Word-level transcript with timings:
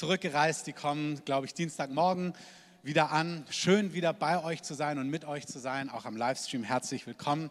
zurückgereist. 0.00 0.66
Die 0.66 0.72
kommen, 0.72 1.22
glaube 1.26 1.44
ich, 1.44 1.52
Dienstagmorgen 1.52 2.32
wieder 2.82 3.12
an. 3.12 3.44
Schön 3.50 3.92
wieder 3.92 4.14
bei 4.14 4.42
euch 4.42 4.62
zu 4.62 4.72
sein 4.72 4.98
und 4.98 5.10
mit 5.10 5.26
euch 5.26 5.46
zu 5.46 5.58
sein, 5.58 5.90
auch 5.90 6.06
am 6.06 6.16
Livestream. 6.16 6.64
Herzlich 6.64 7.06
willkommen. 7.06 7.50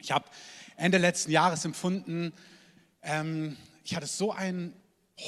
Ich 0.00 0.10
habe 0.10 0.24
Ende 0.76 0.96
letzten 0.96 1.32
Jahres 1.32 1.66
empfunden, 1.66 2.32
ähm, 3.02 3.58
ich 3.84 3.94
hatte 3.94 4.06
so 4.06 4.32
einen 4.32 4.72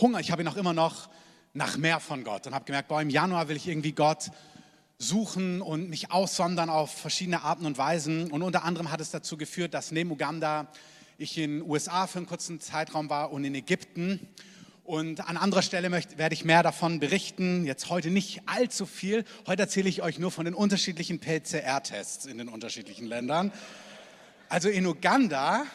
Hunger, 0.01 0.21
ich 0.21 0.31
habe 0.33 0.41
ihn 0.41 0.49
auch 0.49 0.57
immer 0.57 0.73
noch 0.73 1.11
nach 1.53 1.77
mehr 1.77 2.01
von 2.01 2.25
Gott 2.25 2.47
und 2.47 2.55
habe 2.55 2.65
gemerkt, 2.65 2.89
boah, 2.89 3.03
im 3.03 3.11
Januar 3.11 3.49
will 3.49 3.57
ich 3.57 3.69
irgendwie 3.69 3.93
Gott 3.93 4.31
suchen 4.97 5.61
und 5.61 5.91
mich 5.91 6.11
aussondern 6.13 6.71
auf 6.71 6.91
verschiedene 6.91 7.43
Arten 7.43 7.67
und 7.67 7.77
Weisen. 7.77 8.31
Und 8.31 8.41
unter 8.41 8.65
anderem 8.65 8.91
hat 8.91 9.03
es 9.03 9.11
dazu 9.11 9.37
geführt, 9.37 9.75
dass 9.75 9.93
neben 9.93 10.11
Uganda 10.11 10.73
ich 11.19 11.37
in 11.37 11.59
den 11.59 11.71
USA 11.71 12.07
für 12.07 12.21
einen 12.21 12.27
kurzen 12.27 12.59
Zeitraum 12.59 13.11
war 13.11 13.33
und 13.33 13.45
in 13.45 13.55
Ägypten. 13.55 14.27
Und 14.89 15.29
an 15.29 15.37
anderer 15.37 15.61
Stelle 15.61 15.91
möchte, 15.91 16.17
werde 16.17 16.33
ich 16.33 16.47
mehr 16.47 16.63
davon 16.63 16.99
berichten. 16.99 17.67
Jetzt 17.67 17.91
heute 17.91 18.09
nicht 18.11 18.41
allzu 18.47 18.87
viel. 18.87 19.27
Heute 19.47 19.61
erzähle 19.61 19.87
ich 19.87 20.01
euch 20.01 20.19
nur 20.19 20.31
von 20.31 20.47
den 20.47 20.55
unterschiedlichen 20.55 21.21
PCR-Tests 21.21 22.25
in 22.25 22.39
den 22.39 22.49
unterschiedlichen 22.49 23.05
Ländern. 23.05 23.53
Also 24.49 24.71
in 24.71 24.87
Uganda 24.87 25.67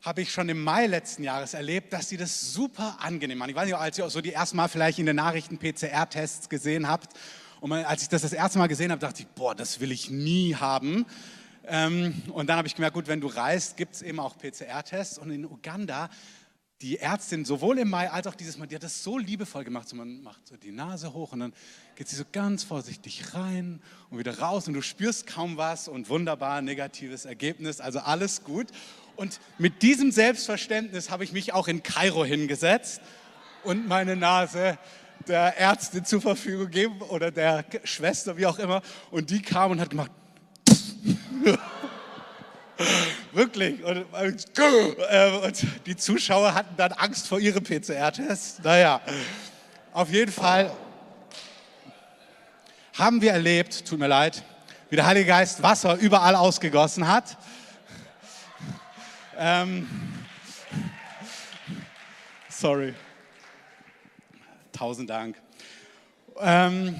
habe 0.00 0.20
ich 0.20 0.32
schon 0.32 0.48
im 0.48 0.60
Mai 0.64 0.88
letzten 0.88 1.22
Jahres 1.22 1.54
erlebt, 1.54 1.92
dass 1.92 2.08
sie 2.08 2.16
das 2.16 2.52
super 2.52 2.96
angenehm 2.98 3.38
machen. 3.38 3.50
Ich 3.50 3.56
weiß 3.56 3.66
nicht, 3.66 3.76
als 3.76 3.98
ihr 3.98 4.06
auch 4.06 4.10
so 4.10 4.20
die 4.20 4.32
ersten 4.32 4.56
Mal 4.56 4.66
vielleicht 4.66 4.98
in 4.98 5.06
den 5.06 5.14
Nachrichten 5.14 5.58
PCR-Tests 5.58 6.48
gesehen 6.48 6.88
habt 6.88 7.16
und 7.60 7.70
als 7.70 8.02
ich 8.02 8.08
das 8.08 8.22
das 8.22 8.32
erste 8.32 8.58
Mal 8.58 8.66
gesehen 8.66 8.90
habe, 8.90 9.00
dachte 9.00 9.22
ich, 9.22 9.28
boah, 9.28 9.54
das 9.54 9.78
will 9.78 9.92
ich 9.92 10.10
nie 10.10 10.56
haben. 10.56 11.06
Ähm, 11.64 12.20
und 12.32 12.48
dann 12.48 12.56
habe 12.56 12.66
ich 12.66 12.74
gemerkt, 12.74 12.94
gut, 12.94 13.06
wenn 13.06 13.20
du 13.20 13.28
reist, 13.28 13.76
gibt 13.76 13.94
es 13.94 14.02
eben 14.02 14.18
auch 14.18 14.36
PCR-Tests. 14.36 15.18
Und 15.18 15.30
in 15.30 15.44
Uganda, 15.44 16.10
die 16.82 16.98
Ärztin, 16.98 17.44
sowohl 17.44 17.78
im 17.78 17.90
Mai 17.90 18.10
als 18.10 18.26
auch 18.26 18.34
dieses 18.34 18.58
Mal, 18.58 18.66
die 18.66 18.74
hat 18.74 18.82
das 18.82 19.04
so 19.04 19.16
liebevoll 19.16 19.62
gemacht. 19.62 19.88
So, 19.88 19.94
man 19.94 20.20
macht 20.22 20.46
so 20.48 20.56
die 20.56 20.72
Nase 20.72 21.12
hoch 21.12 21.32
und 21.32 21.40
dann 21.40 21.52
geht 21.94 22.08
sie 22.08 22.16
so 22.16 22.24
ganz 22.32 22.64
vorsichtig 22.64 23.34
rein 23.34 23.80
und 24.10 24.18
wieder 24.18 24.40
raus 24.40 24.66
und 24.66 24.74
du 24.74 24.82
spürst 24.82 25.28
kaum 25.28 25.56
was 25.56 25.86
und 25.86 26.08
wunderbar 26.08 26.60
negatives 26.60 27.24
Ergebnis. 27.24 27.80
Also 27.80 28.00
alles 28.00 28.42
gut. 28.42 28.66
Und 29.14 29.40
mit 29.58 29.82
diesem 29.82 30.10
Selbstverständnis 30.10 31.10
habe 31.10 31.22
ich 31.22 31.32
mich 31.32 31.52
auch 31.52 31.68
in 31.68 31.84
Kairo 31.84 32.24
hingesetzt 32.24 33.00
und 33.62 33.86
meine 33.86 34.16
Nase 34.16 34.76
der 35.28 35.56
Ärztin 35.56 36.04
zur 36.04 36.20
Verfügung 36.20 36.68
geben 36.70 37.00
oder 37.02 37.30
der 37.30 37.64
Schwester, 37.84 38.36
wie 38.36 38.46
auch 38.46 38.58
immer. 38.58 38.82
Und 39.12 39.30
die 39.30 39.40
kam 39.40 39.70
und 39.70 39.80
hat 39.80 39.90
gemacht. 39.90 40.10
Wirklich. 43.32 43.82
Und, 43.82 44.06
äh, 44.14 45.30
und, 45.46 45.66
die 45.86 45.96
Zuschauer 45.96 46.54
hatten 46.54 46.76
dann 46.76 46.92
Angst 46.92 47.28
vor 47.28 47.38
ihrem 47.38 47.62
PCR-Test. 47.62 48.64
Naja, 48.64 49.00
auf 49.92 50.10
jeden 50.10 50.32
Fall 50.32 50.72
haben 52.98 53.22
wir 53.22 53.32
erlebt, 53.32 53.86
tut 53.86 53.98
mir 53.98 54.06
leid, 54.06 54.42
wie 54.90 54.96
der 54.96 55.06
Heilige 55.06 55.26
Geist 55.26 55.62
Wasser 55.62 55.96
überall 55.96 56.36
ausgegossen 56.36 57.08
hat. 57.08 57.36
Ähm, 59.36 59.88
sorry. 62.48 62.94
Tausend 64.72 65.10
Dank. 65.10 65.36
Ähm, 66.38 66.96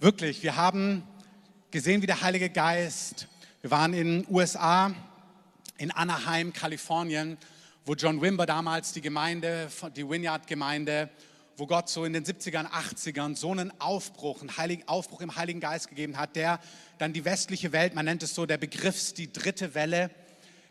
wirklich, 0.00 0.42
wir 0.42 0.56
haben 0.56 1.02
gesehen, 1.70 2.02
wie 2.02 2.06
der 2.06 2.20
Heilige 2.20 2.50
Geist, 2.50 3.28
wir 3.60 3.70
waren 3.70 3.94
in 3.94 4.22
den 4.22 4.26
USA, 4.34 4.92
in 5.78 5.90
Anaheim, 5.90 6.52
Kalifornien, 6.52 7.36
wo 7.84 7.94
John 7.94 8.20
Wimber 8.20 8.46
damals 8.46 8.92
die 8.92 9.00
Gemeinde, 9.00 9.68
die 9.96 10.08
Vineyard-Gemeinde, 10.08 11.10
wo 11.56 11.66
Gott 11.66 11.88
so 11.88 12.04
in 12.04 12.12
den 12.12 12.24
70ern, 12.24 12.66
80ern 12.66 13.36
so 13.36 13.50
einen 13.50 13.72
Aufbruch, 13.80 14.40
einen 14.40 14.56
heiligen 14.56 14.88
Aufbruch 14.88 15.20
im 15.20 15.36
Heiligen 15.36 15.60
Geist 15.60 15.88
gegeben 15.88 16.16
hat, 16.16 16.36
der 16.36 16.60
dann 16.98 17.12
die 17.12 17.24
westliche 17.24 17.72
Welt, 17.72 17.94
man 17.94 18.04
nennt 18.04 18.22
es 18.22 18.34
so, 18.34 18.46
der 18.46 18.58
Begriff 18.58 19.12
die 19.12 19.32
dritte 19.32 19.74
Welle. 19.74 20.10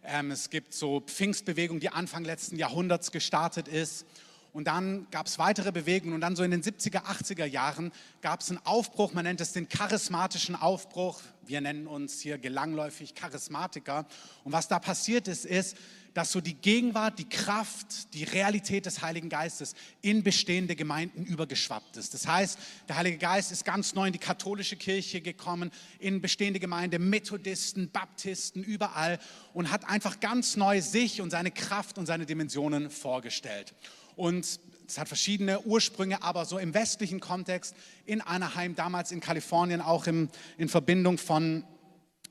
Ähm, 0.06 0.32
es 0.32 0.50
gibt 0.50 0.74
so 0.74 1.00
Pfingstbewegung, 1.02 1.80
die 1.80 1.90
Anfang 1.90 2.26
letzten 2.26 2.58
Jahrhunderts 2.58 3.12
gestartet 3.12 3.68
ist 3.68 4.06
und 4.54 4.66
dann 4.66 5.08
gab 5.10 5.26
es 5.26 5.40
weitere 5.40 5.72
Bewegungen 5.72 6.14
und 6.14 6.22
dann 6.22 6.36
so 6.36 6.44
in 6.44 6.52
den 6.52 6.62
70er, 6.62 7.04
80er 7.06 7.46
Jahren 7.46 7.92
gab 8.22 8.42
es 8.42 8.52
einen 8.52 8.64
Aufbruch, 8.66 9.12
man 9.12 9.26
nennt 9.26 9.42
es 9.42 9.52
den 9.52 9.68
charismatischen 9.68 10.56
Aufbruch. 10.56 11.22
Wir 11.46 11.60
nennen 11.60 11.88
uns 11.88 12.22
hier 12.22 12.38
gelangläufig 12.38 13.16
Charismatiker. 13.16 14.06
Und 14.44 14.52
was 14.52 14.68
da 14.68 14.78
passiert 14.78 15.28
ist, 15.28 15.46
ist, 15.46 15.76
dass 16.14 16.32
so 16.32 16.40
die 16.40 16.54
Gegenwart, 16.54 17.18
die 17.18 17.28
Kraft, 17.28 18.14
die 18.14 18.24
Realität 18.24 18.86
des 18.86 19.02
Heiligen 19.02 19.30
Geistes 19.30 19.74
in 20.02 20.22
bestehende 20.22 20.76
Gemeinden 20.76 21.26
übergeschwappt 21.26 21.98
ist. 21.98 22.14
Das 22.14 22.28
heißt, 22.28 22.60
der 22.88 22.98
Heilige 22.98 23.18
Geist 23.18 23.52
ist 23.52 23.66
ganz 23.66 23.96
neu 23.96 24.06
in 24.06 24.14
die 24.14 24.20
katholische 24.20 24.76
Kirche 24.76 25.22
gekommen, 25.22 25.72
in 25.98 26.22
bestehende 26.22 26.60
Gemeinde, 26.60 27.00
Methodisten, 27.00 27.90
Baptisten, 27.90 28.64
überall 28.64 29.18
und 29.54 29.72
hat 29.72 29.90
einfach 29.90 30.20
ganz 30.20 30.56
neu 30.56 30.80
sich 30.82 31.22
und 31.22 31.32
seine 31.32 31.50
Kraft 31.50 31.98
und 31.98 32.06
seine 32.06 32.28
Dimensionen 32.28 32.92
vorgestellt. 32.92 33.74
Und 34.16 34.60
es 34.88 34.98
hat 34.98 35.08
verschiedene 35.08 35.62
Ursprünge, 35.62 36.22
aber 36.24 36.46
so 36.46 36.58
im 36.58 36.74
westlichen 36.74 37.20
Kontext 37.20 37.76
in 38.06 38.22
Anaheim, 38.22 38.76
damals 38.76 39.12
in 39.12 39.20
Kalifornien, 39.20 39.82
auch 39.82 40.08
im, 40.08 40.30
in 40.58 40.70
Verbindung 40.70 41.18
von, 41.18 41.64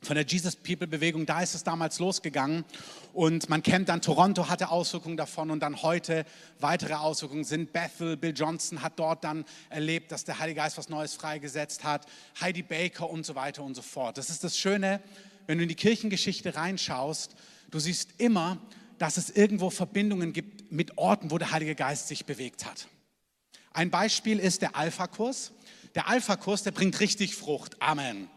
von 0.03 0.15
der 0.15 0.25
Jesus 0.27 0.57
People 0.57 0.87
Bewegung, 0.87 1.27
da 1.27 1.41
ist 1.41 1.55
es 1.55 1.65
damals 1.65 1.99
losgegangen. 1.99 2.65
Und 3.13 3.49
man 3.49 3.63
kennt 3.63 3.89
dann, 3.89 4.01
Toronto 4.01 4.49
hatte 4.49 4.71
Auswirkungen 4.71 5.17
davon 5.17 5.51
und 5.51 5.61
dann 5.61 5.83
heute 5.83 6.25
weitere 6.61 6.95
Auswirkungen 6.95 7.45
sind. 7.45 7.73
Bethel, 7.73 8.17
Bill 8.17 8.35
Johnson 8.35 8.83
hat 8.83 8.99
dort 8.99 9.25
dann 9.25 9.45
erlebt, 9.71 10.13
dass 10.13 10.25
der 10.25 10.39
Heilige 10.39 10.61
Geist 10.61 10.79
was 10.79 10.89
Neues 10.89 11.15
freigesetzt 11.15 11.85
hat. 11.85 12.07
Heidi 12.41 12.63
Baker 12.63 13.11
und 13.11 13.27
so 13.27 13.35
weiter 13.35 13.63
und 13.63 13.75
so 13.75 13.83
fort. 13.83 14.19
Das 14.19 14.31
ist 14.31 14.45
das 14.45 14.57
Schöne, 14.57 15.01
wenn 15.47 15.59
du 15.59 15.65
in 15.65 15.69
die 15.69 15.75
Kirchengeschichte 15.75 16.55
reinschaust, 16.55 17.35
du 17.71 17.79
siehst 17.79 18.11
immer, 18.19 18.59
dass 19.03 19.17
es 19.17 19.31
irgendwo 19.31 19.69
Verbindungen 19.69 20.33
gibt 20.33 20.71
mit 20.71 20.97
Orten, 20.97 21.33
wo 21.33 21.39
der 21.39 21.51
Heilige 21.51 21.75
Geist 21.75 22.07
sich 22.07 22.25
bewegt 22.25 22.65
hat. 22.65 22.87
Ein 23.73 23.91
Beispiel 23.91 24.39
ist 24.39 24.63
der 24.63 24.77
Alpha-Kurs. 24.77 25.51
Der 25.97 26.09
Alpha-Kurs, 26.09 26.63
der 26.63 26.71
bringt 26.71 27.01
richtig 27.01 27.35
Frucht. 27.35 27.83
Amen. 27.83 28.31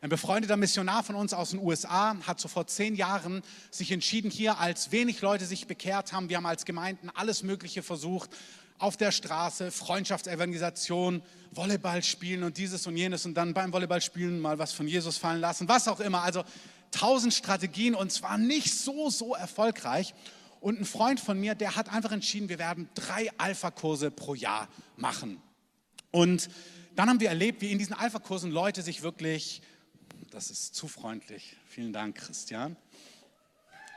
Ein 0.00 0.08
befreundeter 0.08 0.56
Missionar 0.56 1.02
von 1.02 1.16
uns 1.16 1.34
aus 1.34 1.50
den 1.50 1.58
USA 1.58 2.16
hat 2.24 2.38
so 2.38 2.46
vor 2.46 2.68
zehn 2.68 2.94
Jahren 2.94 3.42
sich 3.72 3.90
entschieden, 3.90 4.30
hier 4.30 4.60
als 4.60 4.92
wenig 4.92 5.22
Leute 5.22 5.44
sich 5.44 5.66
bekehrt 5.66 6.12
haben, 6.12 6.28
wir 6.28 6.36
haben 6.36 6.46
als 6.46 6.64
Gemeinden 6.64 7.10
alles 7.12 7.42
Mögliche 7.42 7.82
versucht, 7.82 8.30
auf 8.78 8.96
der 8.96 9.10
Straße, 9.10 9.72
Freundschaftsevangelisation, 9.72 11.20
Volleyball 11.50 12.04
spielen 12.04 12.44
und 12.44 12.58
dieses 12.58 12.86
und 12.86 12.96
jenes 12.96 13.26
und 13.26 13.34
dann 13.34 13.54
beim 13.54 13.72
Volleyballspielen 13.72 14.38
mal 14.38 14.60
was 14.60 14.72
von 14.72 14.86
Jesus 14.86 15.18
fallen 15.18 15.40
lassen, 15.40 15.68
was 15.68 15.88
auch 15.88 15.98
immer. 15.98 16.22
Also 16.22 16.44
tausend 16.90 17.34
Strategien 17.34 17.94
und 17.94 18.12
zwar 18.12 18.38
nicht 18.38 18.72
so, 18.72 19.10
so 19.10 19.34
erfolgreich. 19.34 20.14
Und 20.60 20.80
ein 20.80 20.84
Freund 20.84 21.20
von 21.20 21.38
mir, 21.38 21.54
der 21.54 21.76
hat 21.76 21.92
einfach 21.92 22.12
entschieden, 22.12 22.48
wir 22.48 22.58
werden 22.58 22.88
drei 22.94 23.30
Alpha-Kurse 23.38 24.10
pro 24.10 24.34
Jahr 24.34 24.68
machen. 24.96 25.40
Und 26.10 26.48
dann 26.94 27.08
haben 27.08 27.20
wir 27.20 27.28
erlebt, 27.28 27.60
wie 27.60 27.70
in 27.70 27.78
diesen 27.78 27.94
Alpha-Kursen 27.94 28.50
Leute 28.50 28.82
sich 28.82 29.02
wirklich, 29.02 29.62
das 30.30 30.50
ist 30.50 30.74
zu 30.74 30.88
freundlich, 30.88 31.56
vielen 31.66 31.92
Dank, 31.92 32.16
Christian, 32.16 32.76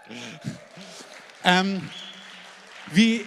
ähm, 1.43 1.87
wie 2.91 3.25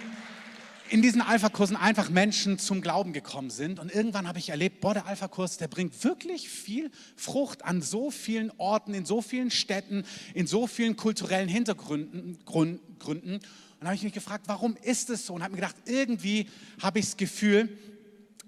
in 0.93 1.01
diesen 1.01 1.23
Alpha-Kursen 1.23 1.75
einfach 1.75 2.11
Menschen 2.11 2.59
zum 2.59 2.79
Glauben 2.79 3.13
gekommen 3.13 3.49
sind. 3.49 3.79
Und 3.79 3.91
irgendwann 3.91 4.27
habe 4.27 4.37
ich 4.37 4.49
erlebt, 4.49 4.79
boah, 4.79 4.93
der 4.93 5.07
Alpha-Kurs, 5.07 5.57
der 5.57 5.67
bringt 5.67 6.03
wirklich 6.03 6.47
viel 6.47 6.91
Frucht 7.15 7.65
an 7.65 7.81
so 7.81 8.11
vielen 8.11 8.51
Orten, 8.59 8.93
in 8.93 9.03
so 9.03 9.19
vielen 9.23 9.49
Städten, 9.49 10.05
in 10.35 10.45
so 10.45 10.67
vielen 10.67 10.95
kulturellen 10.95 11.49
Hintergründen. 11.49 12.37
Gründen. 12.45 13.33
Und 13.33 13.41
dann 13.79 13.87
habe 13.87 13.95
ich 13.95 14.03
mich 14.03 14.13
gefragt, 14.13 14.43
warum 14.45 14.77
ist 14.83 15.09
es 15.09 15.25
so? 15.25 15.33
Und 15.33 15.41
habe 15.41 15.53
mir 15.53 15.61
gedacht, 15.61 15.77
irgendwie 15.85 16.47
habe 16.79 16.99
ich 16.99 17.05
das 17.05 17.17
Gefühl, 17.17 17.75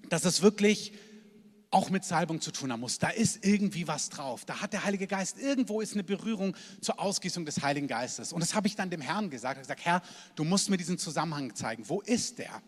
dass 0.09 0.23
es 0.23 0.43
wirklich 0.43 0.93
auch 1.75 1.89
mit 1.89 2.05
Salbung 2.05 2.39
zu 2.39 2.51
tun 2.51 2.71
haben 2.71 2.79
muss. 2.79 2.99
Da 2.99 3.09
ist 3.09 3.45
irgendwie 3.45 3.85
was 3.85 4.07
drauf. 4.07 4.45
Da 4.45 4.61
hat 4.61 4.71
der 4.71 4.85
Heilige 4.85 5.07
Geist, 5.07 5.37
irgendwo 5.37 5.81
ist 5.81 5.91
eine 5.91 6.05
Berührung 6.05 6.55
zur 6.79 7.01
Ausgießung 7.01 7.45
des 7.45 7.61
Heiligen 7.61 7.87
Geistes. 7.87 8.31
Und 8.31 8.39
das 8.39 8.55
habe 8.55 8.67
ich 8.67 8.77
dann 8.77 8.89
dem 8.89 9.01
Herrn 9.01 9.29
gesagt. 9.29 9.55
Ich 9.55 9.69
habe 9.69 9.75
gesagt, 9.75 9.85
Herr, 9.85 10.01
du 10.35 10.45
musst 10.45 10.69
mir 10.69 10.77
diesen 10.77 10.97
Zusammenhang 10.97 11.53
zeigen. 11.53 11.83
Wo 11.89 11.99
ist 11.99 12.39
der? 12.39 12.61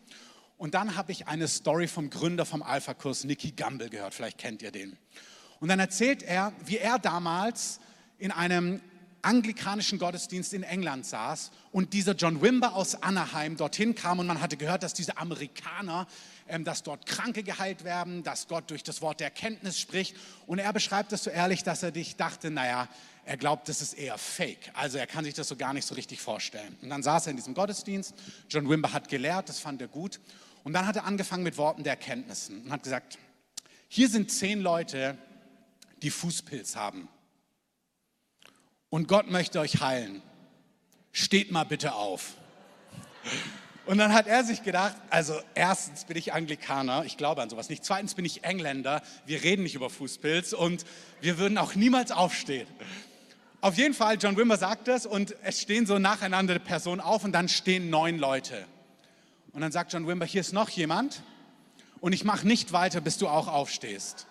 Und 0.57 0.73
dann 0.73 0.97
habe 0.97 1.13
ich 1.13 1.25
eine 1.25 1.47
Story 1.47 1.87
vom 1.87 2.09
Gründer 2.09 2.45
vom 2.45 2.61
Alpha-Kurs, 2.61 3.23
Nicky 3.23 3.51
Gamble, 3.51 3.89
gehört. 3.89 4.13
Vielleicht 4.13 4.39
kennt 4.39 4.61
ihr 4.61 4.71
den. 4.71 4.97
Und 5.61 5.69
dann 5.69 5.79
erzählt 5.79 6.21
er, 6.21 6.51
wie 6.65 6.77
er 6.77 6.99
damals 6.99 7.79
in 8.19 8.31
einem 8.31 8.81
anglikanischen 9.21 9.99
Gottesdienst 9.99 10.53
in 10.53 10.63
England 10.63 11.05
saß 11.05 11.51
und 11.71 11.93
dieser 11.93 12.13
John 12.13 12.41
Wimber 12.41 12.75
aus 12.75 13.01
Anaheim 13.01 13.57
dorthin 13.57 13.95
kam 13.95 14.19
und 14.19 14.27
man 14.27 14.41
hatte 14.41 14.57
gehört, 14.57 14.83
dass 14.83 14.93
diese 14.93 15.17
Amerikaner, 15.17 16.07
dass 16.63 16.83
dort 16.83 17.05
Kranke 17.05 17.43
geheilt 17.43 17.83
werden, 17.83 18.23
dass 18.23 18.47
Gott 18.47 18.69
durch 18.69 18.83
das 18.83 19.01
Wort 19.01 19.19
der 19.19 19.27
Erkenntnis 19.27 19.79
spricht 19.79 20.15
und 20.45 20.59
er 20.59 20.73
beschreibt 20.73 21.11
das 21.11 21.23
so 21.23 21.29
ehrlich, 21.29 21.63
dass 21.63 21.83
er 21.83 21.91
dich 21.91 22.15
dachte, 22.15 22.51
naja, 22.51 22.87
er 23.25 23.37
glaubt, 23.37 23.67
das 23.67 23.81
ist 23.81 23.93
eher 23.93 24.17
Fake. 24.17 24.71
Also 24.73 24.97
er 24.97 25.07
kann 25.07 25.25
sich 25.25 25.33
das 25.33 25.47
so 25.49 25.57
gar 25.57 25.73
nicht 25.73 25.85
so 25.85 25.95
richtig 25.95 26.21
vorstellen. 26.21 26.77
Und 26.81 26.89
dann 26.89 27.03
saß 27.03 27.27
er 27.27 27.31
in 27.31 27.37
diesem 27.37 27.53
Gottesdienst, 27.53 28.13
John 28.49 28.69
Wimber 28.69 28.93
hat 28.93 29.09
gelehrt, 29.09 29.49
das 29.49 29.59
fand 29.59 29.81
er 29.81 29.89
gut 29.89 30.19
Und 30.63 30.73
dann 30.73 30.87
hat 30.87 30.95
er 30.95 31.05
angefangen 31.05 31.43
mit 31.43 31.57
Worten 31.57 31.83
der 31.83 31.93
Erkenntnissen 31.93 32.63
und 32.63 32.71
hat 32.71 32.83
gesagt, 32.83 33.17
hier 33.89 34.09
sind 34.09 34.31
zehn 34.31 34.61
Leute, 34.61 35.17
die 36.01 36.09
Fußpilz 36.09 36.75
haben. 36.75 37.07
Und 38.89 39.07
Gott 39.07 39.29
möchte 39.29 39.59
euch 39.59 39.81
heilen. 39.81 40.21
Steht 41.11 41.51
mal 41.51 41.63
bitte 41.63 41.93
auf. 41.95 42.35
Und 43.87 43.99
dann 43.99 44.11
hat 44.13 44.27
er 44.27 44.43
sich 44.43 44.63
gedacht, 44.63 44.95
also 45.09 45.39
erstens 45.55 46.03
bin 46.03 46.17
ich 46.17 46.33
Anglikaner, 46.33 47.05
ich 47.05 47.15
glaube 47.15 47.41
an 47.41 47.49
sowas 47.49 47.69
nicht. 47.69 47.85
Zweitens 47.85 48.15
bin 48.15 48.25
ich 48.25 48.43
Engländer, 48.43 49.01
wir 49.25 49.41
reden 49.43 49.63
nicht 49.63 49.75
über 49.75 49.89
Fußpilz 49.89 50.51
und 50.51 50.85
wir 51.21 51.37
würden 51.37 51.57
auch 51.57 51.73
niemals 51.73 52.11
aufstehen. 52.11 52.67
Auf 53.61 53.77
jeden 53.77 53.93
Fall, 53.93 54.17
John 54.19 54.35
Wimber 54.35 54.57
sagt 54.57 54.89
das 54.89 55.05
und 55.05 55.35
es 55.41 55.61
stehen 55.61 55.85
so 55.85 55.99
nacheinander 55.99 56.59
Personen 56.59 56.99
auf 56.99 57.23
und 57.23 57.31
dann 57.31 57.47
stehen 57.47 57.89
neun 57.89 58.17
Leute. 58.17 58.65
Und 59.53 59.61
dann 59.61 59.71
sagt 59.71 59.93
John 59.93 60.05
Wimber, 60.05 60.25
hier 60.25 60.41
ist 60.41 60.51
noch 60.51 60.67
jemand 60.67 61.23
und 62.01 62.11
ich 62.11 62.25
mache 62.25 62.45
nicht 62.45 62.73
weiter, 62.73 62.99
bis 62.99 63.17
du 63.17 63.29
auch 63.29 63.47
aufstehst. 63.47 64.27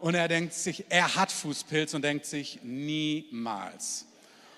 Und 0.00 0.14
er 0.14 0.26
denkt 0.26 0.54
sich, 0.54 0.86
er 0.88 1.16
hat 1.16 1.30
Fußpilz 1.30 1.92
und 1.92 2.00
denkt 2.00 2.24
sich, 2.24 2.60
niemals. 2.62 4.06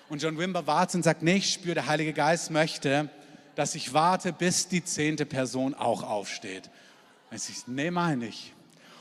Und 0.07 0.21
John 0.21 0.37
Wimber 0.37 0.65
wartet 0.65 0.95
und 0.95 1.03
sagt, 1.03 1.23
nee, 1.23 1.35
ich 1.35 1.51
spüre, 1.51 1.75
der 1.75 1.87
Heilige 1.87 2.13
Geist 2.13 2.51
möchte, 2.51 3.09
dass 3.57 3.73
ich 3.73 3.91
warte, 3.91 4.33
bis 4.33 4.67
die 4.67 4.83
zehnte 4.83 5.25
Person 5.25 5.73
auch 5.73 6.03
aufsteht. 6.03 6.69
Und 7.31 7.37
ich, 7.37 7.65
nee, 7.65 7.89
meine 7.89 8.27
ich. 8.27 8.53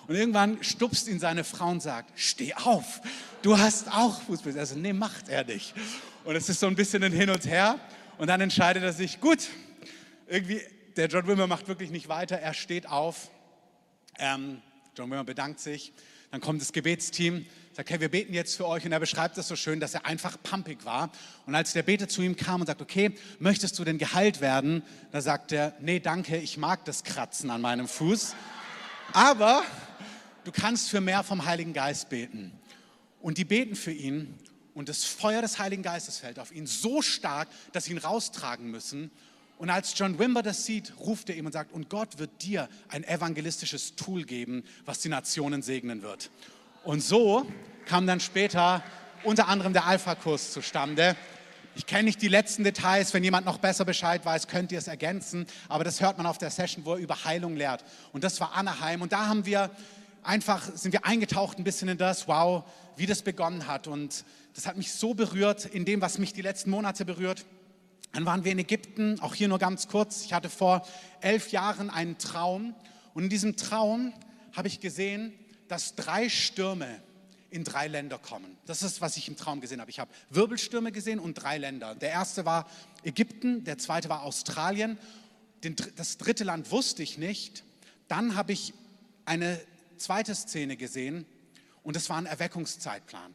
Und 0.08 0.14
irgendwann 0.14 0.64
stupst 0.64 1.08
ihn 1.08 1.20
seine 1.20 1.44
Frau 1.44 1.68
und 1.68 1.82
sagt, 1.82 2.18
steh 2.18 2.54
auf, 2.54 3.02
du 3.42 3.58
hast 3.58 3.92
auch 3.92 4.18
Fußball. 4.22 4.58
Also, 4.58 4.74
nee, 4.74 4.94
macht 4.94 5.28
er 5.28 5.44
nicht. 5.44 5.74
Und 6.24 6.36
es 6.36 6.48
ist 6.48 6.60
so 6.60 6.68
ein 6.68 6.74
bisschen 6.74 7.04
ein 7.04 7.12
Hin 7.12 7.28
und 7.28 7.44
Her. 7.44 7.78
Und 8.16 8.28
dann 8.28 8.40
entscheidet 8.40 8.82
er 8.82 8.94
sich, 8.94 9.20
gut, 9.20 9.46
irgendwie, 10.26 10.62
der 10.96 11.08
John 11.08 11.26
Wimmer 11.26 11.46
macht 11.46 11.68
wirklich 11.68 11.90
nicht 11.90 12.08
weiter. 12.08 12.38
Er 12.38 12.54
steht 12.54 12.88
auf. 12.88 13.28
Ähm, 14.18 14.62
John 14.96 15.10
Wimmer 15.10 15.24
bedankt 15.24 15.60
sich. 15.60 15.92
Dann 16.30 16.40
kommt 16.40 16.62
das 16.62 16.72
Gebetsteam, 16.72 17.44
sagt, 17.76 17.90
hey, 17.90 18.00
wir 18.00 18.08
beten 18.08 18.32
jetzt 18.32 18.56
für 18.56 18.66
euch. 18.66 18.86
Und 18.86 18.92
er 18.92 19.00
beschreibt 19.00 19.36
das 19.36 19.48
so 19.48 19.54
schön, 19.54 19.80
dass 19.80 19.92
er 19.92 20.06
einfach 20.06 20.42
pumpig 20.42 20.86
war. 20.86 21.10
Und 21.44 21.54
als 21.54 21.74
der 21.74 21.82
Beter 21.82 22.08
zu 22.08 22.22
ihm 22.22 22.34
kam 22.34 22.62
und 22.62 22.68
sagt, 22.68 22.80
okay, 22.80 23.14
möchtest 23.38 23.78
du 23.78 23.84
denn 23.84 23.98
geheilt 23.98 24.40
werden? 24.40 24.82
Da 25.12 25.20
sagt 25.20 25.52
er, 25.52 25.74
nee, 25.80 26.00
danke, 26.00 26.38
ich 26.38 26.56
mag 26.56 26.86
das 26.86 27.04
Kratzen 27.04 27.50
an 27.50 27.60
meinem 27.60 27.86
Fuß. 27.86 28.34
Aber 29.12 29.62
du 30.44 30.52
kannst 30.52 30.88
für 30.88 31.02
mehr 31.02 31.22
vom 31.22 31.44
Heiligen 31.44 31.74
Geist 31.74 32.08
beten. 32.08 32.50
Und 33.20 33.36
die 33.36 33.44
beten 33.44 33.76
für 33.76 33.92
ihn. 33.92 34.38
Und 34.72 34.88
das 34.88 35.04
Feuer 35.04 35.42
des 35.42 35.58
Heiligen 35.58 35.82
Geistes 35.82 36.18
fällt 36.18 36.38
auf 36.38 36.52
ihn 36.52 36.66
so 36.66 37.02
stark, 37.02 37.48
dass 37.72 37.84
sie 37.84 37.92
ihn 37.92 37.98
raustragen 37.98 38.70
müssen. 38.70 39.10
Und 39.58 39.68
als 39.68 39.92
John 39.98 40.18
Wimber 40.18 40.42
das 40.42 40.64
sieht, 40.64 40.94
ruft 40.98 41.28
er 41.28 41.36
ihm 41.36 41.44
und 41.44 41.52
sagt, 41.52 41.72
und 41.72 41.90
Gott 41.90 42.18
wird 42.18 42.42
dir 42.42 42.70
ein 42.88 43.04
evangelistisches 43.04 43.96
Tool 43.96 44.24
geben, 44.24 44.64
was 44.86 45.00
die 45.00 45.10
Nationen 45.10 45.60
segnen 45.60 46.00
wird. 46.00 46.30
Und 46.86 47.00
so 47.00 47.44
kam 47.86 48.06
dann 48.06 48.20
später 48.20 48.80
unter 49.24 49.48
anderem 49.48 49.72
der 49.72 49.86
Alpha-Kurs 49.86 50.52
zustande. 50.52 51.16
Ich 51.74 51.84
kenne 51.84 52.04
nicht 52.04 52.22
die 52.22 52.28
letzten 52.28 52.62
Details. 52.62 53.12
Wenn 53.12 53.24
jemand 53.24 53.44
noch 53.44 53.58
besser 53.58 53.84
Bescheid 53.84 54.24
weiß, 54.24 54.46
könnt 54.46 54.70
ihr 54.70 54.78
es 54.78 54.86
ergänzen. 54.86 55.46
Aber 55.68 55.82
das 55.82 56.00
hört 56.00 56.16
man 56.16 56.28
auf 56.28 56.38
der 56.38 56.50
Session, 56.50 56.84
wo 56.84 56.92
er 56.92 56.98
über 56.98 57.24
Heilung 57.24 57.56
lehrt. 57.56 57.84
Und 58.12 58.22
das 58.22 58.40
war 58.40 58.54
Anaheim. 58.54 59.02
Und 59.02 59.12
da 59.12 59.26
haben 59.26 59.46
wir 59.46 59.72
einfach, 60.22 60.62
sind 60.76 60.92
wir 60.92 61.04
eingetaucht 61.04 61.58
ein 61.58 61.64
bisschen 61.64 61.88
in 61.88 61.98
das, 61.98 62.28
wow, 62.28 62.62
wie 62.94 63.06
das 63.06 63.22
begonnen 63.22 63.66
hat. 63.66 63.88
Und 63.88 64.24
das 64.54 64.68
hat 64.68 64.76
mich 64.76 64.92
so 64.92 65.12
berührt 65.12 65.64
in 65.64 65.86
dem, 65.86 66.00
was 66.00 66.18
mich 66.18 66.34
die 66.34 66.42
letzten 66.42 66.70
Monate 66.70 67.04
berührt. 67.04 67.46
Dann 68.12 68.26
waren 68.26 68.44
wir 68.44 68.52
in 68.52 68.60
Ägypten, 68.60 69.18
auch 69.18 69.34
hier 69.34 69.48
nur 69.48 69.58
ganz 69.58 69.88
kurz. 69.88 70.24
Ich 70.24 70.32
hatte 70.32 70.50
vor 70.50 70.86
elf 71.20 71.50
Jahren 71.50 71.90
einen 71.90 72.16
Traum 72.18 72.76
und 73.12 73.24
in 73.24 73.28
diesem 73.28 73.56
Traum 73.56 74.12
habe 74.52 74.68
ich 74.68 74.78
gesehen, 74.78 75.32
dass 75.68 75.94
drei 75.94 76.28
Stürme 76.28 77.02
in 77.50 77.64
drei 77.64 77.88
Länder 77.88 78.18
kommen. 78.18 78.56
Das 78.66 78.82
ist, 78.82 79.00
was 79.00 79.16
ich 79.16 79.28
im 79.28 79.36
Traum 79.36 79.60
gesehen 79.60 79.80
habe. 79.80 79.90
Ich 79.90 79.98
habe 79.98 80.10
Wirbelstürme 80.30 80.92
gesehen 80.92 81.18
und 81.18 81.34
drei 81.34 81.58
Länder. 81.58 81.94
Der 81.94 82.10
erste 82.10 82.44
war 82.44 82.68
Ägypten, 83.02 83.64
der 83.64 83.78
zweite 83.78 84.08
war 84.08 84.22
Australien. 84.22 84.98
Den, 85.64 85.76
das 85.96 86.18
dritte 86.18 86.44
Land 86.44 86.70
wusste 86.70 87.02
ich 87.02 87.18
nicht. 87.18 87.64
Dann 88.08 88.36
habe 88.36 88.52
ich 88.52 88.74
eine 89.24 89.60
zweite 89.96 90.34
Szene 90.34 90.76
gesehen 90.76 91.24
und 91.82 91.96
es 91.96 92.10
war 92.10 92.18
ein 92.18 92.26
Erweckungszeitplan. 92.26 93.34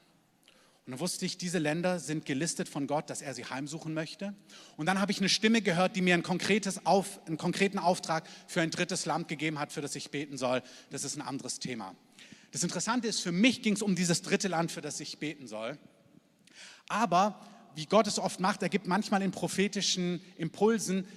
Und 0.85 0.91
dann 0.93 0.99
wusste 0.99 1.25
ich, 1.25 1.37
diese 1.37 1.59
Länder 1.59 1.99
sind 1.99 2.25
gelistet 2.25 2.67
von 2.67 2.87
Gott, 2.87 3.09
dass 3.09 3.21
er 3.21 3.33
sie 3.33 3.45
heimsuchen 3.45 3.93
möchte. 3.93 4.33
Und 4.77 4.87
dann 4.87 4.99
habe 4.99 5.11
ich 5.11 5.19
eine 5.19 5.29
Stimme 5.29 5.61
gehört, 5.61 5.95
die 5.95 6.01
mir 6.01 6.15
ein 6.15 6.23
Auf, 6.85 7.19
einen 7.27 7.37
konkreten 7.37 7.77
Auftrag 7.77 8.27
für 8.47 8.61
ein 8.61 8.71
drittes 8.71 9.05
Land 9.05 9.27
gegeben 9.27 9.59
hat, 9.59 9.71
für 9.71 9.81
das 9.81 9.95
ich 9.95 10.09
beten 10.09 10.37
soll. 10.37 10.63
Das 10.89 11.03
ist 11.03 11.15
ein 11.15 11.21
anderes 11.21 11.59
Thema. 11.59 11.95
Das 12.51 12.63
Interessante 12.63 13.07
ist, 13.07 13.21
für 13.21 13.31
mich 13.31 13.61
ging 13.61 13.73
es 13.73 13.81
um 13.81 13.95
dieses 13.95 14.21
dritte 14.21 14.47
Land, 14.47 14.71
für 14.71 14.81
das 14.81 14.99
ich 14.99 15.19
beten 15.19 15.47
soll. 15.47 15.77
Aber 16.87 17.39
wie 17.75 17.85
Gott 17.85 18.07
es 18.07 18.19
oft 18.19 18.39
macht, 18.39 18.61
er 18.61 18.69
gibt 18.69 18.87
manchmal 18.87 19.21
in 19.21 19.31
prophetischen 19.31 20.21
Impulsen 20.37 21.07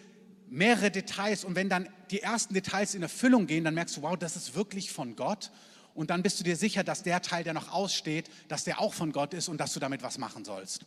mehrere 0.49 0.91
Details. 0.91 1.45
Und 1.45 1.57
wenn 1.57 1.69
dann 1.69 1.89
die 2.11 2.23
ersten 2.23 2.55
Details 2.55 2.95
in 2.95 3.03
Erfüllung 3.03 3.47
gehen, 3.47 3.65
dann 3.65 3.75
merkst 3.75 3.97
du, 3.97 4.03
wow, 4.03 4.17
das 4.17 4.37
ist 4.37 4.55
wirklich 4.55 4.93
von 4.93 5.17
Gott. 5.17 5.51
Und 5.95 6.11
dann 6.11 6.23
bist 6.23 6.39
du 6.41 6.45
dir 6.45 6.57
sicher, 6.57 6.85
dass 6.85 7.03
der 7.03 7.23
Teil, 7.23 7.45
der 7.45 7.55
noch 7.55 7.73
aussteht, 7.73 8.31
dass 8.49 8.65
der 8.65 8.81
auch 8.81 8.95
von 8.95 9.13
Gott 9.13 9.35
ist 9.35 9.49
und 9.49 9.59
dass 9.59 9.73
du 9.73 9.81
damit 9.81 10.03
was 10.03 10.19
machen 10.19 10.45
sollst. 10.45 10.87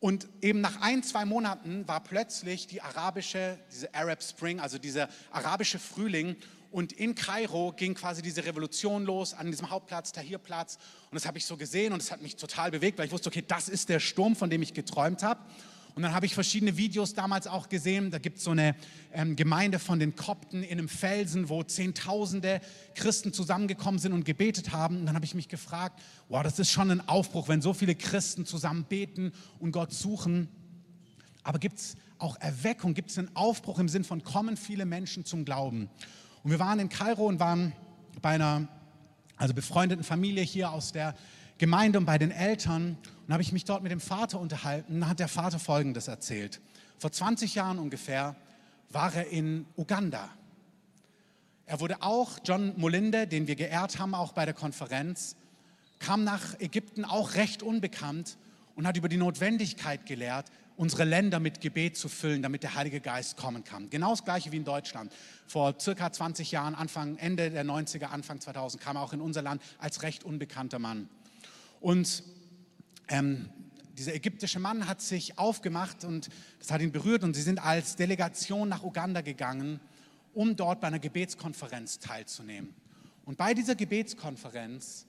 Und 0.00 0.28
eben 0.42 0.60
nach 0.60 0.80
ein, 0.82 1.02
zwei 1.02 1.24
Monaten 1.24 1.88
war 1.88 2.02
plötzlich 2.02 2.66
die 2.66 2.82
arabische, 2.82 3.58
diese 3.72 3.94
Arab 3.94 4.22
Spring, 4.22 4.60
also 4.60 4.76
dieser 4.78 5.08
arabische 5.30 5.78
Frühling. 5.78 6.36
Und 6.74 6.92
in 6.92 7.14
Kairo 7.14 7.72
ging 7.76 7.94
quasi 7.94 8.20
diese 8.20 8.44
Revolution 8.44 9.04
los 9.04 9.32
an 9.32 9.48
diesem 9.48 9.70
Hauptplatz, 9.70 10.10
Tahrirplatz. 10.10 10.78
Und 11.08 11.14
das 11.14 11.24
habe 11.24 11.38
ich 11.38 11.46
so 11.46 11.56
gesehen 11.56 11.92
und 11.92 12.02
es 12.02 12.10
hat 12.10 12.20
mich 12.20 12.34
total 12.34 12.72
bewegt, 12.72 12.98
weil 12.98 13.06
ich 13.06 13.12
wusste, 13.12 13.28
okay, 13.28 13.44
das 13.46 13.68
ist 13.68 13.88
der 13.90 14.00
Sturm, 14.00 14.34
von 14.34 14.50
dem 14.50 14.60
ich 14.60 14.74
geträumt 14.74 15.22
habe. 15.22 15.40
Und 15.94 16.02
dann 16.02 16.12
habe 16.12 16.26
ich 16.26 16.34
verschiedene 16.34 16.76
Videos 16.76 17.14
damals 17.14 17.46
auch 17.46 17.68
gesehen. 17.68 18.10
Da 18.10 18.18
gibt 18.18 18.38
es 18.38 18.42
so 18.42 18.50
eine 18.50 18.74
ähm, 19.12 19.36
Gemeinde 19.36 19.78
von 19.78 20.00
den 20.00 20.16
Kopten 20.16 20.64
in 20.64 20.78
einem 20.78 20.88
Felsen, 20.88 21.48
wo 21.48 21.62
Zehntausende 21.62 22.60
Christen 22.96 23.32
zusammengekommen 23.32 24.00
sind 24.00 24.12
und 24.12 24.24
gebetet 24.24 24.72
haben. 24.72 24.98
Und 24.98 25.06
dann 25.06 25.14
habe 25.14 25.26
ich 25.26 25.36
mich 25.36 25.46
gefragt, 25.46 26.02
wow, 26.28 26.42
das 26.42 26.58
ist 26.58 26.72
schon 26.72 26.90
ein 26.90 27.08
Aufbruch, 27.08 27.46
wenn 27.46 27.62
so 27.62 27.72
viele 27.72 27.94
Christen 27.94 28.46
zusammen 28.46 28.82
beten 28.82 29.32
und 29.60 29.70
Gott 29.70 29.92
suchen. 29.92 30.48
Aber 31.44 31.60
gibt 31.60 31.78
es 31.78 31.94
auch 32.18 32.34
Erweckung? 32.40 32.94
Gibt 32.94 33.10
es 33.10 33.18
einen 33.18 33.30
Aufbruch 33.36 33.78
im 33.78 33.88
Sinn 33.88 34.02
von, 34.02 34.24
kommen 34.24 34.56
viele 34.56 34.86
Menschen 34.86 35.24
zum 35.24 35.44
Glauben? 35.44 35.88
Und 36.44 36.50
wir 36.50 36.58
waren 36.58 36.78
in 36.78 36.90
Kairo 36.90 37.26
und 37.26 37.40
waren 37.40 37.72
bei 38.20 38.30
einer 38.30 38.68
also 39.36 39.54
befreundeten 39.54 40.04
Familie 40.04 40.44
hier 40.44 40.70
aus 40.70 40.92
der 40.92 41.14
Gemeinde 41.56 41.98
und 41.98 42.04
bei 42.04 42.18
den 42.18 42.30
Eltern. 42.30 42.98
Und 43.26 43.32
habe 43.32 43.42
ich 43.42 43.50
mich 43.50 43.64
dort 43.64 43.82
mit 43.82 43.90
dem 43.90 44.00
Vater 44.00 44.38
unterhalten. 44.38 45.00
Dann 45.00 45.08
hat 45.08 45.20
der 45.20 45.28
Vater 45.28 45.58
Folgendes 45.58 46.06
erzählt. 46.06 46.60
Vor 46.98 47.10
20 47.10 47.54
Jahren 47.54 47.78
ungefähr 47.78 48.36
war 48.90 49.14
er 49.14 49.28
in 49.28 49.64
Uganda. 49.74 50.28
Er 51.64 51.80
wurde 51.80 52.02
auch, 52.02 52.38
John 52.44 52.74
Molinde, 52.76 53.26
den 53.26 53.46
wir 53.46 53.56
geehrt 53.56 53.98
haben, 53.98 54.14
auch 54.14 54.32
bei 54.32 54.44
der 54.44 54.52
Konferenz, 54.52 55.36
kam 55.98 56.24
nach 56.24 56.60
Ägypten 56.60 57.06
auch 57.06 57.36
recht 57.36 57.62
unbekannt 57.62 58.36
und 58.76 58.86
hat 58.86 58.98
über 58.98 59.08
die 59.08 59.16
Notwendigkeit 59.16 60.04
gelehrt, 60.04 60.50
unsere 60.76 61.04
Länder 61.04 61.40
mit 61.40 61.60
Gebet 61.60 61.96
zu 61.96 62.08
füllen, 62.08 62.42
damit 62.42 62.62
der 62.62 62.74
Heilige 62.74 63.00
Geist 63.00 63.36
kommen 63.36 63.64
kann. 63.64 63.90
Genau 63.90 64.10
das 64.10 64.24
gleiche 64.24 64.50
wie 64.52 64.56
in 64.56 64.64
Deutschland. 64.64 65.12
Vor 65.46 65.74
circa 65.78 66.10
20 66.10 66.50
Jahren, 66.50 66.74
Anfang, 66.74 67.16
Ende 67.16 67.50
der 67.50 67.64
90er, 67.64 68.06
Anfang 68.06 68.40
2000, 68.40 68.82
kam 68.82 68.96
er 68.96 69.02
auch 69.02 69.12
in 69.12 69.20
unser 69.20 69.42
Land 69.42 69.62
als 69.78 70.02
recht 70.02 70.24
unbekannter 70.24 70.78
Mann. 70.78 71.08
Und 71.80 72.24
ähm, 73.08 73.50
dieser 73.96 74.14
ägyptische 74.14 74.58
Mann 74.58 74.88
hat 74.88 75.00
sich 75.00 75.38
aufgemacht 75.38 76.04
und 76.04 76.28
das 76.58 76.70
hat 76.72 76.80
ihn 76.80 76.90
berührt 76.90 77.22
und 77.22 77.34
sie 77.34 77.42
sind 77.42 77.64
als 77.64 77.94
Delegation 77.94 78.68
nach 78.68 78.82
Uganda 78.82 79.20
gegangen, 79.20 79.80
um 80.32 80.56
dort 80.56 80.80
bei 80.80 80.88
einer 80.88 80.98
Gebetskonferenz 80.98 82.00
teilzunehmen. 82.00 82.74
Und 83.24 83.38
bei 83.38 83.54
dieser 83.54 83.76
Gebetskonferenz 83.76 85.06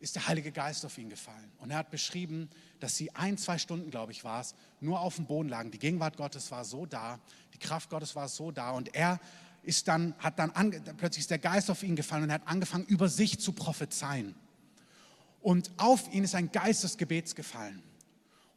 ist 0.00 0.16
der 0.16 0.26
Heilige 0.26 0.52
Geist 0.52 0.84
auf 0.84 0.98
ihn 0.98 1.08
gefallen. 1.08 1.50
Und 1.58 1.70
er 1.70 1.78
hat 1.78 1.90
beschrieben, 1.90 2.50
dass 2.84 2.98
sie 2.98 3.10
ein, 3.12 3.38
zwei 3.38 3.56
Stunden, 3.56 3.90
glaube 3.90 4.12
ich, 4.12 4.24
war 4.24 4.42
es, 4.42 4.54
nur 4.78 5.00
auf 5.00 5.16
dem 5.16 5.24
Boden 5.24 5.48
lagen. 5.48 5.70
Die 5.70 5.78
Gegenwart 5.78 6.18
Gottes 6.18 6.50
war 6.50 6.66
so 6.66 6.84
da, 6.84 7.18
die 7.54 7.58
Kraft 7.58 7.88
Gottes 7.88 8.14
war 8.14 8.28
so 8.28 8.50
da. 8.50 8.72
Und 8.72 8.94
er 8.94 9.20
ist 9.62 9.88
dann, 9.88 10.14
hat 10.18 10.38
dann, 10.38 10.52
plötzlich 10.98 11.22
ist 11.22 11.30
der 11.30 11.38
Geist 11.38 11.70
auf 11.70 11.82
ihn 11.82 11.96
gefallen 11.96 12.24
und 12.24 12.28
er 12.28 12.34
hat 12.34 12.46
angefangen, 12.46 12.84
über 12.84 13.08
sich 13.08 13.40
zu 13.40 13.52
prophezeien. 13.52 14.34
Und 15.40 15.70
auf 15.78 16.12
ihn 16.12 16.24
ist 16.24 16.34
ein 16.34 16.52
Geist 16.52 16.84
des 16.84 16.98
Gebets 16.98 17.34
gefallen. 17.34 17.82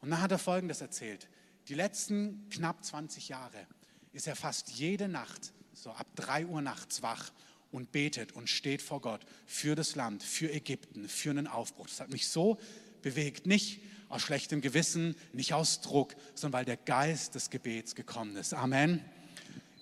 Und 0.02 0.10
dann 0.10 0.22
hat 0.22 0.32
er 0.32 0.40
Folgendes 0.40 0.82
erzählt. 0.82 1.30
Die 1.70 1.74
letzten 1.74 2.50
knapp 2.50 2.84
20 2.84 3.30
Jahre 3.30 3.66
ist 4.12 4.28
er 4.28 4.36
fast 4.36 4.72
jede 4.72 5.08
Nacht, 5.08 5.54
so 5.74 5.92
ab 5.92 6.08
3 6.16 6.48
Uhr 6.48 6.62
nachts 6.62 7.02
wach 7.02 7.32
und 7.72 7.94
betet 7.94 8.34
und 8.34 8.50
steht 8.50 8.82
vor 8.82 9.00
Gott 9.00 9.22
für 9.46 9.76
das 9.76 9.96
Land, 9.96 10.22
für 10.22 10.52
Ägypten, 10.52 11.08
für 11.08 11.30
einen 11.30 11.48
Aufbruch. 11.48 11.88
Das 11.88 12.02
hat 12.02 12.12
mich 12.12 12.28
so 12.28 12.58
bewegt, 13.02 13.46
nicht 13.46 13.80
aus 14.10 14.22
schlechtem 14.22 14.62
Gewissen, 14.62 15.16
nicht 15.34 15.54
aus 15.54 15.82
Druck, 15.82 16.16
sondern 16.36 16.60
weil 16.60 16.66
der 16.66 16.78
Geist 16.78 17.36
des 17.36 17.50
Gebets 17.50 17.96
gekommen 17.96 18.36
ist. 18.36 18.54
Amen. 18.54 19.04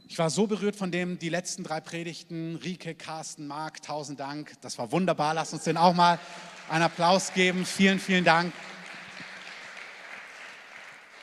Ich 0.08 0.20
war 0.20 0.29
so 0.29 0.46
berührt 0.46 0.75
von 0.75 0.91
dem, 0.91 1.17
die 1.17 1.29
letzten 1.29 1.63
drei 1.63 1.82
Predigten, 1.82 2.58
Rike, 2.58 2.94
Carsten, 2.94 3.48
Marc, 3.48 3.82
tausend 3.82 4.20
Dank. 4.20 4.53
Das 4.62 4.77
war 4.77 4.91
wunderbar. 4.91 5.34
Lass 5.34 5.51
uns 5.53 5.63
den 5.63 5.77
auch 5.77 5.94
mal 5.94 6.20
einen 6.70 6.84
Applaus 6.84 7.34
geben. 7.34 7.65
Vielen, 7.65 8.00
vielen 8.00 8.24
Dank. 8.24 8.53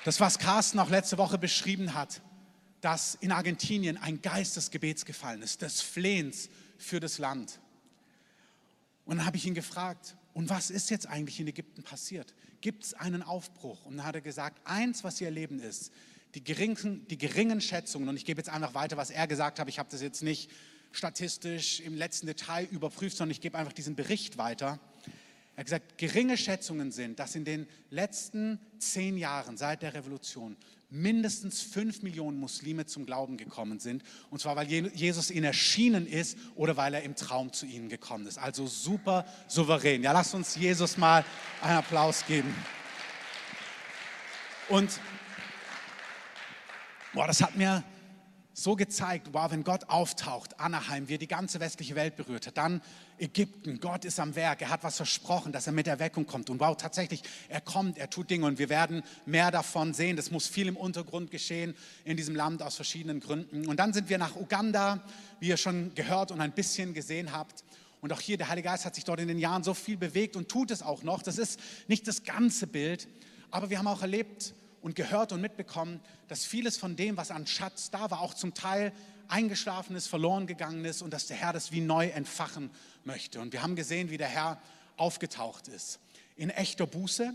Das, 0.04 0.18
was 0.18 0.38
Carsten 0.38 0.80
auch 0.80 0.90
letzte 0.90 1.16
Woche 1.16 1.38
beschrieben 1.38 1.94
hat, 1.94 2.22
dass 2.80 3.14
in 3.14 3.30
Argentinien 3.30 3.96
ein 3.96 4.20
Geist 4.20 4.56
des 4.56 4.72
Gebets 4.72 5.04
gefallen 5.04 5.42
ist, 5.42 5.62
des 5.62 5.80
Flehens 5.80 6.48
für 6.76 6.98
das 6.98 7.18
Land. 7.18 7.60
Und 9.04 9.18
dann 9.18 9.26
habe 9.26 9.36
ich 9.36 9.46
ihn 9.46 9.54
gefragt, 9.54 10.16
und 10.34 10.48
was 10.48 10.70
ist 10.70 10.90
jetzt 10.90 11.06
eigentlich 11.06 11.40
in 11.40 11.48
Ägypten 11.48 11.82
passiert? 11.82 12.34
Gibt 12.60 12.84
es 12.84 12.94
einen 12.94 13.22
Aufbruch? 13.22 13.84
Und 13.84 13.98
dann 13.98 14.06
hat 14.06 14.14
er 14.14 14.20
gesagt, 14.20 14.60
eins, 14.64 15.04
was 15.04 15.18
sie 15.18 15.24
erleben 15.24 15.60
ist, 15.60 15.92
die 16.34 16.42
geringen, 16.42 17.06
die 17.08 17.18
geringen 17.18 17.60
Schätzungen, 17.60 18.08
und 18.08 18.16
ich 18.16 18.24
gebe 18.24 18.40
jetzt 18.40 18.48
einfach 18.48 18.74
weiter, 18.74 18.96
was 18.96 19.10
er 19.10 19.26
gesagt 19.26 19.58
hat, 19.58 19.68
ich 19.68 19.78
habe 19.78 19.90
das 19.90 20.00
jetzt 20.00 20.22
nicht 20.22 20.50
statistisch 20.92 21.80
im 21.80 21.94
letzten 21.94 22.26
Detail 22.26 22.66
überprüft, 22.70 23.16
sondern 23.16 23.32
ich 23.32 23.40
gebe 23.40 23.58
einfach 23.58 23.72
diesen 23.72 23.94
Bericht 23.94 24.38
weiter. 24.38 24.78
Er 25.54 25.58
hat 25.58 25.66
gesagt, 25.66 25.98
geringe 25.98 26.38
Schätzungen 26.38 26.92
sind, 26.92 27.18
dass 27.18 27.34
in 27.34 27.44
den 27.44 27.66
letzten 27.90 28.58
zehn 28.78 29.18
Jahren 29.18 29.58
seit 29.58 29.82
der 29.82 29.94
Revolution 29.94 30.56
mindestens 30.92 31.62
fünf 31.62 32.02
Millionen 32.02 32.38
Muslime 32.38 32.84
zum 32.84 33.06
Glauben 33.06 33.38
gekommen 33.38 33.80
sind. 33.80 34.02
Und 34.30 34.40
zwar, 34.40 34.56
weil 34.56 34.68
Jesus 34.68 35.30
ihnen 35.30 35.44
erschienen 35.44 36.06
ist 36.06 36.36
oder 36.54 36.76
weil 36.76 36.92
er 36.92 37.02
im 37.02 37.16
Traum 37.16 37.52
zu 37.52 37.64
ihnen 37.64 37.88
gekommen 37.88 38.26
ist. 38.26 38.38
Also 38.38 38.66
super 38.66 39.24
souverän. 39.48 40.02
Ja, 40.02 40.12
lasst 40.12 40.34
uns 40.34 40.54
Jesus 40.54 40.98
mal 40.98 41.24
einen 41.62 41.78
Applaus 41.78 42.26
geben. 42.26 42.54
Und 44.68 45.00
boah, 47.14 47.26
das 47.26 47.42
hat 47.42 47.56
mir 47.56 47.82
so 48.52 48.76
gezeigt, 48.76 49.28
wow, 49.32 49.50
wenn 49.50 49.64
Gott 49.64 49.88
auftaucht, 49.88 50.60
Anaheim, 50.60 51.08
wie 51.08 51.14
er 51.14 51.18
die 51.18 51.26
ganze 51.26 51.58
westliche 51.58 51.94
Welt 51.94 52.16
berührt 52.16 52.46
hat, 52.46 52.58
dann 52.58 52.82
Ägypten, 53.22 53.78
Gott 53.78 54.04
ist 54.04 54.18
am 54.18 54.34
Werk, 54.34 54.62
er 54.62 54.70
hat 54.70 54.82
was 54.82 54.96
versprochen, 54.96 55.52
dass 55.52 55.68
er 55.68 55.72
mit 55.72 55.86
Erweckung 55.86 56.26
kommt 56.26 56.50
und 56.50 56.58
wow, 56.58 56.76
tatsächlich, 56.76 57.22
er 57.48 57.60
kommt, 57.60 57.96
er 57.96 58.10
tut 58.10 58.28
Dinge 58.28 58.46
und 58.46 58.58
wir 58.58 58.68
werden 58.68 59.04
mehr 59.26 59.52
davon 59.52 59.94
sehen, 59.94 60.16
das 60.16 60.32
muss 60.32 60.48
viel 60.48 60.66
im 60.66 60.76
Untergrund 60.76 61.30
geschehen 61.30 61.76
in 62.04 62.16
diesem 62.16 62.34
Land 62.34 62.62
aus 62.62 62.74
verschiedenen 62.74 63.20
Gründen. 63.20 63.68
Und 63.68 63.78
dann 63.78 63.92
sind 63.92 64.08
wir 64.08 64.18
nach 64.18 64.34
Uganda, 64.34 65.04
wie 65.38 65.48
ihr 65.48 65.56
schon 65.56 65.94
gehört 65.94 66.32
und 66.32 66.40
ein 66.40 66.50
bisschen 66.50 66.94
gesehen 66.94 67.32
habt. 67.32 67.62
Und 68.00 68.12
auch 68.12 68.20
hier, 68.20 68.36
der 68.38 68.48
Heilige 68.48 68.68
Geist 68.68 68.84
hat 68.84 68.96
sich 68.96 69.04
dort 69.04 69.20
in 69.20 69.28
den 69.28 69.38
Jahren 69.38 69.62
so 69.62 69.72
viel 69.72 69.96
bewegt 69.96 70.34
und 70.34 70.48
tut 70.48 70.72
es 70.72 70.82
auch 70.82 71.04
noch. 71.04 71.22
Das 71.22 71.38
ist 71.38 71.60
nicht 71.86 72.08
das 72.08 72.24
ganze 72.24 72.66
Bild, 72.66 73.06
aber 73.52 73.70
wir 73.70 73.78
haben 73.78 73.86
auch 73.86 74.02
erlebt, 74.02 74.52
und 74.82 74.96
gehört 74.96 75.32
und 75.32 75.40
mitbekommen, 75.40 76.00
dass 76.28 76.44
vieles 76.44 76.76
von 76.76 76.96
dem, 76.96 77.16
was 77.16 77.30
an 77.30 77.46
Schatz 77.46 77.90
da 77.90 78.10
war, 78.10 78.20
auch 78.20 78.34
zum 78.34 78.52
Teil 78.52 78.92
eingeschlafen 79.32 79.96
ist, 79.96 80.06
verloren 80.06 80.46
gegangen 80.46 80.84
ist 80.84 81.02
und 81.02 81.12
dass 81.12 81.26
der 81.26 81.36
Herr 81.36 81.52
das 81.52 81.72
wie 81.72 81.80
neu 81.80 82.08
entfachen 82.08 82.70
möchte. 83.04 83.40
Und 83.40 83.52
wir 83.52 83.62
haben 83.62 83.76
gesehen, 83.76 84.10
wie 84.10 84.18
der 84.18 84.28
Herr 84.28 84.60
aufgetaucht 84.96 85.68
ist. 85.68 85.98
In 86.36 86.50
echter 86.50 86.86
Buße. 86.86 87.34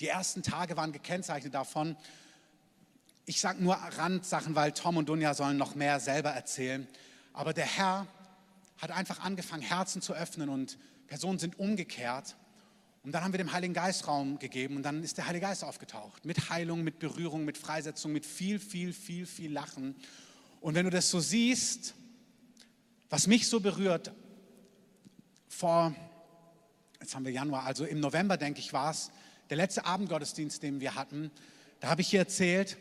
Die 0.00 0.08
ersten 0.08 0.42
Tage 0.42 0.76
waren 0.76 0.92
gekennzeichnet 0.92 1.54
davon. 1.54 1.96
Ich 3.26 3.40
sage 3.40 3.62
nur 3.62 3.74
Randsachen, 3.74 4.54
weil 4.54 4.72
Tom 4.72 4.96
und 4.96 5.08
Dunja 5.08 5.34
sollen 5.34 5.56
noch 5.56 5.74
mehr 5.74 6.00
selber 6.00 6.30
erzählen. 6.30 6.88
Aber 7.32 7.52
der 7.52 7.66
Herr 7.66 8.06
hat 8.78 8.90
einfach 8.90 9.20
angefangen, 9.20 9.62
Herzen 9.62 10.02
zu 10.02 10.14
öffnen 10.14 10.48
und 10.48 10.78
Personen 11.06 11.38
sind 11.38 11.58
umgekehrt. 11.58 12.34
Und 13.04 13.12
dann 13.12 13.22
haben 13.22 13.32
wir 13.32 13.38
dem 13.38 13.52
Heiligen 13.52 13.74
Geist 13.74 14.08
Raum 14.08 14.38
gegeben 14.38 14.76
und 14.76 14.82
dann 14.82 15.02
ist 15.02 15.18
der 15.18 15.26
Heilige 15.26 15.46
Geist 15.46 15.62
aufgetaucht. 15.62 16.24
Mit 16.24 16.48
Heilung, 16.48 16.82
mit 16.82 16.98
Berührung, 16.98 17.44
mit 17.44 17.58
Freisetzung, 17.58 18.12
mit 18.12 18.24
viel, 18.24 18.58
viel, 18.58 18.94
viel, 18.94 19.26
viel 19.26 19.52
Lachen. 19.52 19.94
Und 20.64 20.74
wenn 20.74 20.86
du 20.86 20.90
das 20.90 21.10
so 21.10 21.20
siehst, 21.20 21.92
was 23.10 23.26
mich 23.26 23.48
so 23.48 23.60
berührt, 23.60 24.12
vor, 25.46 25.94
jetzt 26.98 27.14
haben 27.14 27.26
wir 27.26 27.32
Januar, 27.32 27.64
also 27.64 27.84
im 27.84 28.00
November, 28.00 28.38
denke 28.38 28.60
ich, 28.60 28.72
war 28.72 28.90
es, 28.90 29.10
der 29.50 29.58
letzte 29.58 29.84
Abendgottesdienst, 29.84 30.62
den 30.62 30.80
wir 30.80 30.94
hatten, 30.94 31.30
da 31.80 31.88
habe 31.90 32.00
ich 32.00 32.08
hier 32.08 32.20
erzählt, 32.20 32.78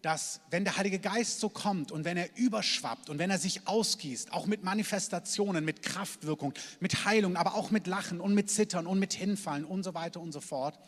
dass 0.00 0.40
wenn 0.48 0.64
der 0.64 0.78
Heilige 0.78 0.98
Geist 0.98 1.38
so 1.38 1.50
kommt 1.50 1.92
und 1.92 2.06
wenn 2.06 2.16
er 2.16 2.34
überschwappt 2.34 3.10
und 3.10 3.18
wenn 3.18 3.28
er 3.28 3.38
sich 3.38 3.68
ausgießt, 3.68 4.32
auch 4.32 4.46
mit 4.46 4.64
Manifestationen, 4.64 5.66
mit 5.66 5.82
Kraftwirkung, 5.82 6.54
mit 6.80 7.04
Heilung, 7.04 7.36
aber 7.36 7.56
auch 7.56 7.70
mit 7.70 7.86
Lachen 7.86 8.22
und 8.22 8.32
mit 8.32 8.48
Zittern 8.48 8.86
und 8.86 8.98
mit 8.98 9.12
Hinfallen 9.12 9.66
und 9.66 9.82
so 9.82 9.92
weiter 9.92 10.22
und 10.22 10.32
so 10.32 10.40
fort. 10.40 10.78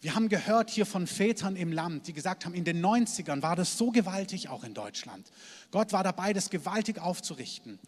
Wir 0.00 0.14
haben 0.14 0.28
gehört 0.28 0.70
hier 0.70 0.86
von 0.86 1.08
Vätern 1.08 1.56
im 1.56 1.72
Land, 1.72 2.06
die 2.06 2.12
gesagt 2.12 2.44
haben, 2.44 2.54
in 2.54 2.64
den 2.64 2.84
90ern 2.84 3.42
war 3.42 3.56
das 3.56 3.76
so 3.76 3.90
gewaltig 3.90 4.48
auch 4.48 4.62
in 4.62 4.72
Deutschland. 4.72 5.28
Gott 5.72 5.92
war 5.92 6.04
dabei, 6.04 6.32
das 6.32 6.50
gewaltig 6.50 7.00
aufzurichten. 7.00 7.80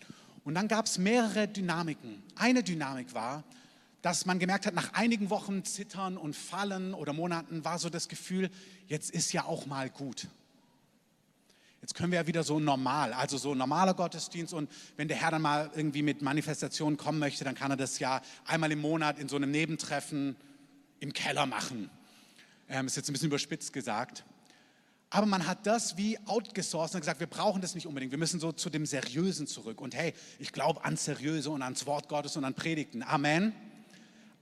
Und 0.43 0.55
dann 0.55 0.67
gab 0.67 0.87
es 0.87 0.99
mehrere 0.99 1.47
Dynamiken. 1.47 2.21
Eine 2.35 2.65
Dynamik 2.65 3.15
war, 3.15 3.45
dass 4.03 4.27
man 4.27 4.41
gemerkt 4.41 4.67
hat, 4.67 4.75
nach 4.75 4.93
einigen 4.95 5.31
Wochen 5.31 5.65
Zittern 5.65 6.17
und 6.17 6.35
Fallen 6.35 6.95
oder 6.95 7.13
Monaten 7.13 7.65
war 7.65 7.79
so 7.79 7.91
das 7.91 8.09
Gefühl, 8.09 8.51
jetzt 8.89 9.11
ist 9.11 9.33
ja 9.33 9.45
auch 9.45 9.67
mal 9.67 9.89
gut. 9.89 10.27
Jetzt 11.83 11.95
können 11.95 12.11
wir 12.11 12.19
ja 12.19 12.27
wieder 12.27 12.43
so 12.43 12.59
normal, 12.59 13.13
also 13.13 13.39
so 13.39 13.55
normaler 13.55 13.95
Gottesdienst 13.95 14.53
und 14.53 14.69
wenn 14.97 15.07
der 15.07 15.17
Herr 15.17 15.31
dann 15.31 15.43
mal 15.43 15.71
irgendwie 15.75 16.03
mit 16.03 16.23
Manifestationen 16.23 16.97
kommen 16.97 17.19
möchte, 17.21 17.45
dann 17.45 17.55
kann 17.55 17.71
er 17.71 17.77
das 17.77 17.99
ja 18.01 18.21
einmal 18.47 18.73
im 18.73 18.81
Monat 18.81 19.19
in 19.19 19.29
so 19.29 19.37
einem 19.37 19.51
Nebentreffen 19.51 20.37
im 20.99 21.13
Keller 21.13 21.47
machen. 21.47 21.89
Ähm, 22.71 22.87
ist 22.87 22.97
jetzt 22.97 23.11
ein 23.11 23.13
bisschen 23.13 23.29
überspitzt 23.29 23.73
gesagt. 23.73 24.25
Aber 25.11 25.27
man 25.27 25.45
hat 25.45 25.67
das 25.67 25.97
wie 25.97 26.17
outgesourced 26.27 26.95
und 26.95 27.01
gesagt, 27.01 27.19
wir 27.19 27.27
brauchen 27.27 27.61
das 27.61 27.75
nicht 27.75 27.89
unbedingt. 27.89 28.13
Wir 28.13 28.19
müssen 28.19 28.39
so 28.39 28.53
zu 28.53 28.71
dem 28.71 28.87
Seriösen 28.87 29.49
zurück. 29.49 29.81
Und 29.81 29.93
hey, 29.97 30.15
ich 30.39 30.53
glaube 30.53 30.85
ans 30.85 31.05
Seriöse 31.05 31.51
und 31.51 31.63
ans 31.63 31.85
Wort 31.87 32.09
Gottes 32.09 32.37
und 32.37 32.45
an 32.45 32.55
Predigten. 32.55 33.03
Amen. 33.03 33.53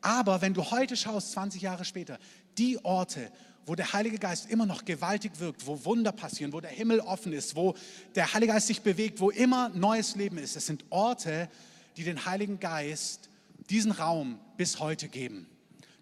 Aber 0.02 0.42
wenn 0.42 0.52
du 0.52 0.70
heute 0.70 0.94
schaust, 0.94 1.32
20 1.32 1.62
Jahre 1.62 1.86
später, 1.86 2.18
die 2.58 2.84
Orte, 2.84 3.32
wo 3.64 3.74
der 3.74 3.94
Heilige 3.94 4.18
Geist 4.18 4.50
immer 4.50 4.66
noch 4.66 4.84
gewaltig 4.84 5.32
wirkt, 5.40 5.66
wo 5.66 5.82
Wunder 5.86 6.12
passieren, 6.12 6.52
wo 6.52 6.60
der 6.60 6.70
Himmel 6.70 7.00
offen 7.00 7.32
ist, 7.32 7.56
wo 7.56 7.74
der 8.14 8.34
Heilige 8.34 8.52
Geist 8.52 8.66
sich 8.66 8.82
bewegt, 8.82 9.20
wo 9.20 9.30
immer 9.30 9.70
neues 9.70 10.16
Leben 10.16 10.36
ist, 10.36 10.54
das 10.54 10.66
sind 10.66 10.84
Orte, 10.90 11.48
die 11.96 12.04
den 12.04 12.26
Heiligen 12.26 12.60
Geist 12.60 13.30
diesen 13.70 13.92
Raum 13.92 14.38
bis 14.58 14.80
heute 14.80 15.08
geben. 15.08 15.46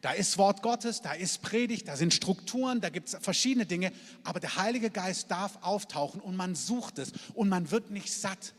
Da 0.06 0.12
ist 0.12 0.38
Wort 0.38 0.62
Gottes, 0.62 1.02
da 1.02 1.14
ist 1.14 1.42
Predigt, 1.42 1.88
da 1.88 1.96
sind 1.96 2.14
Strukturen, 2.14 2.80
da 2.80 2.90
gibt 2.90 3.08
es 3.08 3.18
verschiedene 3.20 3.66
Dinge, 3.66 3.90
aber 4.22 4.38
der 4.38 4.54
Heilige 4.54 4.88
Geist 4.88 5.32
darf 5.32 5.58
auftauchen 5.62 6.20
und 6.20 6.36
man 6.36 6.54
sucht 6.54 7.00
es 7.00 7.10
und 7.34 7.48
man 7.48 7.72
wird 7.72 7.90
nicht 7.90 8.12
satt. 8.12 8.54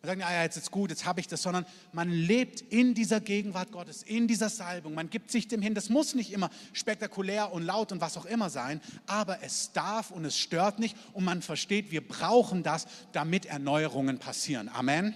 Man 0.00 0.08
sagt, 0.08 0.20
ja, 0.22 0.32
ja, 0.32 0.42
jetzt 0.44 0.56
ist 0.56 0.70
gut, 0.70 0.88
jetzt 0.88 1.04
habe 1.04 1.20
ich 1.20 1.26
das, 1.26 1.42
sondern 1.42 1.66
man 1.92 2.10
lebt 2.10 2.62
in 2.62 2.94
dieser 2.94 3.20
Gegenwart 3.20 3.70
Gottes, 3.70 4.02
in 4.02 4.28
dieser 4.28 4.48
Salbung. 4.48 4.94
Man 4.94 5.10
gibt 5.10 5.30
sich 5.30 5.46
dem 5.46 5.60
hin. 5.60 5.74
Das 5.74 5.90
muss 5.90 6.14
nicht 6.14 6.32
immer 6.32 6.48
spektakulär 6.72 7.52
und 7.52 7.64
laut 7.64 7.92
und 7.92 8.00
was 8.00 8.16
auch 8.16 8.24
immer 8.24 8.48
sein, 8.48 8.80
aber 9.06 9.42
es 9.42 9.72
darf 9.72 10.10
und 10.10 10.24
es 10.24 10.38
stört 10.38 10.78
nicht 10.78 10.96
und 11.12 11.22
man 11.22 11.42
versteht, 11.42 11.90
wir 11.90 12.08
brauchen 12.08 12.62
das, 12.62 12.86
damit 13.12 13.44
Erneuerungen 13.44 14.18
passieren. 14.18 14.70
Amen. 14.70 15.12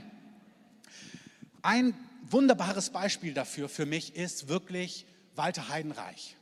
Ein 1.62 1.94
wunderbares 2.28 2.90
Beispiel 2.90 3.32
dafür 3.32 3.70
für 3.70 3.86
mich 3.86 4.16
ist 4.16 4.48
wirklich 4.48 5.06
Walter 5.34 5.68
Heidenreich. 5.68 6.36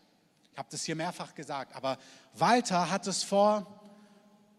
Ich 0.52 0.58
habe 0.58 0.68
das 0.70 0.84
hier 0.84 0.96
mehrfach 0.96 1.34
gesagt, 1.34 1.74
aber 1.74 1.98
Walter 2.34 2.90
hat 2.90 3.06
es 3.06 3.22
vor, 3.22 3.80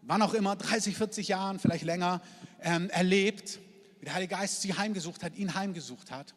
wann 0.02 0.22
auch 0.22 0.34
immer, 0.34 0.56
30, 0.56 0.96
40 0.96 1.28
Jahren, 1.28 1.58
vielleicht 1.58 1.84
länger, 1.84 2.20
ähm, 2.60 2.90
erlebt 2.90 3.60
wie 4.02 4.06
der 4.06 4.14
Heilige 4.14 4.34
Geist 4.34 4.62
sie 4.62 4.74
heimgesucht 4.74 5.22
hat, 5.22 5.36
ihn 5.36 5.54
heimgesucht 5.54 6.10
hat. 6.10 6.34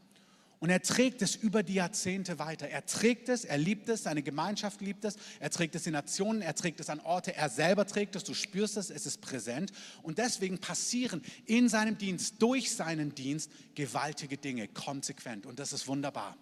Und 0.60 0.70
er 0.70 0.84
trägt 0.84 1.24
es 1.24 1.36
über 1.36 1.64
die 1.64 1.74
Jahrzehnte 1.74 2.38
weiter. 2.38 2.68
Er 2.70 2.86
trägt 2.86 3.28
es, 3.28 3.44
er 3.44 3.58
liebt 3.58 3.90
es, 3.90 4.04
seine 4.04 4.22
Gemeinschaft 4.22 4.82
liebt 4.82 5.04
es, 5.04 5.16
er 5.40 5.50
trägt 5.50 5.74
es 5.74 5.88
in 5.88 5.94
Nationen, 5.94 6.44
er 6.44 6.54
trägt 6.54 6.80
es 6.80 6.92
an 6.92 7.00
Orte, 7.00 7.36
er 7.36 7.50
selber 7.50 7.88
trägt 7.88 8.16
es, 8.16 8.24
du 8.24 8.36
spürst 8.36 8.78
es, 8.78 8.92
es 8.92 9.08
ist 9.08 9.20
präsent. 9.20 9.72
Und 10.04 10.20
deswegen 10.20 10.60
passieren 10.60 11.24
in 11.48 11.70
seinem 11.70 11.98
Dienst, 11.98 12.36
durch 12.40 12.72
seinen 12.72 13.16
Dienst, 13.16 13.50
gewaltige 13.74 14.38
Dinge, 14.38 14.68
konsequent. 14.68 15.48
Und 15.48 15.58
das 15.58 15.74
ist 15.74 15.88
wunderbar. 15.88 16.38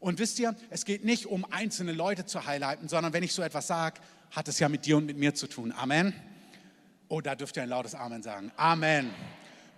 Und 0.00 0.18
wisst 0.18 0.38
ihr, 0.38 0.54
es 0.70 0.84
geht 0.84 1.04
nicht 1.04 1.26
um 1.26 1.44
einzelne 1.50 1.92
Leute 1.92 2.24
zu 2.24 2.46
highlighten, 2.46 2.88
sondern 2.88 3.12
wenn 3.12 3.22
ich 3.22 3.32
so 3.32 3.42
etwas 3.42 3.66
sage, 3.66 4.00
hat 4.30 4.48
es 4.48 4.58
ja 4.58 4.68
mit 4.68 4.86
dir 4.86 4.96
und 4.96 5.06
mit 5.06 5.16
mir 5.16 5.34
zu 5.34 5.46
tun. 5.46 5.72
Amen. 5.72 6.12
Oh, 7.08 7.20
da 7.20 7.34
dürft 7.34 7.56
ihr 7.56 7.62
ein 7.62 7.68
lautes 7.68 7.94
Amen 7.94 8.22
sagen. 8.22 8.52
Amen. 8.56 9.10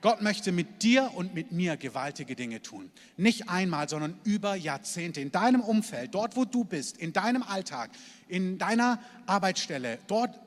Gott 0.01 0.23
möchte 0.23 0.51
mit 0.51 0.83
dir 0.83 1.11
und 1.15 1.35
mit 1.35 1.53
mir 1.53 1.77
gewaltige 1.77 2.35
Dinge 2.35 2.63
tun. 2.63 2.91
Nicht 3.17 3.51
einmal, 3.51 3.89
sondern 3.89 4.19
über 4.25 4.55
Jahrzehnte. 4.55 5.21
In 5.21 5.31
deinem 5.31 5.61
Umfeld, 5.61 6.15
dort 6.15 6.37
wo 6.37 6.45
du 6.45 6.65
bist, 6.65 6.97
in 6.97 7.13
deinem 7.13 7.43
Alltag, 7.43 7.91
in 8.27 8.57
deiner 8.57 8.99
Arbeitsstelle, 9.27 9.99
dort 10.07 10.41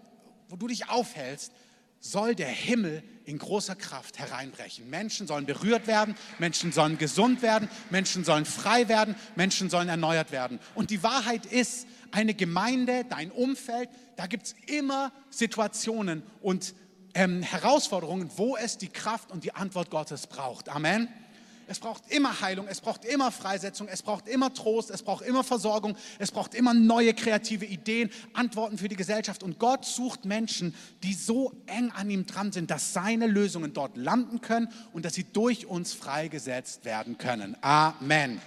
wo 0.50 0.56
du 0.56 0.68
dich 0.68 0.90
aufhältst, 0.90 1.52
soll 2.04 2.36
der 2.36 2.50
Himmel 2.50 3.02
in 3.24 3.38
großer 3.38 3.76
Kraft 3.76 4.20
hereinbrechen. 4.20 4.90
Menschen 4.90 5.26
sollen 5.26 5.46
berührt 5.46 5.88
werden, 5.88 6.16
Menschen 6.38 6.74
sollen 6.74 6.98
gesund 6.98 7.42
werden, 7.42 7.70
Menschen 7.90 8.26
sollen 8.26 8.44
frei 8.44 8.90
werden, 8.90 9.16
Menschen 9.36 9.70
sollen 9.70 9.88
erneuert 9.88 10.34
werden. 10.34 10.60
Und 10.76 10.90
die 10.90 11.02
Wahrheit 11.02 11.46
ist, 11.46 11.88
eine 12.12 12.34
Gemeinde, 12.34 13.06
dein 13.10 13.32
Umfeld, 13.32 13.90
da 14.18 14.28
gibt 14.28 14.46
es 14.46 14.56
immer 14.68 15.12
Situationen 15.30 16.22
und 16.42 16.76
ähm, 17.16 17.42
Herausforderungen, 17.42 18.30
wo 18.36 18.58
es 18.58 18.78
die 18.78 18.90
Kraft 18.90 19.32
und 19.32 19.44
die 19.44 19.56
Antwort 19.56 19.90
Gottes 19.90 20.28
braucht. 20.28 20.70
Amen. 20.70 21.08
Es 21.68 21.80
braucht 21.80 22.12
immer 22.12 22.42
Heilung, 22.42 22.68
es 22.68 22.82
braucht 22.82 23.06
immer 23.06 23.32
Freisetzung, 23.32 23.88
es 23.88 24.02
braucht 24.02 24.28
immer 24.28 24.54
Trost, 24.54 24.90
es 24.90 25.02
braucht 25.02 25.26
immer 25.26 25.44
Versorgung, 25.44 25.96
es 26.20 26.32
braucht 26.32 26.54
immer 26.54 26.74
neue 26.74 27.14
kreative 27.14 27.66
Ideen, 27.66 28.12
Antworten 28.34 28.78
für 28.78 28.90
die 28.90 28.96
Gesellschaft. 28.96 29.44
Und 29.44 29.60
Gott 29.60 29.86
sucht 29.86 30.26
Menschen, 30.26 30.76
die 31.04 31.14
so 31.14 31.54
eng 31.66 31.92
an 31.92 32.10
ihm 32.10 32.26
dran 32.26 32.52
sind, 32.52 32.70
dass 32.70 32.94
seine 32.94 33.28
Lösungen 33.28 33.74
dort 33.74 33.96
landen 33.98 34.42
können 34.42 34.70
und 34.92 35.06
dass 35.06 35.14
sie 35.14 35.24
durch 35.24 35.66
uns 35.66 35.94
freigesetzt 35.94 36.86
werden 36.86 37.18
können. 37.18 37.56
Amen. 37.62 38.42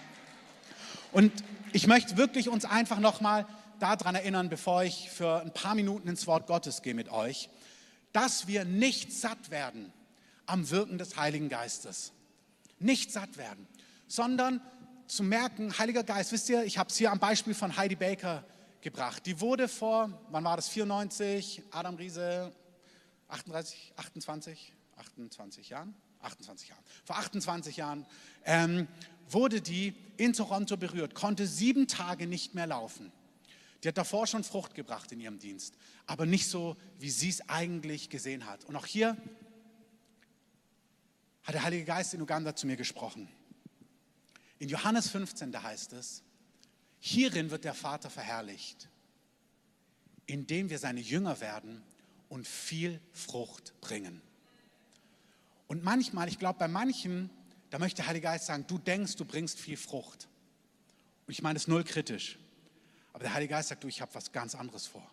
Und 1.13 1.33
ich 1.73 1.87
möchte 1.87 2.17
wirklich 2.17 2.49
uns 2.49 2.65
einfach 2.65 2.99
nochmal 2.99 3.47
daran 3.79 4.15
erinnern, 4.15 4.49
bevor 4.49 4.85
ich 4.85 5.11
für 5.11 5.41
ein 5.41 5.53
paar 5.53 5.75
Minuten 5.75 6.09
ins 6.09 6.27
Wort 6.27 6.47
Gottes 6.47 6.83
gehe 6.83 6.95
mit 6.95 7.11
euch, 7.11 7.49
dass 8.13 8.47
wir 8.47 8.65
nicht 8.65 9.13
satt 9.13 9.51
werden 9.51 9.93
am 10.47 10.71
Wirken 10.71 10.99
des 10.99 11.17
Heiligen 11.17 11.49
Geistes. 11.49 12.13
Nicht 12.79 13.13
satt 13.13 13.37
werden, 13.37 13.67
sondern 14.07 14.61
zu 15.07 15.23
merken, 15.23 15.77
Heiliger 15.79 16.03
Geist, 16.03 16.33
wisst 16.33 16.49
ihr, 16.49 16.65
ich 16.65 16.79
habe 16.79 16.91
es 16.91 16.97
hier 16.97 17.11
am 17.11 17.19
Beispiel 17.19 17.55
von 17.55 17.77
Heidi 17.77 17.97
Baker 17.97 18.45
gebracht. 18.81 19.25
Die 19.27 19.41
wurde 19.41 19.69
vor, 19.69 20.11
wann 20.31 20.45
war 20.45 20.57
das, 20.57 20.69
94, 20.69 21.63
Adam 21.71 21.95
Riese, 21.97 22.53
38, 23.29 23.93
28, 23.97 24.73
28 24.97 25.69
Jahren? 25.69 25.95
28 26.23 26.69
Jahren. 26.69 26.83
Vor 27.05 27.17
28 27.17 27.77
Jahren 27.77 28.07
ähm, 28.45 28.89
wurde 29.29 29.61
die 29.61 29.95
in 30.17 30.33
Toronto 30.33 30.77
berührt, 30.77 31.15
konnte 31.15 31.47
sieben 31.47 31.89
Tage 31.89 32.27
nicht 32.27 32.55
mehr 32.55 32.67
laufen. 32.67 33.13
Die 33.83 33.89
hat 33.89 33.99
davor 33.99 34.27
schon 34.27 34.43
Frucht 34.43 34.75
gebracht 34.75 35.13
in 35.13 35.21
ihrem 35.21 35.39
Dienst, 35.39 35.75
aber 36.07 36.27
nicht 36.27 36.49
so, 36.49 36.77
wie 36.99 37.11
sie 37.11 37.29
es 37.29 37.49
eigentlich 37.49 38.09
gesehen 38.09 38.47
hat. 38.47 38.65
Und 38.65 38.77
auch 38.77 38.87
hier 38.87 39.17
hat 41.47 41.55
der 41.55 41.63
Heilige 41.63 41.85
Geist 41.85 42.13
in 42.13 42.21
Uganda 42.21 42.57
zu 42.57 42.67
mir 42.67 42.77
gesprochen. 42.77 43.29
In 44.59 44.69
Johannes 44.69 45.09
15, 45.09 45.53
da 45.53 45.63
heißt 45.63 45.93
es, 45.93 46.25
hierin 46.99 47.51
wird 47.51 47.65
der 47.65 47.75
Vater 47.75 48.11
verherrlicht, 48.11 48.89
indem 50.27 50.71
wir 50.71 50.81
seine 50.81 51.01
Jünger 51.01 51.41
werden 51.41 51.85
und 52.29 52.49
viel 52.49 53.01
Frucht 53.13 53.81
bringen. 53.81 54.21
Und 55.69 55.85
manchmal, 55.85 56.29
ich 56.29 56.41
glaube, 56.41 56.59
bei 56.59 56.69
manchen, 56.69 57.31
da 57.71 57.79
möchte 57.79 57.99
der 57.99 58.09
Heilige 58.09 58.25
Geist 58.25 58.47
sagen, 58.47 58.67
du 58.67 58.79
denkst, 58.79 59.15
du 59.15 59.25
bringst 59.25 59.61
viel 59.61 59.77
Frucht. 59.77 60.29
Und 61.27 61.33
ich 61.33 61.43
meine 61.43 61.59
es 61.59 61.69
null 61.69 61.85
kritisch. 61.85 62.39
Aber 63.13 63.23
der 63.23 63.35
Heilige 63.35 63.53
Geist 63.53 63.69
sagt, 63.69 63.85
du, 63.85 63.89
ich 63.89 64.01
habe 64.01 64.15
was 64.15 64.33
ganz 64.33 64.57
anderes 64.57 64.87
vor. 64.87 65.09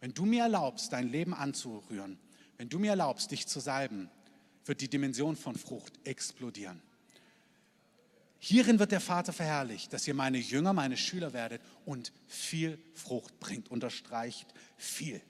Wenn 0.00 0.12
du 0.12 0.26
mir 0.26 0.42
erlaubst, 0.42 0.92
dein 0.92 1.08
Leben 1.08 1.32
anzurühren, 1.32 2.18
wenn 2.58 2.68
du 2.68 2.78
mir 2.78 2.90
erlaubst, 2.90 3.30
dich 3.30 3.46
zu 3.46 3.60
salben, 3.60 4.10
wird 4.64 4.80
die 4.80 4.88
Dimension 4.88 5.36
von 5.36 5.56
Frucht 5.56 5.98
explodieren. 6.04 6.80
Hierin 8.38 8.78
wird 8.78 8.92
der 8.92 9.00
Vater 9.00 9.32
verherrlicht, 9.32 9.92
dass 9.92 10.06
ihr 10.06 10.12
meine 10.12 10.36
Jünger, 10.36 10.74
meine 10.74 10.98
Schüler 10.98 11.32
werdet 11.32 11.62
und 11.86 12.12
viel 12.26 12.78
Frucht 12.92 13.40
bringt. 13.40 13.70
Unterstreicht 13.70 14.52
viel. 14.76 15.22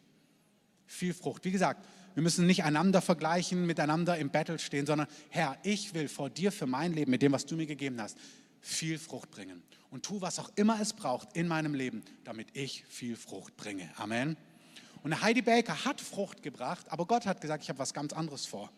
Viel 0.87 1.15
Frucht. 1.15 1.45
Wie 1.45 1.53
gesagt, 1.53 1.87
wir 2.15 2.23
müssen 2.23 2.47
nicht 2.47 2.65
einander 2.65 3.01
vergleichen, 3.01 3.67
miteinander 3.67 4.19
im 4.19 4.31
Battle 4.31 4.59
stehen, 4.59 4.87
sondern 4.87 5.07
Herr, 5.31 5.57
ich 5.63 5.95
will 5.95 6.09
vor 6.09 6.29
dir 6.29 6.51
für 6.51 6.67
mein 6.67 6.93
Leben, 6.93 7.13
mit 7.13 7.23
dem, 7.23 7.31
was 7.31 7.47
du 7.47 7.57
mir 7.57 7.67
gegeben 7.67 8.01
hast, 8.01 8.19
viel 8.61 8.99
Frucht 8.99 9.31
bringen. 9.31 9.63
Und 9.91 10.05
tu, 10.05 10.21
was 10.21 10.41
auch 10.41 10.51
immer 10.57 10.81
es 10.81 10.93
braucht 10.93 11.37
in 11.37 11.47
meinem 11.47 11.75
Leben, 11.75 12.03
damit 12.25 12.49
ich 12.53 12.85
viel 12.89 13.15
Frucht 13.15 13.57
bringe. 13.57 13.89
Amen. 13.97 14.37
Und 15.05 15.23
Heidi 15.23 15.43
Baker 15.43 15.85
hat 15.85 16.01
Frucht 16.01 16.43
gebracht, 16.43 16.87
aber 16.89 17.07
Gott 17.07 17.27
hat 17.27 17.41
gesagt, 17.41 17.63
ich 17.63 17.69
habe 17.69 17.79
was 17.79 17.95
ganz 17.95 18.13
anderes 18.13 18.45
vor. 18.47 18.73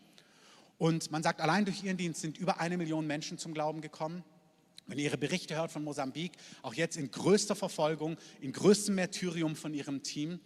Und 0.77 1.11
man 1.11 1.23
sagt, 1.23 1.41
allein 1.41 1.65
durch 1.65 1.83
ihren 1.83 1.97
Dienst 1.97 2.21
sind 2.21 2.37
über 2.37 2.59
eine 2.59 2.77
Million 2.77 3.07
Menschen 3.07 3.37
zum 3.37 3.53
Glauben 3.53 3.81
gekommen. 3.81 4.23
Wenn 4.85 4.99
ihr 4.99 5.05
ihre 5.05 5.17
Berichte 5.17 5.55
hört 5.55 5.71
von 5.71 5.83
Mosambik, 5.83 6.33
auch 6.61 6.73
jetzt 6.73 6.95
in 6.95 7.11
größter 7.11 7.55
Verfolgung, 7.55 8.17
in 8.39 8.53
größtem 8.53 8.95
Märtyrium 8.95 9.55
von 9.55 9.73
ihrem 9.73 10.01
Team, 10.01 10.39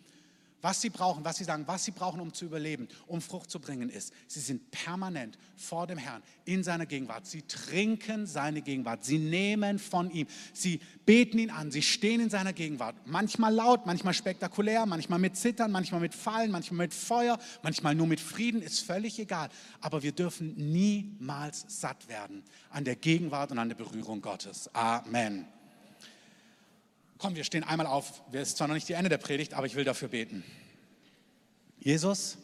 was 0.61 0.81
sie 0.81 0.89
brauchen, 0.89 1.25
was 1.25 1.37
sie 1.37 1.43
sagen, 1.43 1.63
was 1.67 1.85
sie 1.85 1.91
brauchen, 1.91 2.19
um 2.19 2.33
zu 2.33 2.45
überleben, 2.45 2.87
um 3.07 3.21
Frucht 3.21 3.49
zu 3.49 3.59
bringen, 3.59 3.89
ist, 3.89 4.13
sie 4.27 4.39
sind 4.39 4.71
permanent 4.71 5.37
vor 5.55 5.87
dem 5.87 5.97
Herrn, 5.97 6.21
in 6.45 6.63
seiner 6.63 6.85
Gegenwart. 6.85 7.25
Sie 7.25 7.43
trinken 7.43 8.25
seine 8.25 8.61
Gegenwart. 8.61 9.03
Sie 9.03 9.17
nehmen 9.17 9.79
von 9.79 10.09
ihm. 10.11 10.27
Sie 10.53 10.79
beten 11.05 11.39
ihn 11.39 11.49
an. 11.49 11.71
Sie 11.71 11.81
stehen 11.81 12.21
in 12.21 12.29
seiner 12.29 12.53
Gegenwart. 12.53 12.95
Manchmal 13.05 13.53
laut, 13.53 13.85
manchmal 13.85 14.13
spektakulär, 14.13 14.85
manchmal 14.85 15.19
mit 15.19 15.35
Zittern, 15.35 15.71
manchmal 15.71 16.01
mit 16.01 16.13
Fallen, 16.13 16.51
manchmal 16.51 16.85
mit 16.85 16.93
Feuer, 16.93 17.39
manchmal 17.63 17.95
nur 17.95 18.07
mit 18.07 18.19
Frieden, 18.19 18.61
ist 18.61 18.79
völlig 18.81 19.19
egal. 19.19 19.49
Aber 19.81 20.03
wir 20.03 20.11
dürfen 20.11 20.55
niemals 20.55 21.65
satt 21.67 22.07
werden 22.07 22.43
an 22.69 22.83
der 22.83 22.95
Gegenwart 22.95 23.51
und 23.51 23.59
an 23.59 23.69
der 23.69 23.75
Berührung 23.75 24.21
Gottes. 24.21 24.69
Amen. 24.73 25.47
Komm, 27.21 27.35
wir 27.35 27.43
stehen 27.43 27.63
einmal 27.63 27.85
auf. 27.85 28.23
Es 28.31 28.47
ist 28.47 28.57
zwar 28.57 28.67
noch 28.67 28.73
nicht 28.73 28.89
die 28.89 28.93
Ende 28.93 29.07
der 29.07 29.19
Predigt, 29.19 29.53
aber 29.53 29.67
ich 29.67 29.75
will 29.75 29.83
dafür 29.83 30.07
beten. 30.07 30.43
Jesus, 31.77 32.39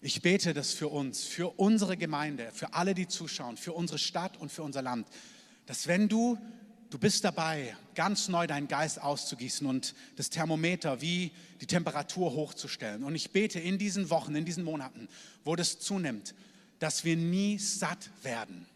ich 0.00 0.22
bete 0.22 0.54
das 0.54 0.72
für 0.72 0.86
uns, 0.86 1.24
für 1.24 1.58
unsere 1.58 1.96
Gemeinde, 1.96 2.52
für 2.52 2.72
alle, 2.72 2.94
die 2.94 3.08
zuschauen, 3.08 3.56
für 3.56 3.72
unsere 3.72 3.98
Stadt 3.98 4.36
und 4.36 4.52
für 4.52 4.62
unser 4.62 4.80
Land, 4.80 5.08
dass 5.66 5.88
wenn 5.88 6.08
du, 6.08 6.38
du 6.90 7.00
bist 7.00 7.24
dabei, 7.24 7.76
ganz 7.96 8.28
neu 8.28 8.46
deinen 8.46 8.68
Geist 8.68 9.02
auszugießen 9.02 9.66
und 9.66 9.96
das 10.14 10.30
Thermometer 10.30 11.00
wie 11.00 11.32
die 11.60 11.66
Temperatur 11.66 12.32
hochzustellen. 12.32 13.02
Und 13.02 13.16
ich 13.16 13.32
bete 13.32 13.58
in 13.58 13.76
diesen 13.76 14.08
Wochen, 14.08 14.36
in 14.36 14.44
diesen 14.44 14.62
Monaten, 14.62 15.08
wo 15.42 15.56
das 15.56 15.80
zunimmt, 15.80 16.36
dass 16.78 17.04
wir 17.04 17.16
nie 17.16 17.58
satt 17.58 18.08
werden 18.22 18.68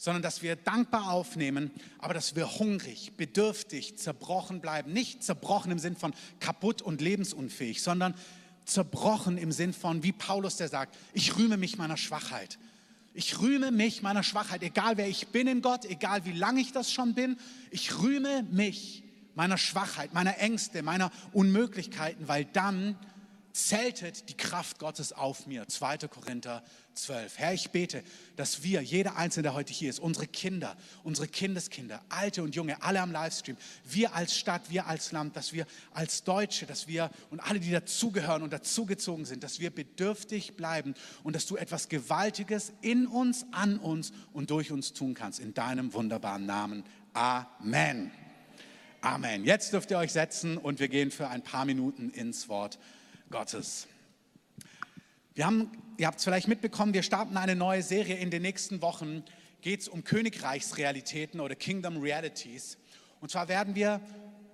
sondern 0.00 0.22
dass 0.22 0.40
wir 0.40 0.56
dankbar 0.56 1.10
aufnehmen, 1.10 1.70
aber 1.98 2.14
dass 2.14 2.34
wir 2.34 2.58
hungrig, 2.58 3.12
bedürftig, 3.18 3.98
zerbrochen 3.98 4.62
bleiben. 4.62 4.94
Nicht 4.94 5.22
zerbrochen 5.22 5.70
im 5.70 5.78
Sinn 5.78 5.94
von 5.94 6.14
kaputt 6.40 6.80
und 6.80 7.02
lebensunfähig, 7.02 7.82
sondern 7.82 8.14
zerbrochen 8.64 9.36
im 9.36 9.52
Sinn 9.52 9.74
von, 9.74 10.02
wie 10.02 10.12
Paulus 10.12 10.56
der 10.56 10.68
sagt, 10.68 10.96
ich 11.12 11.36
rühme 11.36 11.58
mich 11.58 11.76
meiner 11.76 11.98
Schwachheit. 11.98 12.58
Ich 13.12 13.40
rühme 13.40 13.72
mich 13.72 14.00
meiner 14.00 14.22
Schwachheit, 14.22 14.62
egal 14.62 14.96
wer 14.96 15.06
ich 15.06 15.28
bin 15.28 15.46
in 15.46 15.60
Gott, 15.60 15.84
egal 15.84 16.24
wie 16.24 16.32
lange 16.32 16.62
ich 16.62 16.72
das 16.72 16.90
schon 16.90 17.12
bin. 17.12 17.36
Ich 17.70 17.98
rühme 17.98 18.44
mich 18.44 19.04
meiner 19.34 19.58
Schwachheit, 19.58 20.14
meiner 20.14 20.38
Ängste, 20.38 20.82
meiner 20.82 21.12
Unmöglichkeiten, 21.32 22.26
weil 22.26 22.46
dann 22.46 22.96
zeltet 23.52 24.28
die 24.28 24.36
Kraft 24.36 24.78
Gottes 24.78 25.12
auf 25.12 25.46
mir. 25.46 25.66
2. 25.66 25.98
Korinther 26.08 26.62
12. 26.94 27.38
Herr, 27.38 27.54
ich 27.54 27.70
bete, 27.70 28.02
dass 28.36 28.62
wir, 28.62 28.82
jeder 28.82 29.16
Einzelne, 29.16 29.44
der 29.44 29.54
heute 29.54 29.72
hier 29.72 29.90
ist, 29.90 30.00
unsere 30.00 30.26
Kinder, 30.26 30.76
unsere 31.02 31.28
Kindeskinder, 31.28 32.02
alte 32.08 32.42
und 32.42 32.54
junge, 32.54 32.82
alle 32.82 33.00
am 33.00 33.12
Livestream, 33.12 33.56
wir 33.84 34.14
als 34.14 34.36
Stadt, 34.36 34.62
wir 34.68 34.86
als 34.86 35.12
Land, 35.12 35.36
dass 35.36 35.52
wir 35.52 35.66
als 35.92 36.24
Deutsche, 36.24 36.66
dass 36.66 36.88
wir 36.88 37.10
und 37.30 37.40
alle, 37.40 37.60
die 37.60 37.70
dazugehören 37.70 38.42
und 38.42 38.52
dazugezogen 38.52 39.24
sind, 39.24 39.42
dass 39.42 39.60
wir 39.60 39.70
bedürftig 39.70 40.56
bleiben 40.56 40.94
und 41.22 41.34
dass 41.34 41.46
du 41.46 41.56
etwas 41.56 41.88
Gewaltiges 41.88 42.72
in 42.82 43.06
uns, 43.06 43.46
an 43.52 43.78
uns 43.78 44.12
und 44.32 44.50
durch 44.50 44.70
uns 44.70 44.92
tun 44.92 45.14
kannst. 45.14 45.40
In 45.40 45.54
deinem 45.54 45.94
wunderbaren 45.94 46.46
Namen. 46.46 46.84
Amen. 47.12 48.10
Amen. 49.00 49.44
Jetzt 49.44 49.72
dürft 49.72 49.90
ihr 49.90 49.98
euch 49.98 50.12
setzen 50.12 50.58
und 50.58 50.78
wir 50.78 50.88
gehen 50.88 51.10
für 51.10 51.28
ein 51.28 51.42
paar 51.42 51.64
Minuten 51.64 52.10
ins 52.10 52.48
Wort 52.48 52.78
Gottes. 53.30 53.86
Wir 55.34 55.46
haben, 55.46 55.70
ihr 55.98 56.08
habt 56.08 56.18
es 56.18 56.24
vielleicht 56.24 56.48
mitbekommen, 56.48 56.94
wir 56.94 57.04
starten 57.04 57.36
eine 57.36 57.54
neue 57.54 57.82
Serie 57.82 58.16
in 58.16 58.30
den 58.30 58.42
nächsten 58.42 58.82
Wochen. 58.82 59.22
Geht 59.60 59.82
es 59.82 59.88
um 59.88 60.02
Königreichsrealitäten 60.02 61.38
oder 61.40 61.54
Kingdom 61.54 61.98
Realities. 61.98 62.76
Und 63.20 63.30
zwar 63.30 63.46
werden 63.48 63.76
wir 63.76 64.00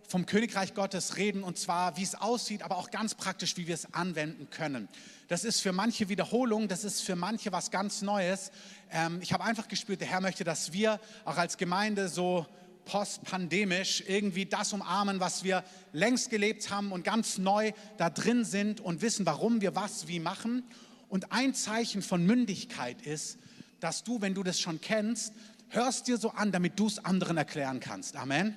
vom 0.07 0.27
Königreich 0.27 0.75
Gottes 0.75 1.17
reden 1.17 1.43
und 1.43 1.59
zwar, 1.59 1.97
wie 1.97 2.03
es 2.03 2.15
aussieht, 2.15 2.63
aber 2.63 2.77
auch 2.77 2.91
ganz 2.91 3.15
praktisch, 3.15 3.57
wie 3.57 3.67
wir 3.67 3.75
es 3.75 3.95
anwenden 3.95 4.51
können. 4.51 4.89
Das 5.29 5.45
ist 5.45 5.61
für 5.61 5.73
manche 5.73 6.11
Wiederholung, 6.11 6.69
das 6.69 6.85
ist 6.85 7.01
für 7.01 7.17
manche 7.17 7.53
was 7.53 7.71
ganz 7.71 8.03
Neues. 8.03 8.53
Ähm, 8.93 9.21
ich 9.23 9.33
habe 9.33 9.43
einfach 9.43 9.69
gespürt, 9.69 10.03
der 10.03 10.09
Herr 10.09 10.21
möchte, 10.21 10.45
dass 10.45 10.75
wir 10.75 11.01
auch 11.25 11.39
als 11.39 11.57
Gemeinde 11.57 12.09
so 12.09 12.47
postpandemisch 12.87 14.05
irgendwie 14.07 14.47
das 14.47 14.73
umarmen, 14.73 15.21
was 15.21 15.45
wir 15.45 15.63
längst 15.93 16.31
gelebt 16.31 16.71
haben 16.71 16.93
und 16.93 17.05
ganz 17.05 17.37
neu 17.37 17.73
da 17.99 18.09
drin 18.09 18.45
sind 18.45 18.81
und 18.81 19.03
wissen, 19.03 19.27
warum 19.27 19.61
wir 19.61 19.75
was 19.75 20.09
wie 20.09 20.21
machen. 20.21 20.65
Und 21.09 21.33
ein 21.33 21.53
Zeichen 21.55 22.01
von 22.01 22.25
Mündigkeit 22.25 23.03
ist, 23.03 23.39
dass 23.81 24.05
du, 24.05 24.23
wenn 24.23 24.35
du 24.35 24.43
das 24.43 24.59
schon 24.59 24.81
kennst, 24.81 25.35
hörst 25.69 26.09
dir 26.09 26.17
so 26.17 26.31
an, 26.31 26.53
damit 26.53 26.79
du 26.79 26.87
es 26.87 27.05
anderen 27.05 27.37
erklären 27.37 27.81
kannst. 27.81 28.17
Amen. 28.17 28.57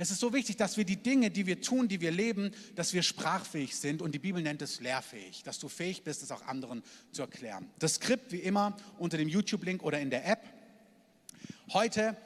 Es 0.00 0.12
ist 0.12 0.20
so 0.20 0.32
wichtig, 0.32 0.56
dass 0.56 0.76
wir 0.76 0.84
die 0.84 1.02
Dinge, 1.02 1.28
die 1.28 1.46
wir 1.46 1.60
tun, 1.60 1.88
die 1.88 2.00
wir 2.00 2.12
leben, 2.12 2.52
dass 2.76 2.94
wir 2.94 3.02
sprachfähig 3.02 3.74
sind 3.74 4.00
und 4.00 4.12
die 4.12 4.20
Bibel 4.20 4.40
nennt 4.40 4.62
es 4.62 4.78
lehrfähig, 4.80 5.42
dass 5.42 5.58
du 5.58 5.68
fähig 5.68 6.04
bist, 6.04 6.22
es 6.22 6.30
auch 6.30 6.46
anderen 6.46 6.84
zu 7.10 7.22
erklären. 7.22 7.68
Das 7.80 7.96
Skript 7.96 8.30
wie 8.30 8.38
immer 8.38 8.76
unter 8.98 9.16
dem 9.16 9.28
YouTube-Link 9.28 9.82
oder 9.82 9.98
in 9.98 10.10
der 10.10 10.24
App. 10.24 10.44
Heute 11.72 12.16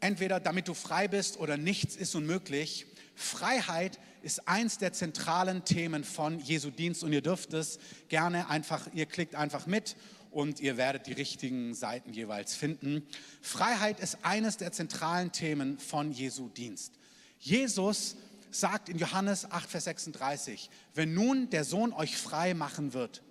entweder 0.00 0.40
damit 0.40 0.68
du 0.68 0.74
frei 0.74 1.08
bist 1.08 1.38
oder 1.38 1.56
nichts 1.56 1.96
ist 1.96 2.14
unmöglich, 2.14 2.86
Freiheit 3.14 3.98
ist 4.22 4.46
eins 4.48 4.78
der 4.78 4.92
zentralen 4.92 5.64
Themen 5.64 6.04
von 6.04 6.38
Jesu 6.38 6.70
Dienst 6.70 7.02
und 7.02 7.12
ihr 7.12 7.22
dürft 7.22 7.52
es 7.52 7.78
gerne 8.08 8.48
einfach, 8.48 8.88
ihr 8.94 9.06
klickt 9.06 9.34
einfach 9.34 9.66
mit 9.66 9.96
und 10.30 10.60
ihr 10.60 10.76
werdet 10.76 11.06
die 11.06 11.12
richtigen 11.12 11.74
Seiten 11.74 12.12
jeweils 12.12 12.54
finden. 12.54 13.06
Freiheit 13.40 14.00
ist 14.00 14.18
eines 14.22 14.56
der 14.56 14.72
zentralen 14.72 15.32
Themen 15.32 15.78
von 15.78 16.12
Jesu 16.12 16.48
Dienst. 16.48 16.94
Jesus 17.38 18.16
sagt 18.50 18.88
in 18.88 18.98
Johannes 18.98 19.50
8, 19.50 19.70
Vers 19.70 19.84
36, 19.84 20.70
wenn 20.94 21.14
nun 21.14 21.50
der 21.50 21.64
Sohn 21.64 21.92
euch 21.92 22.16
frei 22.16 22.54
machen 22.54 22.92
wird, 22.92 23.22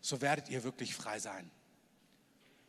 so 0.00 0.20
werdet 0.20 0.48
ihr 0.48 0.64
wirklich 0.64 0.94
frei 0.94 1.18
sein. 1.18 1.50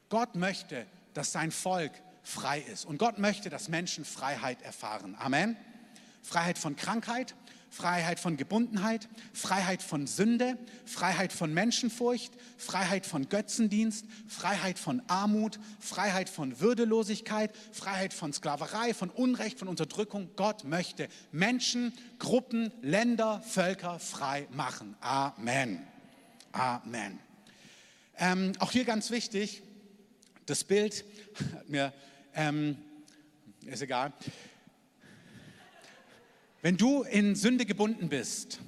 Gott 0.09 0.35
möchte, 0.35 0.85
dass 1.13 1.31
sein 1.31 1.51
Volk 1.51 1.91
frei 2.29 2.63
ist. 2.71 2.85
Und 2.85 2.97
Gott 2.97 3.19
möchte, 3.19 3.49
dass 3.49 3.69
Menschen 3.69 4.05
Freiheit 4.05 4.61
erfahren. 4.61 5.15
Amen. 5.19 5.57
Freiheit 6.21 6.57
von 6.57 6.75
Krankheit, 6.75 7.33
Freiheit 7.69 8.19
von 8.19 8.37
Gebundenheit, 8.37 9.07
Freiheit 9.33 9.81
von 9.81 10.07
Sünde, 10.07 10.57
Freiheit 10.85 11.31
von 11.31 11.53
Menschenfurcht, 11.53 12.33
Freiheit 12.57 13.05
von 13.05 13.29
Götzendienst, 13.29 14.05
Freiheit 14.27 14.79
von 14.79 15.01
Armut, 15.07 15.59
Freiheit 15.79 16.29
von 16.29 16.59
Würdelosigkeit, 16.59 17.55
Freiheit 17.71 18.13
von 18.13 18.33
Sklaverei, 18.33 18.93
von 18.93 19.09
Unrecht, 19.09 19.59
von 19.59 19.67
Unterdrückung. 19.67 20.29
Gott 20.35 20.63
möchte 20.63 21.07
Menschen, 21.31 21.93
Gruppen, 22.17 22.71
Länder, 22.81 23.41
Völker 23.41 23.99
frei 23.99 24.47
machen. 24.51 24.95
Amen. 25.01 25.85
Amen. 26.51 27.19
Ähm, 28.17 28.53
auch 28.59 28.71
hier 28.71 28.83
ganz 28.83 29.11
wichtig, 29.11 29.61
das 30.45 30.63
Bild 30.63 31.05
hat 31.55 31.69
mir, 31.69 31.93
ähm, 32.33 32.77
ist 33.65 33.81
egal, 33.81 34.13
wenn 36.61 36.77
du 36.77 37.03
in 37.03 37.35
Sünde 37.35 37.65
gebunden 37.65 38.09
bist 38.09 38.59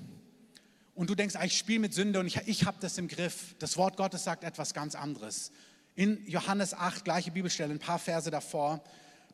und 0.95 1.09
du 1.09 1.15
denkst, 1.15 1.35
ah, 1.35 1.43
ich 1.43 1.57
spiele 1.57 1.79
mit 1.79 1.93
Sünde 1.93 2.19
und 2.19 2.27
ich, 2.27 2.37
ich 2.47 2.65
habe 2.65 2.77
das 2.79 2.97
im 2.97 3.07
Griff, 3.07 3.55
das 3.59 3.75
Wort 3.77 3.97
Gottes 3.97 4.23
sagt 4.23 4.43
etwas 4.43 4.73
ganz 4.73 4.95
anderes. 4.95 5.51
In 5.95 6.25
Johannes 6.25 6.73
8, 6.73 7.03
gleiche 7.03 7.31
Bibelstelle, 7.31 7.73
ein 7.73 7.79
paar 7.79 7.99
Verse 7.99 8.31
davor, 8.31 8.83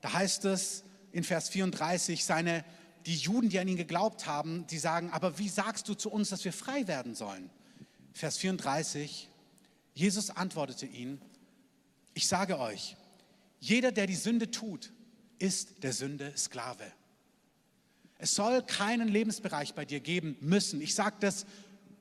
da 0.02 0.14
heißt 0.14 0.46
es 0.46 0.84
in 1.12 1.24
Vers 1.24 1.50
34, 1.50 2.26
seine, 2.26 2.66
die 3.06 3.16
Juden, 3.16 3.50
die 3.50 3.60
an 3.60 3.68
ihn 3.68 3.78
geglaubt 3.78 4.26
haben, 4.26 4.66
die 4.68 4.80
sagen, 4.80 5.12
aber 5.12 5.38
wie 5.38 5.50
sagst 5.50 5.88
du 5.88 5.94
zu 5.94 6.10
uns, 6.10 6.30
dass 6.30 6.44
wir 6.44 6.54
frei 6.54 6.88
werden 6.88 7.14
sollen? 7.16 7.50
Vers 8.14 8.38
34, 8.38 9.30
Jesus 9.94 10.32
antwortete 10.32 10.88
ihnen, 10.88 11.22
ich 12.16 12.28
sage 12.28 12.60
euch, 12.60 12.97
jeder, 13.60 13.92
der 13.92 14.08
die 14.08 14.16
Sünde 14.16 14.52
tut, 14.52 14.92
ist 15.40 15.84
der 15.84 15.94
Sünde 15.94 16.34
Sklave. 16.38 16.92
Es 18.18 18.34
soll 18.34 18.64
keinen 18.64 19.08
Lebensbereich 19.08 19.74
bei 19.74 19.86
dir 19.86 20.00
geben 20.00 20.38
müssen. 20.42 20.82
Ich 20.82 20.96
sage 20.96 21.18
das 21.20 21.46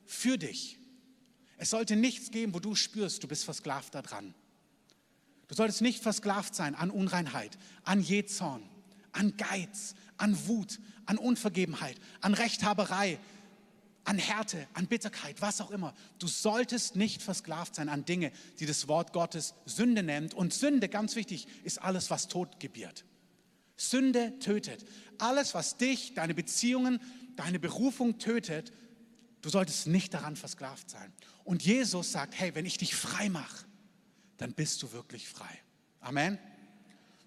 für 0.06 0.38
dich. 0.38 0.78
Es 1.58 1.70
sollte 1.70 1.96
nichts 1.96 2.30
geben, 2.30 2.54
wo 2.54 2.60
du 2.60 2.74
spürst, 2.74 3.22
du 3.22 3.28
bist 3.28 3.44
versklavt 3.44 3.94
daran. 3.94 4.34
Du 5.48 5.54
solltest 5.54 5.82
nicht 5.82 6.02
versklavt 6.02 6.54
sein 6.54 6.74
an 6.74 6.90
Unreinheit, 6.90 7.56
an 7.84 8.02
Jezorn, 8.02 8.62
an 9.12 9.36
Geiz, 9.36 9.94
an 10.16 10.36
Wut, 10.46 10.80
an 11.06 11.18
Unvergebenheit, 11.18 11.98
an 12.20 12.34
Rechthaberei, 12.34 13.18
an 14.06 14.18
Härte, 14.18 14.66
an 14.72 14.86
Bitterkeit, 14.86 15.42
was 15.42 15.60
auch 15.60 15.70
immer. 15.70 15.92
Du 16.18 16.28
solltest 16.28 16.94
nicht 16.94 17.22
versklavt 17.22 17.74
sein 17.74 17.88
an 17.88 18.04
Dinge, 18.04 18.30
die 18.60 18.66
das 18.66 18.86
Wort 18.88 19.12
Gottes 19.12 19.54
Sünde 19.66 20.02
nennt. 20.02 20.32
Und 20.32 20.54
Sünde, 20.54 20.88
ganz 20.88 21.16
wichtig, 21.16 21.48
ist 21.64 21.82
alles, 21.82 22.08
was 22.08 22.28
Tod 22.28 22.60
gebiert. 22.60 23.04
Sünde 23.76 24.38
tötet. 24.38 24.84
Alles, 25.18 25.54
was 25.54 25.76
dich, 25.76 26.14
deine 26.14 26.34
Beziehungen, 26.34 27.00
deine 27.34 27.58
Berufung 27.58 28.18
tötet, 28.18 28.72
du 29.42 29.48
solltest 29.48 29.88
nicht 29.88 30.14
daran 30.14 30.36
versklavt 30.36 30.88
sein. 30.88 31.12
Und 31.44 31.64
Jesus 31.64 32.12
sagt, 32.12 32.38
hey, 32.38 32.54
wenn 32.54 32.64
ich 32.64 32.78
dich 32.78 32.94
frei 32.94 33.28
mache, 33.28 33.66
dann 34.36 34.52
bist 34.52 34.82
du 34.82 34.92
wirklich 34.92 35.28
frei. 35.28 35.60
Amen. 36.00 36.38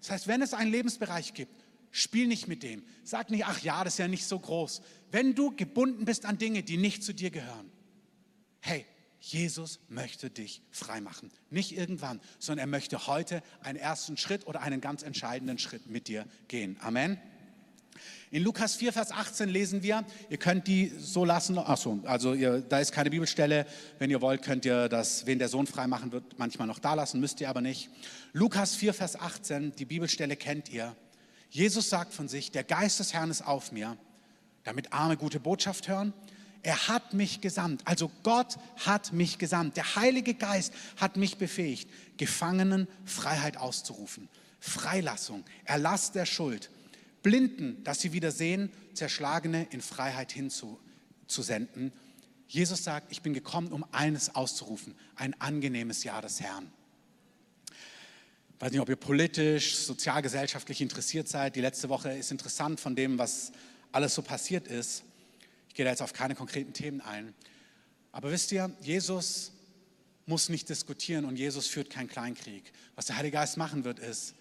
Das 0.00 0.10
heißt, 0.10 0.28
wenn 0.28 0.40
es 0.40 0.54
einen 0.54 0.70
Lebensbereich 0.70 1.34
gibt, 1.34 1.54
spiel 1.90 2.26
nicht 2.26 2.48
mit 2.48 2.62
dem. 2.62 2.84
Sag 3.04 3.30
nicht, 3.30 3.46
ach 3.46 3.60
ja, 3.62 3.84
das 3.84 3.94
ist 3.94 3.98
ja 3.98 4.08
nicht 4.08 4.26
so 4.26 4.38
groß. 4.38 4.82
Wenn 5.10 5.34
du 5.34 5.54
gebunden 5.54 6.04
bist 6.04 6.24
an 6.24 6.38
Dinge, 6.38 6.62
die 6.62 6.76
nicht 6.76 7.02
zu 7.02 7.12
dir 7.12 7.30
gehören, 7.30 7.70
hey, 8.60 8.84
Jesus 9.20 9.80
möchte 9.88 10.30
dich 10.30 10.62
freimachen. 10.70 11.30
Nicht 11.50 11.76
irgendwann, 11.76 12.20
sondern 12.38 12.66
er 12.66 12.70
möchte 12.70 13.06
heute 13.06 13.42
einen 13.60 13.78
ersten 13.78 14.16
Schritt 14.16 14.46
oder 14.46 14.62
einen 14.62 14.80
ganz 14.80 15.02
entscheidenden 15.02 15.58
Schritt 15.58 15.86
mit 15.86 16.08
dir 16.08 16.24
gehen. 16.48 16.78
Amen. 16.80 17.18
In 18.30 18.44
Lukas 18.44 18.76
4, 18.76 18.92
Vers 18.92 19.10
18 19.10 19.48
lesen 19.48 19.82
wir, 19.82 20.04
ihr 20.30 20.38
könnt 20.38 20.68
die 20.68 20.92
so 20.98 21.24
lassen, 21.24 21.58
achso, 21.58 22.00
also 22.04 22.32
ihr, 22.32 22.60
da 22.60 22.78
ist 22.78 22.92
keine 22.92 23.10
Bibelstelle, 23.10 23.66
wenn 23.98 24.08
ihr 24.08 24.20
wollt, 24.20 24.42
könnt 24.42 24.64
ihr 24.64 24.88
das, 24.88 25.26
wen 25.26 25.38
der 25.38 25.48
Sohn 25.48 25.66
freimachen 25.66 26.12
wird, 26.12 26.38
manchmal 26.38 26.68
noch 26.68 26.78
da 26.78 26.94
lassen, 26.94 27.20
müsst 27.20 27.40
ihr 27.40 27.50
aber 27.50 27.60
nicht. 27.60 27.90
Lukas 28.32 28.76
4, 28.76 28.94
Vers 28.94 29.16
18, 29.16 29.74
die 29.74 29.84
Bibelstelle 29.84 30.36
kennt 30.36 30.70
ihr. 30.70 30.96
Jesus 31.50 31.90
sagt 31.90 32.14
von 32.14 32.28
sich, 32.28 32.50
der 32.50 32.64
Geist 32.64 33.00
des 33.00 33.12
Herrn 33.12 33.30
ist 33.30 33.42
auf 33.42 33.72
mir, 33.72 33.96
damit 34.64 34.92
Arme 34.92 35.16
gute 35.16 35.40
Botschaft 35.40 35.88
hören, 35.88 36.14
er 36.62 36.88
hat 36.88 37.14
mich 37.14 37.40
gesandt. 37.40 37.82
Also 37.86 38.10
Gott 38.22 38.58
hat 38.84 39.12
mich 39.12 39.38
gesandt. 39.38 39.76
Der 39.76 39.96
Heilige 39.96 40.34
Geist 40.34 40.72
hat 40.96 41.16
mich 41.16 41.38
befähigt, 41.38 41.88
Gefangenen 42.18 42.86
Freiheit 43.04 43.56
auszurufen. 43.56 44.28
Freilassung, 44.60 45.44
Erlass 45.64 46.12
der 46.12 46.26
Schuld. 46.26 46.70
Blinden, 47.22 47.82
dass 47.84 48.00
sie 48.00 48.12
wieder 48.12 48.30
sehen, 48.30 48.70
Zerschlagene 48.94 49.66
in 49.70 49.80
Freiheit 49.80 50.32
hinzusenden. 50.32 51.92
Jesus 52.46 52.84
sagt, 52.84 53.10
ich 53.10 53.22
bin 53.22 53.32
gekommen, 53.32 53.72
um 53.72 53.84
eines 53.92 54.34
auszurufen, 54.34 54.94
ein 55.16 55.40
angenehmes 55.40 56.04
Jahr 56.04 56.20
des 56.20 56.40
Herrn. 56.40 56.70
Weiß 58.60 58.72
nicht, 58.72 58.80
ob 58.80 58.90
ihr 58.90 58.96
politisch, 58.96 59.74
sozialgesellschaftlich 59.74 60.82
interessiert 60.82 61.28
seid. 61.28 61.56
Die 61.56 61.62
letzte 61.62 61.88
Woche 61.88 62.12
ist 62.12 62.30
interessant 62.30 62.78
von 62.78 62.94
dem, 62.94 63.18
was 63.18 63.52
alles 63.90 64.14
so 64.14 64.20
passiert 64.20 64.68
ist. 64.68 65.02
Ich 65.68 65.74
gehe 65.74 65.86
da 65.86 65.90
jetzt 65.90 66.02
auf 66.02 66.12
keine 66.12 66.34
konkreten 66.34 66.74
Themen 66.74 67.00
ein. 67.00 67.32
Aber 68.12 68.30
wisst 68.30 68.52
ihr, 68.52 68.70
Jesus 68.82 69.52
muss 70.26 70.50
nicht 70.50 70.68
diskutieren 70.68 71.24
und 71.24 71.36
Jesus 71.36 71.68
führt 71.68 71.88
keinen 71.88 72.08
Kleinkrieg. 72.08 72.70
Was 72.96 73.06
der 73.06 73.16
Heilige 73.16 73.38
Geist 73.38 73.56
machen 73.56 73.84
wird, 73.84 73.98
ist, 73.98 74.34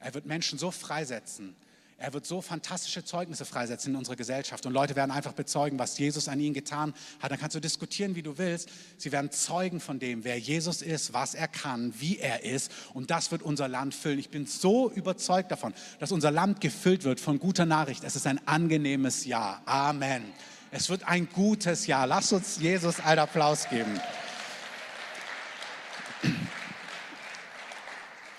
er 0.00 0.14
wird 0.14 0.24
Menschen 0.24 0.58
so 0.58 0.70
freisetzen, 0.70 1.54
er 1.98 2.12
wird 2.12 2.24
so 2.26 2.40
fantastische 2.40 3.04
Zeugnisse 3.04 3.44
freisetzen 3.44 3.92
in 3.92 3.98
unserer 3.98 4.14
Gesellschaft 4.14 4.64
und 4.66 4.72
Leute 4.72 4.94
werden 4.94 5.10
einfach 5.10 5.32
bezeugen, 5.32 5.78
was 5.80 5.98
Jesus 5.98 6.28
an 6.28 6.38
ihnen 6.38 6.54
getan 6.54 6.94
hat. 7.20 7.32
Dann 7.32 7.38
kannst 7.38 7.56
du 7.56 7.60
diskutieren, 7.60 8.14
wie 8.14 8.22
du 8.22 8.38
willst. 8.38 8.70
Sie 8.96 9.10
werden 9.10 9.32
Zeugen 9.32 9.80
von 9.80 9.98
dem, 9.98 10.22
wer 10.22 10.38
Jesus 10.38 10.80
ist, 10.80 11.12
was 11.12 11.34
er 11.34 11.48
kann, 11.48 11.92
wie 11.98 12.18
er 12.18 12.44
ist 12.44 12.70
und 12.94 13.10
das 13.10 13.32
wird 13.32 13.42
unser 13.42 13.66
Land 13.66 13.94
füllen. 13.94 14.20
Ich 14.20 14.30
bin 14.30 14.46
so 14.46 14.90
überzeugt 14.90 15.50
davon, 15.50 15.74
dass 15.98 16.12
unser 16.12 16.30
Land 16.30 16.60
gefüllt 16.60 17.02
wird 17.02 17.18
von 17.18 17.40
guter 17.40 17.66
Nachricht. 17.66 18.04
Es 18.04 18.14
ist 18.14 18.26
ein 18.26 18.46
angenehmes 18.46 19.24
Jahr. 19.24 19.60
Amen. 19.66 20.22
Es 20.70 20.88
wird 20.90 21.02
ein 21.08 21.28
gutes 21.32 21.86
Jahr. 21.86 22.06
Lass 22.06 22.32
uns 22.32 22.58
Jesus 22.60 23.00
einen 23.00 23.20
Applaus 23.20 23.68
geben. 23.68 24.00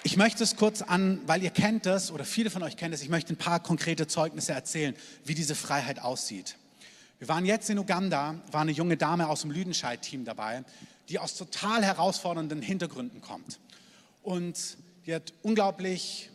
Ich 0.02 0.16
möchte 0.16 0.44
es 0.44 0.56
kurz 0.56 0.82
an, 0.82 1.20
weil 1.26 1.44
ihr 1.44 1.50
kennt 1.50 1.86
das 1.86 2.10
oder 2.12 2.24
viele 2.24 2.50
von 2.50 2.64
euch 2.64 2.78
kennen 2.78 2.94
es, 2.94 3.02
ich 3.02 3.10
möchte 3.10 3.34
ein 3.34 3.38
paar 3.38 3.62
konkrete 3.62 4.08
Zeugnisse 4.08 4.54
erzählen, 4.54 4.96
wie 5.26 5.36
diese 5.36 5.56
Freiheit 5.56 6.00
aussieht. 6.00 6.56
Wir 7.20 7.28
waren 7.28 7.46
jetzt 7.46 7.70
in 7.70 7.78
Uganda, 7.78 8.36
war 8.50 8.62
eine 8.62 8.72
junge 8.72 8.96
Dame 8.96 9.28
aus 9.28 9.42
dem 9.42 9.52
Lüdenscheid-Team 9.52 10.24
dabei, 10.24 10.64
die 11.10 11.20
aus 11.20 11.36
total 11.36 11.84
herausfordernden 11.84 12.62
Hintergründen 12.62 13.20
kommt. 13.20 13.60
Und 14.24 14.78
die 15.06 15.14
hat 15.14 15.34
unglaublich 15.42 16.30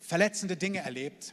verletzende 0.00 0.58
Dinge 0.58 0.80
erlebt 0.80 1.32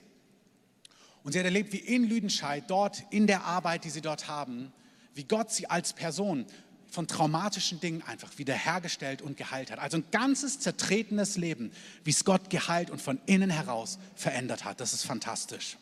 und 1.24 1.34
sie 1.34 1.40
hat 1.40 1.46
erlebt, 1.46 1.74
wie 1.74 1.80
in 1.80 2.06
Lüdenscheid, 2.06 2.64
dort 2.68 3.04
in 3.10 3.28
der 3.28 3.44
Arbeit, 3.44 3.84
die 3.84 3.90
sie 3.90 4.02
dort 4.02 4.30
haben, 4.30 4.72
wie 5.16 5.26
Gott 5.26 5.52
sie 5.52 5.70
als 5.70 5.92
Person 5.92 6.46
von 6.92 7.08
traumatischen 7.08 7.80
Dingen 7.80 8.04
einfach 8.04 8.38
wiederhergestellt 8.38 9.22
und 9.22 9.38
geheilt 9.38 9.72
hat. 9.72 9.80
Also 9.80 9.98
ein 9.98 10.04
ganzes 10.12 10.60
zertretenes 10.60 11.38
Leben, 11.38 11.72
wie 12.04 12.12
es 12.12 12.26
Gott 12.26 12.50
geheilt 12.50 12.90
und 12.90 13.02
von 13.02 13.20
innen 13.26 13.50
heraus 13.50 13.98
verändert 14.16 14.66
hat. 14.66 14.82
Das 14.82 14.94
ist 14.94 15.04
fantastisch. 15.04 15.78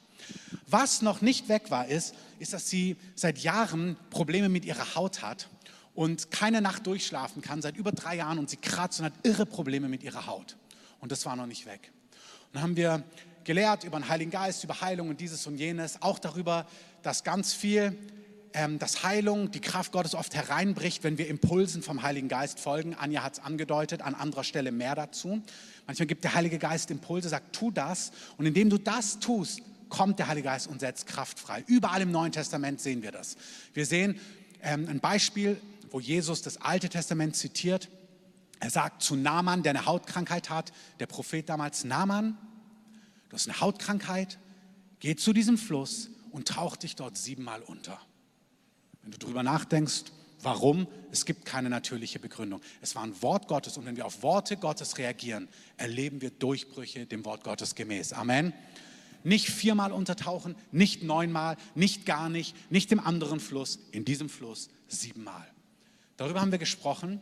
Was 0.67 1.01
noch 1.01 1.21
nicht 1.21 1.49
weg 1.49 1.71
war, 1.71 1.87
ist, 1.87 2.13
ist, 2.37 2.53
dass 2.53 2.69
sie 2.69 2.95
seit 3.15 3.39
Jahren 3.39 3.97
Probleme 4.11 4.49
mit 4.49 4.65
ihrer 4.65 4.95
Haut 4.95 5.23
hat 5.23 5.49
und 5.95 6.29
keine 6.29 6.61
Nacht 6.61 6.85
durchschlafen 6.85 7.41
kann, 7.41 7.61
seit 7.61 7.75
über 7.75 7.91
drei 7.91 8.17
Jahren 8.17 8.37
und 8.37 8.49
sie 8.49 8.57
kratzt 8.57 8.99
und 8.99 9.07
hat 9.07 9.13
irre 9.23 9.47
Probleme 9.47 9.89
mit 9.89 10.03
ihrer 10.03 10.27
Haut. 10.27 10.57
Und 10.99 11.11
das 11.11 11.25
war 11.25 11.35
noch 11.35 11.47
nicht 11.47 11.65
weg. 11.65 11.91
Und 12.47 12.55
dann 12.55 12.63
haben 12.63 12.75
wir 12.75 13.03
gelehrt 13.43 13.83
über 13.83 13.99
den 13.99 14.07
Heiligen 14.07 14.29
Geist, 14.29 14.63
über 14.63 14.79
Heilung 14.79 15.09
und 15.09 15.19
dieses 15.19 15.47
und 15.47 15.57
jenes, 15.57 16.01
auch 16.03 16.19
darüber, 16.19 16.67
dass 17.01 17.23
ganz 17.23 17.53
viel, 17.53 17.97
ähm, 18.53 18.79
dass 18.79 19.03
Heilung, 19.03 19.51
die 19.51 19.61
Kraft 19.61 19.91
Gottes 19.91 20.15
oft 20.15 20.33
hereinbricht, 20.33 21.03
wenn 21.03 21.17
wir 21.17 21.27
Impulsen 21.27 21.83
vom 21.83 22.01
Heiligen 22.01 22.27
Geist 22.27 22.59
folgen. 22.59 22.95
Anja 22.95 23.23
hat 23.23 23.33
es 23.33 23.39
angedeutet, 23.39 24.01
an 24.01 24.15
anderer 24.15 24.43
Stelle 24.43 24.71
mehr 24.71 24.95
dazu. 24.95 25.41
Manchmal 25.85 26.07
gibt 26.07 26.23
der 26.23 26.33
Heilige 26.33 26.57
Geist 26.57 26.91
Impulse, 26.91 27.29
sagt, 27.29 27.55
tu 27.55 27.71
das 27.71 28.11
und 28.37 28.45
indem 28.45 28.69
du 28.69 28.77
das 28.77 29.19
tust, 29.19 29.61
kommt 29.89 30.19
der 30.19 30.27
Heilige 30.27 30.45
Geist 30.45 30.67
und 30.67 30.79
setzt 30.79 31.07
Kraft 31.07 31.39
frei. 31.39 31.63
Überall 31.67 32.01
im 32.01 32.11
Neuen 32.11 32.31
Testament 32.31 32.79
sehen 32.79 33.01
wir 33.01 33.11
das. 33.11 33.37
Wir 33.73 33.85
sehen 33.85 34.19
ähm, 34.61 34.87
ein 34.87 34.99
Beispiel, 34.99 35.59
wo 35.91 35.99
Jesus 35.99 36.41
das 36.41 36.57
Alte 36.57 36.89
Testament 36.89 37.35
zitiert. 37.35 37.89
Er 38.59 38.69
sagt 38.69 39.01
zu 39.01 39.15
Naaman, 39.15 39.63
der 39.63 39.71
eine 39.71 39.85
Hautkrankheit 39.85 40.49
hat, 40.49 40.71
der 40.99 41.07
Prophet 41.07 41.47
damals, 41.49 41.83
Naaman, 41.83 42.37
du 43.29 43.35
hast 43.35 43.47
eine 43.47 43.59
Hautkrankheit, 43.59 44.37
geh 44.99 45.15
zu 45.15 45.33
diesem 45.33 45.57
Fluss 45.57 46.09
und 46.31 46.47
tauch 46.47 46.75
dich 46.75 46.95
dort 46.95 47.17
siebenmal 47.17 47.61
unter. 47.61 47.99
Wenn 49.01 49.11
du 49.11 49.17
darüber 49.17 49.43
nachdenkst, 49.43 50.05
warum, 50.41 50.87
es 51.11 51.25
gibt 51.25 51.45
keine 51.45 51.69
natürliche 51.69 52.19
Begründung. 52.19 52.61
Es 52.81 52.95
war 52.95 53.03
ein 53.03 53.21
Wort 53.21 53.47
Gottes 53.47 53.77
und 53.77 53.85
wenn 53.85 53.97
wir 53.97 54.05
auf 54.05 54.23
Worte 54.23 54.57
Gottes 54.57 54.97
reagieren, 54.97 55.47
erleben 55.77 56.21
wir 56.21 56.29
Durchbrüche 56.31 57.05
dem 57.05 57.25
Wort 57.25 57.43
Gottes 57.43 57.75
gemäß. 57.75 58.13
Amen. 58.13 58.53
Nicht 59.23 59.49
viermal 59.49 59.91
untertauchen, 59.91 60.55
nicht 60.71 61.03
neunmal, 61.03 61.57
nicht 61.75 62.05
gar 62.05 62.29
nicht, 62.29 62.55
nicht 62.71 62.91
im 62.91 62.99
anderen 62.99 63.39
Fluss, 63.39 63.79
in 63.91 64.05
diesem 64.05 64.29
Fluss 64.29 64.69
siebenmal. 64.87 65.45
Darüber 66.15 66.41
haben 66.41 66.51
wir 66.51 66.59
gesprochen 66.59 67.21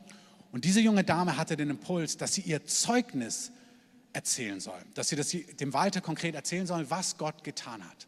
und 0.51 0.63
diese 0.63 0.79
junge 0.79 1.03
Dame 1.03 1.37
hatte 1.37 1.57
den 1.57 1.71
Impuls, 1.71 2.17
dass 2.17 2.35
sie 2.35 2.41
ihr 2.41 2.65
Zeugnis 2.65 3.51
erzählen 4.13 4.59
soll, 4.59 4.79
dass 4.93 5.09
sie 5.09 5.15
das 5.15 5.29
dem 5.29 5.73
Walter 5.73 6.01
konkret 6.01 6.35
erzählen 6.35 6.67
soll, 6.67 6.89
was 6.89 7.17
Gott 7.17 7.43
getan 7.43 7.83
hat. 7.83 8.07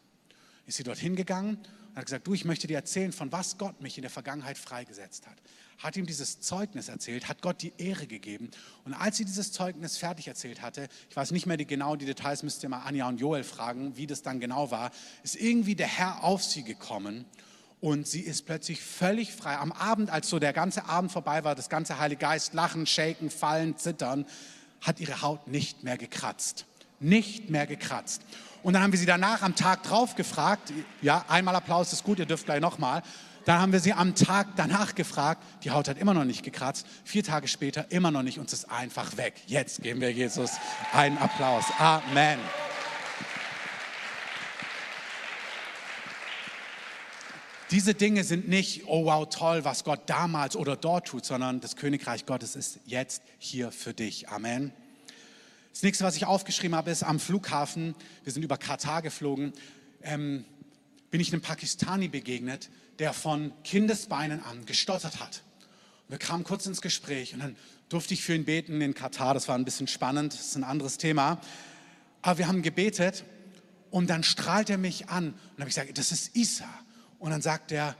Ist 0.66 0.76
sie 0.76 0.84
dorthin 0.84 1.16
gegangen 1.16 1.58
und 1.90 1.96
hat 1.96 2.06
gesagt, 2.06 2.26
du, 2.26 2.34
ich 2.34 2.44
möchte 2.44 2.66
dir 2.66 2.76
erzählen, 2.76 3.12
von 3.12 3.32
was 3.32 3.58
Gott 3.58 3.80
mich 3.80 3.98
in 3.98 4.02
der 4.02 4.10
Vergangenheit 4.10 4.58
freigesetzt 4.58 5.26
hat. 5.26 5.36
Hat 5.78 5.96
ihm 5.96 6.06
dieses 6.06 6.40
Zeugnis 6.40 6.88
erzählt, 6.88 7.28
hat 7.28 7.42
Gott 7.42 7.62
die 7.62 7.72
Ehre 7.78 8.06
gegeben. 8.06 8.50
Und 8.84 8.94
als 8.94 9.16
sie 9.16 9.24
dieses 9.24 9.50
Zeugnis 9.52 9.96
fertig 9.96 10.28
erzählt 10.28 10.62
hatte, 10.62 10.88
ich 11.08 11.16
weiß 11.16 11.30
nicht 11.30 11.46
mehr 11.46 11.56
die, 11.56 11.66
genau 11.66 11.96
die 11.96 12.06
Details, 12.06 12.42
müsst 12.42 12.62
ihr 12.62 12.68
mal 12.68 12.80
Anja 12.80 13.08
und 13.08 13.18
Joel 13.18 13.44
fragen, 13.44 13.96
wie 13.96 14.06
das 14.06 14.22
dann 14.22 14.40
genau 14.40 14.70
war, 14.70 14.90
ist 15.22 15.36
irgendwie 15.36 15.74
der 15.74 15.88
Herr 15.88 16.22
auf 16.22 16.44
sie 16.44 16.62
gekommen 16.62 17.24
und 17.80 18.06
sie 18.06 18.20
ist 18.20 18.44
plötzlich 18.44 18.82
völlig 18.82 19.32
frei. 19.32 19.56
Am 19.56 19.72
Abend, 19.72 20.10
als 20.10 20.28
so 20.28 20.38
der 20.38 20.52
ganze 20.52 20.84
Abend 20.84 21.10
vorbei 21.10 21.44
war, 21.44 21.54
das 21.54 21.70
ganze 21.70 21.98
Heilige 21.98 22.20
Geist, 22.20 22.52
lachen, 22.52 22.86
shaken, 22.86 23.30
fallen, 23.30 23.78
zittern, 23.78 24.26
hat 24.82 25.00
ihre 25.00 25.22
Haut 25.22 25.48
nicht 25.48 25.82
mehr 25.82 25.96
gekratzt. 25.96 26.66
Nicht 27.00 27.48
mehr 27.48 27.66
gekratzt. 27.66 28.22
Und 28.62 28.74
dann 28.74 28.82
haben 28.82 28.92
wir 28.92 28.98
sie 28.98 29.06
danach 29.06 29.42
am 29.42 29.54
Tag 29.56 29.82
drauf 29.82 30.14
gefragt. 30.14 30.72
Ja, 31.00 31.24
einmal 31.28 31.56
Applaus 31.56 31.92
ist 31.92 32.04
gut, 32.04 32.18
ihr 32.18 32.26
dürft 32.26 32.44
gleich 32.44 32.60
nochmal. 32.60 33.02
Dann 33.46 33.60
haben 33.60 33.72
wir 33.72 33.80
sie 33.80 33.94
am 33.94 34.14
Tag 34.14 34.48
danach 34.56 34.94
gefragt. 34.94 35.42
Die 35.64 35.70
Haut 35.70 35.88
hat 35.88 35.98
immer 35.98 36.12
noch 36.12 36.24
nicht 36.24 36.42
gekratzt. 36.42 36.86
Vier 37.04 37.24
Tage 37.24 37.48
später 37.48 37.90
immer 37.90 38.10
noch 38.10 38.22
nicht. 38.22 38.38
Uns 38.38 38.52
ist 38.52 38.70
einfach 38.70 39.16
weg. 39.16 39.34
Jetzt 39.46 39.82
geben 39.82 40.00
wir 40.00 40.12
Jesus 40.12 40.52
einen 40.92 41.16
Applaus. 41.16 41.64
Amen. 41.78 42.38
Diese 47.70 47.94
Dinge 47.94 48.24
sind 48.24 48.48
nicht, 48.48 48.88
oh 48.88 49.04
wow, 49.04 49.28
toll, 49.28 49.64
was 49.64 49.84
Gott 49.84 50.00
damals 50.06 50.56
oder 50.56 50.74
dort 50.74 51.06
tut, 51.06 51.24
sondern 51.24 51.60
das 51.60 51.76
Königreich 51.76 52.26
Gottes 52.26 52.56
ist 52.56 52.80
jetzt 52.84 53.22
hier 53.38 53.70
für 53.70 53.94
dich. 53.94 54.28
Amen. 54.28 54.72
Das 55.72 55.82
nächste, 55.82 56.04
was 56.04 56.16
ich 56.16 56.26
aufgeschrieben 56.26 56.76
habe, 56.76 56.90
ist 56.90 57.02
am 57.02 57.20
Flughafen, 57.20 57.94
wir 58.24 58.32
sind 58.32 58.42
über 58.42 58.58
Katar 58.58 59.02
geflogen, 59.02 59.52
ähm, 60.02 60.44
bin 61.10 61.20
ich 61.20 61.32
einem 61.32 61.42
Pakistani 61.42 62.08
begegnet, 62.08 62.70
der 62.98 63.12
von 63.12 63.52
Kindesbeinen 63.64 64.42
an 64.44 64.66
gestottert 64.66 65.20
hat. 65.20 65.42
Und 66.06 66.12
wir 66.12 66.18
kamen 66.18 66.44
kurz 66.44 66.66
ins 66.66 66.80
Gespräch 66.80 67.34
und 67.34 67.40
dann 67.40 67.56
durfte 67.88 68.14
ich 68.14 68.22
für 68.22 68.34
ihn 68.34 68.44
beten 68.44 68.80
in 68.80 68.94
Katar. 68.94 69.34
Das 69.34 69.48
war 69.48 69.56
ein 69.56 69.64
bisschen 69.64 69.86
spannend, 69.86 70.34
das 70.34 70.40
ist 70.40 70.56
ein 70.56 70.64
anderes 70.64 70.98
Thema. 70.98 71.40
Aber 72.22 72.38
wir 72.38 72.48
haben 72.48 72.62
gebetet 72.62 73.24
und 73.90 74.10
dann 74.10 74.22
strahlt 74.22 74.70
er 74.70 74.78
mich 74.78 75.08
an 75.08 75.28
und 75.28 75.60
habe 75.60 75.68
ich 75.68 75.74
gesagt, 75.74 75.96
das 75.98 76.12
ist 76.12 76.36
Isa. 76.36 76.68
Und 77.18 77.30
dann 77.30 77.42
sagt 77.42 77.72
er, 77.72 77.96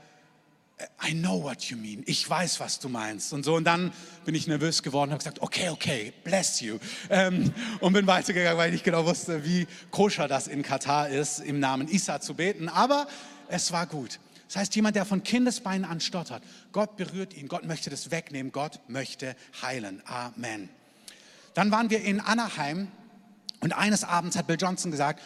I 1.07 1.13
know 1.13 1.43
what 1.43 1.63
you 1.65 1.77
mean. 1.77 2.03
Ich 2.07 2.29
weiß, 2.29 2.61
was 2.61 2.79
du 2.79 2.89
meinst. 2.89 3.33
Und 3.33 3.45
so. 3.45 3.55
Und 3.55 3.65
dann 3.65 3.93
bin 4.25 4.35
ich 4.35 4.47
nervös 4.47 4.83
geworden 4.83 5.11
und 5.11 5.13
habe 5.13 5.19
gesagt, 5.19 5.43
okay, 5.43 5.69
okay, 5.69 6.13
bless 6.25 6.61
you. 6.61 6.79
Ähm, 7.09 7.53
und 7.81 7.93
bin 7.93 8.07
weitergegangen, 8.07 8.59
weil 8.59 8.69
ich 8.69 8.75
nicht 8.75 8.85
genau 8.85 9.05
wusste, 9.05 9.45
wie 9.45 9.67
koscher 9.91 10.29
das 10.29 10.47
in 10.47 10.63
Katar 10.63 11.09
ist, 11.09 11.41
im 11.41 11.61
Namen 11.61 11.89
Isa 11.89 12.21
zu 12.21 12.35
beten. 12.35 12.69
Aber 12.69 13.07
es 13.49 13.73
war 13.73 13.87
gut. 13.87 14.19
Das 14.49 14.57
heißt, 14.57 14.75
jemand, 14.75 14.97
der 14.97 15.05
von 15.05 15.23
Kindesbeinen 15.23 15.85
an 15.85 16.01
stottert, 16.01 16.43
Gott 16.73 16.97
berührt 16.97 17.35
ihn, 17.35 17.47
Gott 17.47 17.65
möchte 17.65 17.89
das 17.89 18.11
wegnehmen, 18.11 18.51
Gott 18.51 18.81
möchte 18.89 19.37
heilen. 19.63 20.03
Amen. 20.07 20.69
Dann 21.55 21.71
waren 21.71 21.91
wir 21.91 22.03
in 22.03 22.21
Anaheim 22.21 22.89
und 23.61 23.73
eines 23.73 24.03
Abends 24.03 24.37
hat 24.37 24.47
Bill 24.47 24.57
Johnson 24.59 24.91
gesagt, 24.91 25.23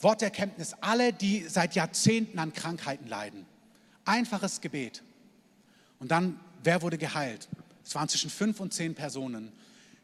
Wort 0.00 0.20
der 0.20 0.28
Erkenntnis, 0.28 0.74
alle, 0.80 1.12
die 1.12 1.46
seit 1.48 1.74
Jahrzehnten 1.74 2.38
an 2.38 2.52
Krankheiten 2.52 3.08
leiden, 3.08 3.46
Einfaches 4.04 4.60
Gebet. 4.60 5.02
Und 5.98 6.10
dann, 6.10 6.38
wer 6.62 6.82
wurde 6.82 6.98
geheilt? 6.98 7.48
Es 7.84 7.94
waren 7.94 8.08
zwischen 8.08 8.30
fünf 8.30 8.60
und 8.60 8.72
zehn 8.72 8.94
Personen, 8.94 9.52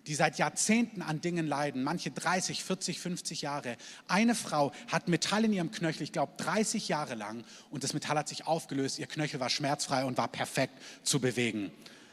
die 0.07 0.15
seit 0.15 0.39
Jahrzehnten 0.39 1.03
an 1.03 1.21
Dingen 1.21 1.47
leiden, 1.47 1.83
manche 1.83 2.11
30, 2.11 2.65
40, 2.65 3.01
50 3.01 3.43
Jahre. 3.43 3.77
Eine 4.07 4.35
Frau 4.35 4.73
hat 4.91 5.09
Metall 5.09 5.45
in 5.45 5.53
ihrem 5.53 5.71
Knöchel, 5.71 6.03
ich 6.03 6.13
glaube 6.13 6.33
30 6.39 6.89
Jahre 6.89 7.15
lang, 7.15 7.45
und 7.71 7.85
das 7.85 7.93
Metall 7.93 8.19
hat 8.19 8.29
sich 8.29 8.47
aufgelöst, 8.47 8.99
ihr 8.99 9.07
Knöchel 9.07 9.41
war 9.41 9.51
schmerzfrei 9.51 10.05
und 10.05 10.17
war 10.17 10.29
perfekt 10.29 10.75
zu 11.03 11.21
bewegen. 11.21 11.71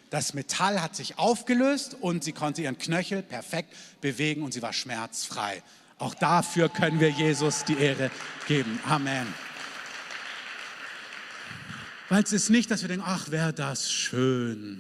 Das 0.10 0.34
Metall 0.34 0.82
hat 0.82 0.95
sich 0.95 1.17
aufgelöst 1.17 1.95
und 2.00 2.24
sie 2.24 2.32
konnte 2.32 2.62
ihren 2.62 2.78
Knöchel 2.78 3.24
perfekt 3.24 3.74
bewegen 4.02 4.43
und 4.43 4.54
sie 4.54 4.62
war 4.62 4.74
schmerzfrei. 4.74 5.63
Auch 5.98 6.13
dafür 6.13 6.69
können 6.69 7.00
wir 7.00 7.10
Jesus 7.10 7.63
die 7.63 7.78
Ehre 7.78 8.12
geben. 8.48 8.80
Amen. 8.88 9.34
Weil 12.10 12.24
es 12.24 12.34
ist 12.34 12.50
nicht, 12.50 12.70
dass 12.70 12.82
wir 12.82 12.88
denken, 12.88 13.06
ach, 13.06 13.32
wäre 13.32 13.52
das 13.52 13.91
schön, 13.91 14.80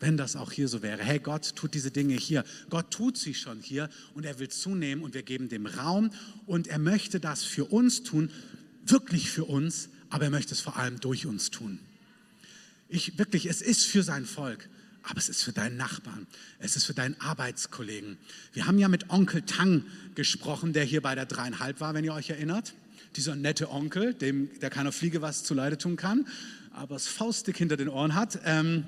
wenn 0.00 0.18
das 0.18 0.36
auch 0.36 0.52
hier 0.52 0.68
so 0.68 0.82
wäre. 0.82 1.02
Hey, 1.02 1.18
Gott 1.18 1.56
tut 1.56 1.72
diese 1.72 1.90
Dinge 1.90 2.14
hier. 2.14 2.44
Gott 2.68 2.90
tut 2.90 3.16
sie 3.16 3.32
schon 3.32 3.60
hier 3.60 3.88
und 4.14 4.26
er 4.26 4.38
will 4.38 4.48
zunehmen 4.48 5.02
und 5.02 5.14
wir 5.14 5.22
geben 5.22 5.48
dem 5.48 5.66
Raum 5.66 6.10
und 6.44 6.66
er 6.66 6.78
möchte 6.78 7.20
das 7.20 7.42
für 7.42 7.64
uns 7.64 8.02
tun, 8.02 8.30
wirklich 8.84 9.30
für 9.30 9.44
uns, 9.44 9.88
aber 10.10 10.24
er 10.24 10.30
möchte 10.30 10.52
es 10.52 10.60
vor 10.60 10.76
allem 10.76 11.00
durch 11.00 11.24
uns 11.24 11.50
tun. 11.50 11.78
Ich 12.88 13.18
wirklich, 13.18 13.46
es 13.46 13.62
ist 13.62 13.84
für 13.84 14.02
sein 14.02 14.26
Volk, 14.26 14.68
aber 15.02 15.18
es 15.18 15.30
ist 15.30 15.42
für 15.42 15.52
deinen 15.52 15.78
Nachbarn, 15.78 16.26
es 16.58 16.76
ist 16.76 16.84
für 16.84 16.94
deinen 16.94 17.18
Arbeitskollegen. 17.18 18.18
Wir 18.52 18.66
haben 18.66 18.78
ja 18.78 18.88
mit 18.88 19.08
Onkel 19.08 19.40
Tang 19.42 19.84
gesprochen, 20.14 20.74
der 20.74 20.84
hier 20.84 21.00
bei 21.00 21.14
der 21.14 21.24
dreieinhalb 21.24 21.80
war, 21.80 21.94
wenn 21.94 22.04
ihr 22.04 22.12
euch 22.12 22.28
erinnert 22.28 22.74
dieser 23.16 23.36
nette 23.36 23.70
Onkel, 23.70 24.14
dem 24.14 24.50
der 24.60 24.70
keiner 24.70 24.92
Fliege 24.92 25.22
was 25.22 25.44
zuleide 25.44 25.78
tun 25.78 25.96
kann, 25.96 26.26
aber 26.72 26.94
das 26.94 27.06
Faustdick 27.06 27.56
hinter 27.56 27.76
den 27.76 27.88
Ohren 27.88 28.14
hat. 28.14 28.40
Ähm, 28.44 28.84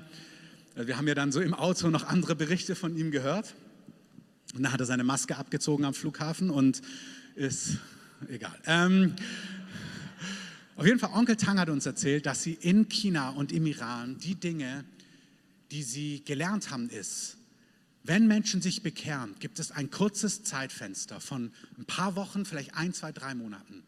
wir 0.75 0.97
haben 0.97 1.07
ja 1.07 1.15
dann 1.15 1.31
so 1.31 1.41
im 1.41 1.53
Auto 1.53 1.89
noch 1.89 2.05
andere 2.05 2.35
Berichte 2.35 2.75
von 2.75 2.95
ihm 2.95 3.11
gehört. 3.11 3.55
Und 4.55 4.63
dann 4.63 4.71
hat 4.71 4.79
er 4.79 4.85
seine 4.85 5.03
Maske 5.03 5.37
abgezogen 5.37 5.85
am 5.85 5.93
Flughafen 5.93 6.49
und 6.49 6.81
ist 7.35 7.77
egal. 8.29 8.57
Ähm, 8.65 9.15
auf 10.75 10.85
jeden 10.85 10.99
Fall, 10.99 11.11
Onkel 11.13 11.35
Tang 11.35 11.59
hat 11.59 11.69
uns 11.69 11.85
erzählt, 11.85 12.25
dass 12.25 12.41
sie 12.41 12.53
in 12.53 12.87
China 12.87 13.31
und 13.31 13.51
im 13.51 13.65
Iran 13.65 14.17
die 14.17 14.35
Dinge, 14.35 14.85
die 15.71 15.83
sie 15.83 16.23
gelernt 16.23 16.71
haben, 16.71 16.89
ist, 16.89 17.37
wenn 18.03 18.27
Menschen 18.27 18.61
sich 18.61 18.81
bekehren, 18.81 19.35
gibt 19.39 19.59
es 19.59 19.71
ein 19.71 19.91
kurzes 19.91 20.43
Zeitfenster 20.43 21.19
von 21.19 21.51
ein 21.77 21.85
paar 21.85 22.15
Wochen, 22.15 22.45
vielleicht 22.45 22.75
ein, 22.75 22.93
zwei, 22.93 23.11
drei 23.11 23.35
Monaten, 23.35 23.83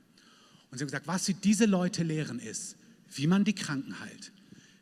und 0.71 0.77
sie 0.77 0.83
haben 0.83 0.87
gesagt, 0.87 1.07
was 1.07 1.25
sie 1.25 1.33
diese 1.33 1.65
Leute 1.65 2.03
lehren 2.03 2.39
ist, 2.39 2.77
wie 3.13 3.27
man 3.27 3.43
die 3.43 3.53
Kranken 3.53 3.99
heilt, 3.99 4.31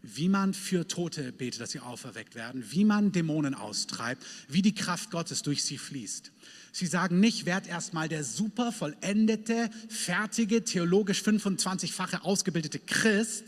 wie 0.04 0.30
man 0.30 0.54
für 0.54 0.88
Tote 0.88 1.32
betet, 1.32 1.62
dass 1.62 1.72
sie 1.72 1.80
auferweckt 1.80 2.36
werden, 2.36 2.64
wie 2.72 2.86
man 2.86 3.12
Dämonen 3.12 3.56
austreibt, 3.56 4.24
wie 4.48 4.62
die 4.62 4.76
Kraft 4.76 5.10
Gottes 5.10 5.42
durch 5.42 5.64
sie 5.64 5.80
fließt. 5.80 6.32
Sie 6.72 6.86
sagen 6.86 7.20
nicht, 7.20 7.48
werd 7.48 7.68
erstmal 7.68 8.08
der 8.08 8.24
super 8.24 8.72
vollendete, 8.72 9.72
fertige, 9.90 10.64
theologisch 10.64 11.22
25-fache 11.22 12.22
ausgebildete 12.22 12.80
Christ 12.80 13.46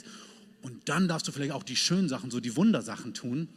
und 0.63 0.89
dann 0.89 1.07
darfst 1.07 1.27
du 1.27 1.31
vielleicht 1.31 1.51
auch 1.51 1.63
die 1.63 1.75
schönen 1.75 2.09
Sachen, 2.09 2.31
so 2.31 2.39
die 2.39 2.55
Wundersachen 2.55 3.13
tun, 3.13 3.47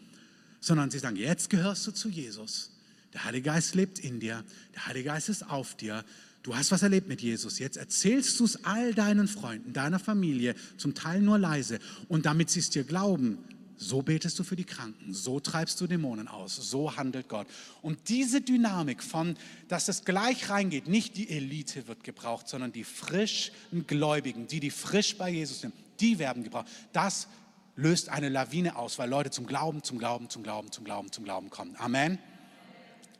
sondern 0.61 0.91
sie 0.91 0.99
sagen, 0.99 1.17
jetzt 1.17 1.49
gehörst 1.49 1.87
du 1.87 1.91
zu 1.93 2.11
Jesus. 2.11 2.71
Der 3.15 3.25
Heilige 3.25 3.47
Geist 3.47 3.75
lebt 3.75 3.99
in 3.99 4.21
dir, 4.21 4.45
der 4.75 4.87
Heilige 4.87 5.07
Geist 5.07 5.29
ist 5.29 5.49
auf 5.49 5.75
dir, 5.77 6.05
Du 6.45 6.55
hast 6.55 6.71
was 6.71 6.83
erlebt 6.83 7.09
mit 7.09 7.23
Jesus. 7.23 7.59
Jetzt 7.59 7.79
erzählst 7.79 8.39
du 8.39 8.45
es 8.45 8.67
all 8.67 8.93
deinen 8.93 9.29
Freunden, 9.29 9.73
deiner 9.73 9.99
Familie, 9.99 10.55
zum 10.77 10.95
Teil 10.95 11.23
nur 11.23 11.39
leise. 11.39 11.79
Und 12.07 12.27
damit 12.27 12.51
sie 12.51 12.61
es 12.61 12.69
dir 12.69 12.85
glauben, 12.85 13.39
so 13.79 14.03
betest 14.03 14.39
du 14.39 14.45
für 14.45 14.55
die 14.55 14.67
Kranken, 14.67 15.15
so 15.15 15.41
treibst 15.41 15.81
du 15.81 15.87
Dämonen 15.87 16.29
aus, 16.29 16.55
so 16.55 16.97
handelt 16.97 17.31
Gott. 17.31 17.47
Und 17.81 18.11
diese 18.11 18.43
Dynamik 18.43 19.03
von, 19.03 19.37
dass 19.69 19.89
es 19.89 20.05
gleich 20.05 20.51
reingeht, 20.51 20.87
nicht 20.87 21.17
die 21.17 21.31
Elite 21.31 21.89
wird 21.89 22.05
gebraucht, 22.05 22.47
sondern 22.47 22.73
die 22.73 22.85
frischen 22.85 23.55
Gläubigen, 23.87 24.47
die, 24.47 24.61
die 24.61 24.71
frisch 24.71 25.17
bei 25.17 25.31
Jesus 25.31 25.63
sind, 25.63 25.73
die 25.99 26.19
werden 26.19 26.45
gebraucht. 26.45 26.67
Das 26.93 27.27
löst 27.75 28.11
eine 28.11 28.29
Lawine 28.29 28.77
aus, 28.77 28.99
weil 28.99 29.09
Leute 29.09 29.31
zum 29.31 29.47
Glauben, 29.47 29.83
zum 29.83 29.97
Glauben, 29.97 30.29
zum 30.29 30.43
Glauben, 30.43 30.71
zum 30.71 30.85
Glauben, 30.85 31.11
zum 31.11 31.25
Glauben 31.25 31.49
kommen. 31.49 31.75
Amen. 31.79 32.19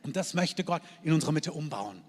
Und 0.03 0.15
das 0.15 0.35
möchte 0.35 0.63
Gott 0.63 0.83
in 1.01 1.11
unserer 1.11 1.31
Mitte 1.31 1.53
umbauen. 1.53 2.03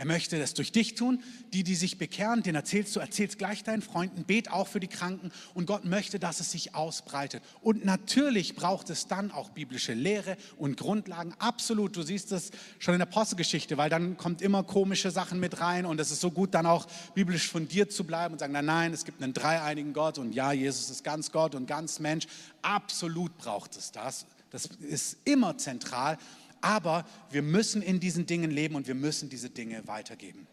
Er 0.00 0.06
möchte 0.06 0.38
das 0.38 0.54
durch 0.54 0.72
dich 0.72 0.94
tun. 0.94 1.22
Die, 1.52 1.62
die 1.62 1.74
sich 1.74 1.98
bekehren, 1.98 2.42
den 2.42 2.54
erzählst 2.54 2.96
du, 2.96 3.00
erzählst 3.00 3.36
gleich 3.36 3.64
deinen 3.64 3.82
Freunden, 3.82 4.24
bet 4.24 4.50
auch 4.50 4.66
für 4.66 4.80
die 4.80 4.88
Kranken 4.88 5.30
und 5.52 5.66
Gott 5.66 5.84
möchte, 5.84 6.18
dass 6.18 6.40
es 6.40 6.50
sich 6.50 6.74
ausbreitet. 6.74 7.42
Und 7.60 7.84
natürlich 7.84 8.54
braucht 8.54 8.88
es 8.88 9.08
dann 9.08 9.30
auch 9.30 9.50
biblische 9.50 9.92
Lehre 9.92 10.38
und 10.56 10.78
Grundlagen. 10.78 11.34
Absolut, 11.38 11.96
du 11.96 12.02
siehst 12.02 12.32
es 12.32 12.50
schon 12.78 12.94
in 12.94 13.00
der 13.00 13.08
Apostelgeschichte, 13.08 13.76
weil 13.76 13.90
dann 13.90 14.16
kommt 14.16 14.40
immer 14.40 14.62
komische 14.62 15.10
Sachen 15.10 15.38
mit 15.38 15.60
rein 15.60 15.84
und 15.84 16.00
es 16.00 16.10
ist 16.10 16.22
so 16.22 16.30
gut, 16.30 16.54
dann 16.54 16.64
auch 16.64 16.86
biblisch 17.14 17.48
fundiert 17.48 17.92
zu 17.92 18.04
bleiben 18.04 18.32
und 18.32 18.38
sagen, 18.38 18.54
nein, 18.54 18.64
nein, 18.64 18.94
es 18.94 19.04
gibt 19.04 19.22
einen 19.22 19.34
dreieinigen 19.34 19.92
Gott 19.92 20.16
und 20.16 20.34
ja, 20.34 20.50
Jesus 20.52 20.88
ist 20.88 21.04
ganz 21.04 21.30
Gott 21.30 21.54
und 21.54 21.66
ganz 21.66 21.98
Mensch. 21.98 22.26
Absolut 22.62 23.36
braucht 23.36 23.76
es 23.76 23.92
das. 23.92 24.24
Das 24.50 24.66
ist 24.80 25.18
immer 25.24 25.58
zentral. 25.58 26.16
Aber 26.60 27.06
wir 27.30 27.42
müssen 27.42 27.82
in 27.82 28.00
diesen 28.00 28.26
Dingen 28.26 28.50
leben 28.50 28.74
und 28.74 28.86
wir 28.86 28.94
müssen 28.94 29.28
diese 29.28 29.50
Dinge 29.50 29.86
weitergeben. 29.86 30.46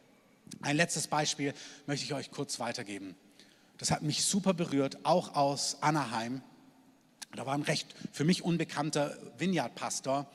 Ein 0.61 0.77
letztes 0.77 1.07
Beispiel 1.07 1.53
möchte 1.85 2.05
ich 2.05 2.13
euch 2.13 2.31
kurz 2.31 2.59
weitergeben. 2.59 3.15
Das 3.77 3.91
hat 3.91 4.01
mich 4.01 4.23
super 4.23 4.53
berührt, 4.53 5.05
auch 5.05 5.35
aus 5.35 5.77
Anaheim. 5.81 6.41
Da 7.35 7.45
war 7.45 7.53
ein 7.53 7.61
recht 7.61 7.93
für 8.11 8.23
mich 8.23 8.43
unbekannter 8.43 9.17
Vineyard-Pastor, 9.37 10.31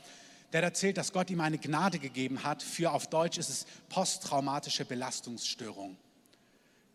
der 0.52 0.62
erzählt, 0.62 0.98
dass 0.98 1.12
Gott 1.12 1.30
ihm 1.30 1.40
eine 1.40 1.58
Gnade 1.58 1.98
gegeben 1.98 2.44
hat 2.44 2.62
für, 2.62 2.92
auf 2.92 3.08
Deutsch 3.08 3.38
ist 3.38 3.48
es 3.48 3.66
posttraumatische 3.88 4.84
Belastungsstörung. 4.84 5.96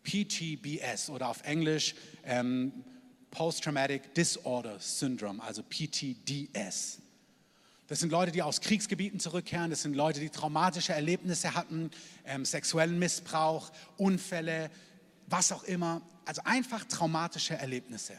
PTBS 0.04 1.10
oder 1.10 1.28
auf 1.28 1.42
Englisch 1.42 1.94
ähm, 2.24 2.72
Post-Traumatic 3.30 4.14
Disorder 4.14 4.78
Syndrome, 4.78 5.42
also 5.42 5.62
PTDS. 5.62 7.00
Das 7.88 8.00
sind 8.00 8.12
Leute, 8.12 8.32
die 8.32 8.42
aus 8.42 8.60
Kriegsgebieten 8.60 9.18
zurückkehren. 9.18 9.70
Das 9.70 9.80
sind 9.80 9.96
Leute, 9.96 10.20
die 10.20 10.28
traumatische 10.28 10.92
Erlebnisse 10.92 11.54
hatten, 11.54 11.90
ähm, 12.26 12.44
sexuellen 12.44 12.98
Missbrauch, 12.98 13.70
Unfälle, 13.96 14.70
was 15.26 15.52
auch 15.52 15.64
immer. 15.64 16.02
Also 16.26 16.42
einfach 16.44 16.84
traumatische 16.84 17.54
Erlebnisse. 17.54 18.12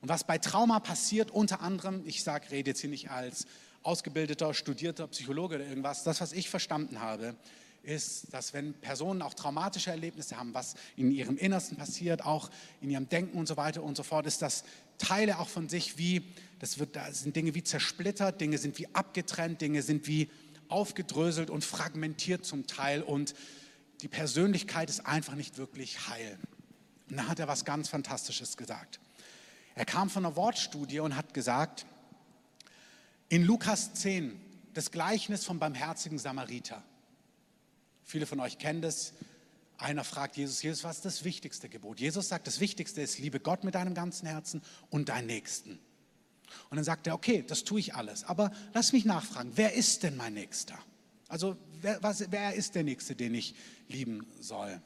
Und 0.00 0.08
was 0.08 0.24
bei 0.24 0.38
Trauma 0.38 0.80
passiert, 0.80 1.30
unter 1.30 1.60
anderem, 1.60 2.02
ich 2.06 2.22
sage, 2.22 2.50
rede 2.50 2.70
jetzt 2.70 2.80
hier 2.80 2.88
nicht 2.88 3.10
als 3.10 3.46
ausgebildeter, 3.82 4.54
studierter 4.54 5.06
Psychologe 5.08 5.56
oder 5.56 5.66
irgendwas, 5.66 6.02
das, 6.02 6.22
was 6.22 6.32
ich 6.32 6.48
verstanden 6.48 7.00
habe, 7.00 7.36
ist, 7.82 8.32
dass 8.32 8.54
wenn 8.54 8.72
Personen 8.72 9.20
auch 9.20 9.34
traumatische 9.34 9.90
Erlebnisse 9.90 10.38
haben, 10.38 10.54
was 10.54 10.76
in 10.96 11.10
ihrem 11.10 11.36
Innersten 11.36 11.76
passiert, 11.76 12.24
auch 12.24 12.50
in 12.80 12.88
ihrem 12.88 13.08
Denken 13.08 13.38
und 13.38 13.48
so 13.48 13.58
weiter 13.58 13.82
und 13.82 13.98
so 13.98 14.02
fort, 14.02 14.26
ist, 14.26 14.40
dass 14.40 14.64
Teile 14.98 15.38
auch 15.38 15.48
von 15.48 15.68
sich 15.68 15.98
wie, 15.98 16.22
das, 16.58 16.78
wird, 16.78 16.96
das 16.96 17.22
sind 17.22 17.36
Dinge 17.36 17.54
wie 17.54 17.62
zersplittert, 17.62 18.40
Dinge 18.40 18.58
sind 18.58 18.78
wie 18.78 18.92
abgetrennt, 18.94 19.60
Dinge 19.60 19.82
sind 19.82 20.06
wie 20.06 20.30
aufgedröselt 20.68 21.50
und 21.50 21.64
fragmentiert 21.64 22.44
zum 22.44 22.66
Teil 22.66 23.02
und 23.02 23.34
die 24.02 24.08
Persönlichkeit 24.08 24.90
ist 24.90 25.06
einfach 25.06 25.34
nicht 25.34 25.56
wirklich 25.56 26.08
heil. 26.08 26.38
Und 27.10 27.16
da 27.16 27.26
hat 27.26 27.38
er 27.38 27.48
was 27.48 27.64
ganz 27.64 27.88
Fantastisches 27.88 28.56
gesagt. 28.56 29.00
Er 29.74 29.84
kam 29.84 30.10
von 30.10 30.26
einer 30.26 30.36
Wortstudie 30.36 31.00
und 31.00 31.16
hat 31.16 31.34
gesagt, 31.34 31.86
in 33.28 33.44
Lukas 33.44 33.94
10, 33.94 34.38
das 34.74 34.90
Gleichnis 34.90 35.44
vom 35.44 35.58
barmherzigen 35.58 36.18
Samariter. 36.18 36.82
Viele 38.04 38.26
von 38.26 38.40
euch 38.40 38.58
kennen 38.58 38.80
das. 38.80 39.14
Einer 39.78 40.02
fragt 40.02 40.36
Jesus, 40.36 40.60
Jesus, 40.60 40.82
was 40.82 40.96
ist 40.96 41.04
das 41.04 41.24
wichtigste 41.24 41.68
Gebot? 41.68 42.00
Jesus 42.00 42.28
sagt, 42.28 42.48
das 42.48 42.58
Wichtigste 42.58 43.00
ist, 43.00 43.18
liebe 43.18 43.38
Gott 43.38 43.62
mit 43.62 43.76
deinem 43.76 43.94
ganzen 43.94 44.26
Herzen 44.26 44.60
und 44.90 45.08
deinen 45.08 45.26
Nächsten. 45.26 45.78
Und 46.68 46.76
dann 46.76 46.84
sagt 46.84 47.06
er, 47.06 47.14
okay, 47.14 47.44
das 47.46 47.62
tue 47.62 47.78
ich 47.78 47.94
alles, 47.94 48.24
aber 48.24 48.50
lass 48.74 48.92
mich 48.92 49.04
nachfragen, 49.04 49.52
wer 49.54 49.74
ist 49.74 50.02
denn 50.02 50.16
mein 50.16 50.34
Nächster? 50.34 50.76
Also 51.28 51.56
wer, 51.80 52.02
was, 52.02 52.24
wer 52.30 52.54
ist 52.54 52.74
der 52.74 52.82
Nächste, 52.82 53.14
den 53.14 53.34
ich 53.34 53.54
lieben 53.86 54.26
soll? 54.40 54.82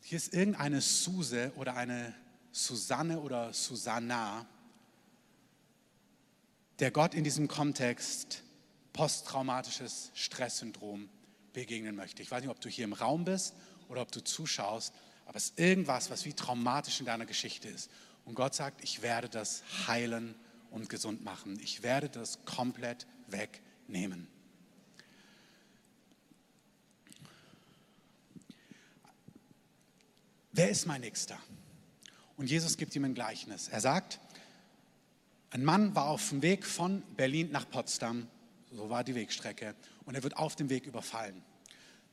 Hier 0.00 0.16
ist 0.16 0.34
irgendeine 0.34 0.80
Suse 0.80 1.52
oder 1.54 1.76
eine 1.76 2.14
Susanne 2.50 3.20
oder 3.20 3.52
Susanna, 3.52 4.46
der 6.80 6.90
Gott 6.90 7.14
in 7.14 7.22
diesem 7.22 7.46
Kontext 7.46 8.42
posttraumatisches 8.92 10.10
Stresssyndrom 10.14 11.08
begegnen 11.52 11.94
möchte. 11.94 12.22
Ich 12.22 12.30
weiß 12.30 12.42
nicht, 12.42 12.50
ob 12.50 12.60
du 12.60 12.68
hier 12.68 12.84
im 12.84 12.92
Raum 12.92 13.24
bist 13.24 13.54
oder 13.88 14.02
ob 14.02 14.12
du 14.12 14.22
zuschaust, 14.22 14.92
aber 15.26 15.36
es 15.36 15.50
ist 15.50 15.58
irgendwas, 15.58 16.10
was 16.10 16.24
wie 16.24 16.32
traumatisch 16.32 17.00
in 17.00 17.06
deiner 17.06 17.26
Geschichte 17.26 17.68
ist. 17.68 17.90
Und 18.24 18.34
Gott 18.34 18.54
sagt, 18.54 18.82
ich 18.82 19.02
werde 19.02 19.28
das 19.28 19.62
heilen 19.86 20.34
und 20.70 20.88
gesund 20.88 21.24
machen. 21.24 21.58
Ich 21.60 21.82
werde 21.82 22.08
das 22.08 22.44
komplett 22.44 23.06
wegnehmen. 23.28 24.28
Wer 30.52 30.70
ist 30.70 30.86
mein 30.86 31.02
Nächster? 31.02 31.38
Und 32.36 32.50
Jesus 32.50 32.76
gibt 32.76 32.94
ihm 32.96 33.04
ein 33.04 33.14
Gleichnis. 33.14 33.68
Er 33.68 33.80
sagt, 33.80 34.18
ein 35.50 35.64
Mann 35.64 35.94
war 35.94 36.06
auf 36.06 36.28
dem 36.28 36.42
Weg 36.42 36.66
von 36.66 37.02
Berlin 37.16 37.50
nach 37.52 37.68
Potsdam 37.68 38.28
so 38.72 38.90
war 38.90 39.04
die 39.04 39.14
Wegstrecke. 39.14 39.74
Und 40.08 40.14
er 40.14 40.22
wird 40.22 40.38
auf 40.38 40.56
dem 40.56 40.70
Weg 40.70 40.86
überfallen. 40.86 41.42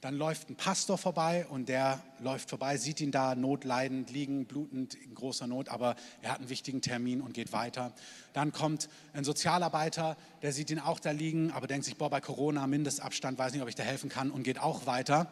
Dann 0.01 0.15
läuft 0.15 0.49
ein 0.49 0.57
Pastor 0.57 0.97
vorbei 0.97 1.47
und 1.47 1.69
der 1.69 2.03
läuft 2.19 2.49
vorbei, 2.49 2.75
sieht 2.75 2.99
ihn 2.99 3.09
da 3.09 3.35
notleidend 3.35 4.11
liegen, 4.11 4.43
blutend, 4.43 4.95
in 4.95 5.15
großer 5.15 5.47
Not, 5.47 5.69
aber 5.69 5.95
er 6.21 6.33
hat 6.33 6.39
einen 6.39 6.49
wichtigen 6.49 6.81
Termin 6.81 7.21
und 7.21 7.33
geht 7.33 7.53
weiter. 7.53 7.93
Dann 8.33 8.51
kommt 8.51 8.89
ein 9.13 9.23
Sozialarbeiter, 9.23 10.17
der 10.41 10.51
sieht 10.51 10.71
ihn 10.71 10.79
auch 10.79 10.99
da 10.99 11.11
liegen, 11.11 11.51
aber 11.51 11.67
denkt 11.67 11.85
sich, 11.85 11.95
boah, 11.95 12.09
bei 12.09 12.19
Corona 12.19 12.67
Mindestabstand, 12.67 13.39
weiß 13.39 13.53
nicht, 13.53 13.61
ob 13.61 13.69
ich 13.69 13.75
da 13.75 13.83
helfen 13.83 14.09
kann 14.09 14.29
und 14.29 14.43
geht 14.43 14.59
auch 14.59 14.85
weiter. 14.85 15.31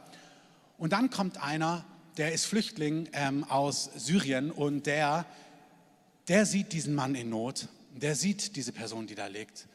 Und 0.77 0.93
dann 0.93 1.09
kommt 1.09 1.43
einer, 1.43 1.83
der 2.15 2.31
ist 2.31 2.45
Flüchtling 2.45 3.09
ähm, 3.11 3.43
aus 3.43 3.89
Syrien 3.93 4.51
und 4.51 4.85
der, 4.85 5.25
der 6.29 6.45
sieht 6.45 6.71
diesen 6.71 6.95
Mann 6.95 7.13
in 7.13 7.29
Not, 7.29 7.67
der 7.91 8.15
sieht 8.15 8.55
diese 8.55 8.71
Person, 8.71 9.05
die 9.05 9.15
da 9.15 9.27
liegt 9.27 9.67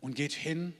und 0.00 0.14
geht 0.14 0.32
hin, 0.32 0.74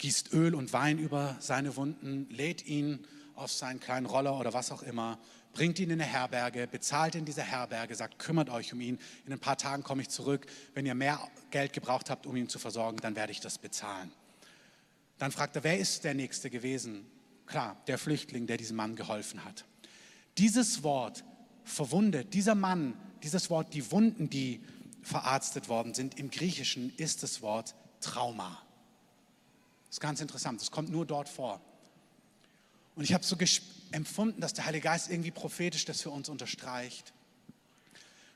gießt 0.00 0.32
Öl 0.32 0.54
und 0.54 0.72
Wein 0.72 0.98
über 0.98 1.36
seine 1.40 1.76
Wunden, 1.76 2.26
lädt 2.30 2.66
ihn 2.66 3.06
auf 3.34 3.52
seinen 3.52 3.80
kleinen 3.80 4.06
Roller 4.06 4.38
oder 4.40 4.54
was 4.54 4.72
auch 4.72 4.82
immer, 4.82 5.18
bringt 5.52 5.78
ihn 5.78 5.90
in 5.90 6.00
eine 6.00 6.10
Herberge, 6.10 6.66
bezahlt 6.66 7.14
in 7.14 7.26
dieser 7.26 7.42
Herberge, 7.42 7.94
sagt, 7.94 8.18
kümmert 8.18 8.48
euch 8.48 8.72
um 8.72 8.80
ihn. 8.80 8.98
In 9.26 9.32
ein 9.32 9.38
paar 9.38 9.58
Tagen 9.58 9.82
komme 9.82 10.00
ich 10.00 10.08
zurück. 10.08 10.46
Wenn 10.72 10.86
ihr 10.86 10.94
mehr 10.94 11.20
Geld 11.50 11.74
gebraucht 11.74 12.08
habt, 12.08 12.26
um 12.26 12.34
ihn 12.34 12.48
zu 12.48 12.58
versorgen, 12.58 12.96
dann 13.02 13.14
werde 13.14 13.32
ich 13.32 13.40
das 13.40 13.58
bezahlen. 13.58 14.10
Dann 15.18 15.32
fragt 15.32 15.56
er, 15.56 15.64
wer 15.64 15.78
ist 15.78 16.04
der 16.04 16.14
Nächste 16.14 16.48
gewesen? 16.48 17.04
Klar, 17.44 17.76
der 17.86 17.98
Flüchtling, 17.98 18.46
der 18.46 18.56
diesem 18.56 18.76
Mann 18.76 18.96
geholfen 18.96 19.44
hat. 19.44 19.66
Dieses 20.38 20.82
Wort 20.82 21.24
verwundet, 21.64 22.32
dieser 22.32 22.54
Mann, 22.54 22.94
dieses 23.22 23.50
Wort, 23.50 23.74
die 23.74 23.90
Wunden, 23.92 24.30
die 24.30 24.64
verarztet 25.02 25.68
worden 25.68 25.92
sind. 25.92 26.18
Im 26.18 26.30
Griechischen 26.30 26.94
ist 26.96 27.22
das 27.22 27.42
Wort 27.42 27.74
Trauma. 28.00 28.62
Das 29.90 29.96
ist 29.96 30.00
ganz 30.00 30.20
interessant, 30.20 30.60
das 30.60 30.70
kommt 30.70 30.88
nur 30.88 31.04
dort 31.04 31.28
vor. 31.28 31.60
Und 32.94 33.02
ich 33.02 33.12
habe 33.12 33.24
so 33.24 33.36
empfunden, 33.90 34.40
dass 34.40 34.54
der 34.54 34.64
Heilige 34.66 34.84
Geist 34.84 35.10
irgendwie 35.10 35.32
prophetisch 35.32 35.84
das 35.84 36.00
für 36.00 36.10
uns 36.10 36.28
unterstreicht. 36.28 37.12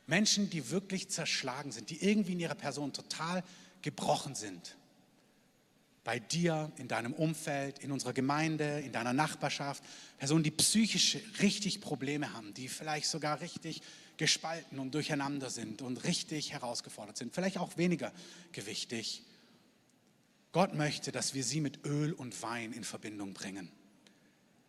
Menschen, 0.08 0.50
die 0.50 0.70
wirklich 0.70 1.10
zerschlagen 1.10 1.70
sind, 1.70 1.90
die 1.90 2.02
irgendwie 2.02 2.32
in 2.32 2.40
ihrer 2.40 2.56
Person 2.56 2.92
total 2.92 3.44
gebrochen 3.82 4.34
sind. 4.34 4.76
Bei 6.02 6.18
dir, 6.18 6.72
in 6.76 6.88
deinem 6.88 7.14
Umfeld, 7.14 7.78
in 7.78 7.92
unserer 7.92 8.12
Gemeinde, 8.12 8.80
in 8.80 8.90
deiner 8.90 9.12
Nachbarschaft. 9.12 9.82
Personen, 10.18 10.42
die 10.42 10.50
psychisch 10.50 11.18
richtig 11.40 11.80
Probleme 11.80 12.32
haben, 12.32 12.52
die 12.52 12.66
vielleicht 12.66 13.06
sogar 13.06 13.40
richtig 13.40 13.80
gespalten 14.16 14.80
und 14.80 14.92
durcheinander 14.92 15.50
sind 15.50 15.82
und 15.82 16.02
richtig 16.02 16.52
herausgefordert 16.52 17.16
sind, 17.16 17.32
vielleicht 17.32 17.58
auch 17.58 17.76
weniger 17.76 18.12
gewichtig. 18.50 19.22
Gott 20.54 20.72
möchte, 20.72 21.10
dass 21.10 21.34
wir 21.34 21.42
sie 21.42 21.60
mit 21.60 21.84
Öl 21.84 22.12
und 22.12 22.40
Wein 22.40 22.72
in 22.72 22.84
Verbindung 22.84 23.34
bringen. 23.34 23.72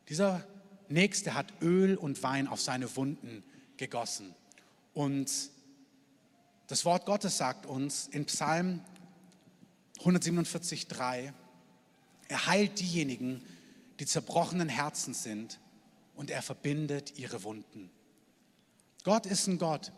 Dieser 0.09 0.43
Nächste 0.89 1.35
hat 1.35 1.53
Öl 1.61 1.95
und 1.95 2.23
Wein 2.23 2.47
auf 2.47 2.59
seine 2.59 2.95
Wunden 2.95 3.43
gegossen. 3.77 4.33
Und 4.95 5.31
das 6.65 6.85
Wort 6.85 7.05
Gottes 7.05 7.37
sagt 7.37 7.67
uns 7.67 8.07
in 8.07 8.25
Psalm 8.25 8.81
147,3, 9.99 11.31
er 12.29 12.47
heilt 12.47 12.79
diejenigen, 12.79 13.43
die 13.99 14.07
zerbrochenen 14.07 14.69
Herzens 14.69 15.21
sind 15.21 15.59
und 16.15 16.31
er 16.31 16.41
verbindet 16.41 17.19
ihre 17.19 17.43
Wunden. 17.43 17.91
Gott 19.03 19.27
ist 19.27 19.45
ein 19.45 19.59
Gott, 19.59 19.91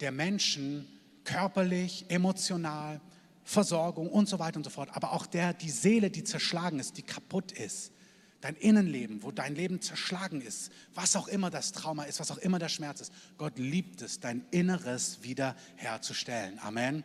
der 0.00 0.10
Menschen 0.10 0.88
körperlich, 1.24 2.06
emotional, 2.08 3.02
Versorgung 3.44 4.08
und 4.08 4.28
so 4.28 4.38
weiter 4.38 4.56
und 4.56 4.64
so 4.64 4.70
fort, 4.70 4.88
aber 4.92 5.12
auch 5.12 5.26
der, 5.26 5.52
die 5.52 5.70
Seele, 5.70 6.10
die 6.10 6.24
zerschlagen 6.24 6.80
ist, 6.80 6.96
die 6.96 7.02
kaputt 7.02 7.52
ist, 7.52 7.92
dein 8.40 8.56
Innenleben, 8.56 9.22
wo 9.22 9.30
dein 9.30 9.54
Leben 9.54 9.80
zerschlagen 9.80 10.40
ist, 10.40 10.72
was 10.94 11.14
auch 11.14 11.28
immer 11.28 11.50
das 11.50 11.72
Trauma 11.72 12.04
ist, 12.04 12.20
was 12.20 12.30
auch 12.30 12.38
immer 12.38 12.58
der 12.58 12.68
Schmerz 12.68 13.00
ist, 13.00 13.12
Gott 13.38 13.58
liebt 13.58 14.02
es, 14.02 14.20
dein 14.20 14.44
Inneres 14.50 15.22
wiederherzustellen. 15.22 16.58
Amen. 16.58 17.04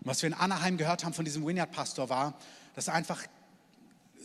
Und 0.00 0.06
was 0.06 0.22
wir 0.22 0.28
in 0.28 0.34
Anaheim 0.34 0.76
gehört 0.76 1.04
haben 1.04 1.12
von 1.14 1.24
diesem 1.24 1.46
Vineyard-Pastor 1.46 2.08
war, 2.08 2.38
dass 2.74 2.88
einfach 2.88 3.22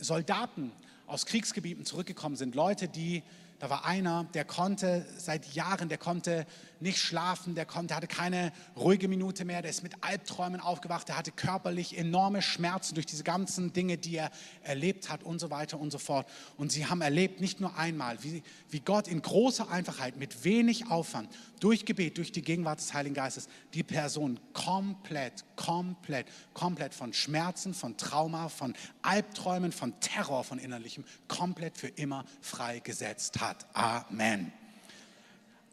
Soldaten 0.00 0.72
aus 1.06 1.26
Kriegsgebieten 1.26 1.84
zurückgekommen 1.84 2.36
sind, 2.36 2.54
Leute, 2.54 2.88
die 2.88 3.22
da 3.58 3.68
war 3.70 3.84
einer, 3.84 4.24
der 4.34 4.44
konnte 4.44 5.04
seit 5.16 5.52
Jahren, 5.54 5.88
der 5.88 5.98
konnte 5.98 6.46
nicht 6.80 6.98
schlafen, 6.98 7.54
der 7.54 7.66
konnte, 7.66 7.94
hatte 7.94 8.06
keine 8.06 8.52
ruhige 8.76 9.08
Minute 9.08 9.44
mehr, 9.44 9.62
der 9.62 9.70
ist 9.70 9.82
mit 9.82 9.92
Albträumen 10.02 10.60
aufgewacht, 10.60 11.08
der 11.08 11.16
hatte 11.16 11.32
körperlich 11.32 11.96
enorme 11.96 12.42
Schmerzen 12.42 12.94
durch 12.94 13.06
diese 13.06 13.24
ganzen 13.24 13.72
Dinge, 13.72 13.98
die 13.98 14.16
er 14.16 14.30
erlebt 14.62 15.10
hat 15.10 15.22
und 15.22 15.38
so 15.38 15.50
weiter 15.50 15.78
und 15.78 15.90
so 15.90 15.98
fort. 15.98 16.28
Und 16.56 16.72
sie 16.72 16.86
haben 16.86 17.00
erlebt, 17.00 17.40
nicht 17.40 17.60
nur 17.60 17.76
einmal, 17.76 18.22
wie, 18.22 18.42
wie 18.70 18.80
Gott 18.80 19.08
in 19.08 19.22
großer 19.22 19.70
Einfachheit, 19.70 20.16
mit 20.16 20.44
wenig 20.44 20.90
Aufwand, 20.90 21.28
durch 21.60 21.84
Gebet, 21.84 22.18
durch 22.18 22.32
die 22.32 22.42
Gegenwart 22.42 22.78
des 22.78 22.94
Heiligen 22.94 23.14
Geistes, 23.14 23.48
die 23.74 23.82
Person 23.82 24.38
komplett, 24.52 25.44
komplett, 25.56 26.26
komplett 26.54 26.94
von 26.94 27.12
Schmerzen, 27.12 27.74
von 27.74 27.96
Trauma, 27.96 28.48
von 28.48 28.74
Albträumen, 29.02 29.72
von 29.72 29.98
Terror, 30.00 30.44
von 30.44 30.58
innerlichem, 30.58 31.04
komplett 31.26 31.76
für 31.76 31.88
immer 31.88 32.24
freigesetzt 32.40 33.40
hat. 33.40 33.66
Amen. 33.74 34.52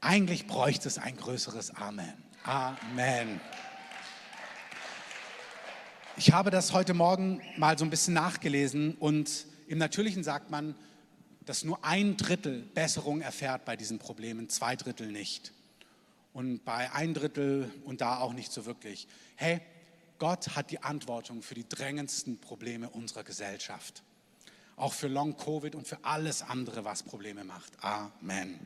Eigentlich 0.02 0.48
bräuchte 0.48 0.88
es 0.88 0.98
ein 0.98 1.18
größeres 1.18 1.76
Amen. 1.76 2.14
Amen. 2.44 3.42
Ich 6.18 6.32
habe 6.32 6.52
das 6.52 6.72
heute 6.74 6.94
Morgen 6.94 7.42
mal 7.58 7.78
so 7.78 7.84
ein 7.84 7.90
bisschen 7.90 8.14
nachgelesen 8.14 8.96
und 8.96 9.46
im 9.68 9.80
Natürlichen 9.80 10.24
sagt 10.24 10.50
man, 10.50 10.76
dass 11.46 11.64
nur 11.64 11.84
ein 11.84 12.18
Drittel 12.18 12.62
Besserung 12.62 13.22
erfährt 13.22 13.66
bei 13.66 13.76
diesen 13.76 14.00
Problemen, 14.00 14.50
zwei 14.50 14.76
Drittel 14.76 15.12
nicht. 15.12 15.54
Und 16.34 16.66
bei 16.66 16.92
ein 16.92 17.14
Drittel 17.14 17.72
und 17.84 18.02
da 18.02 18.20
auch 18.20 18.34
nicht 18.34 18.52
so 18.52 18.66
wirklich. 18.66 19.08
Hey, 19.36 19.62
Gott 20.18 20.56
hat 20.56 20.72
die 20.72 20.82
Antwortung 20.84 21.42
für 21.42 21.56
die 21.56 21.68
drängendsten 21.68 22.40
Probleme 22.40 22.90
unserer 22.90 23.24
Gesellschaft. 23.24 24.04
Auch 24.76 24.94
für 24.94 25.08
Long-Covid 25.08 25.76
und 25.76 25.88
für 25.88 26.04
alles 26.04 26.42
andere, 26.42 26.84
was 26.84 27.04
Probleme 27.04 27.44
macht. 27.44 27.72
Amen. 27.82 28.60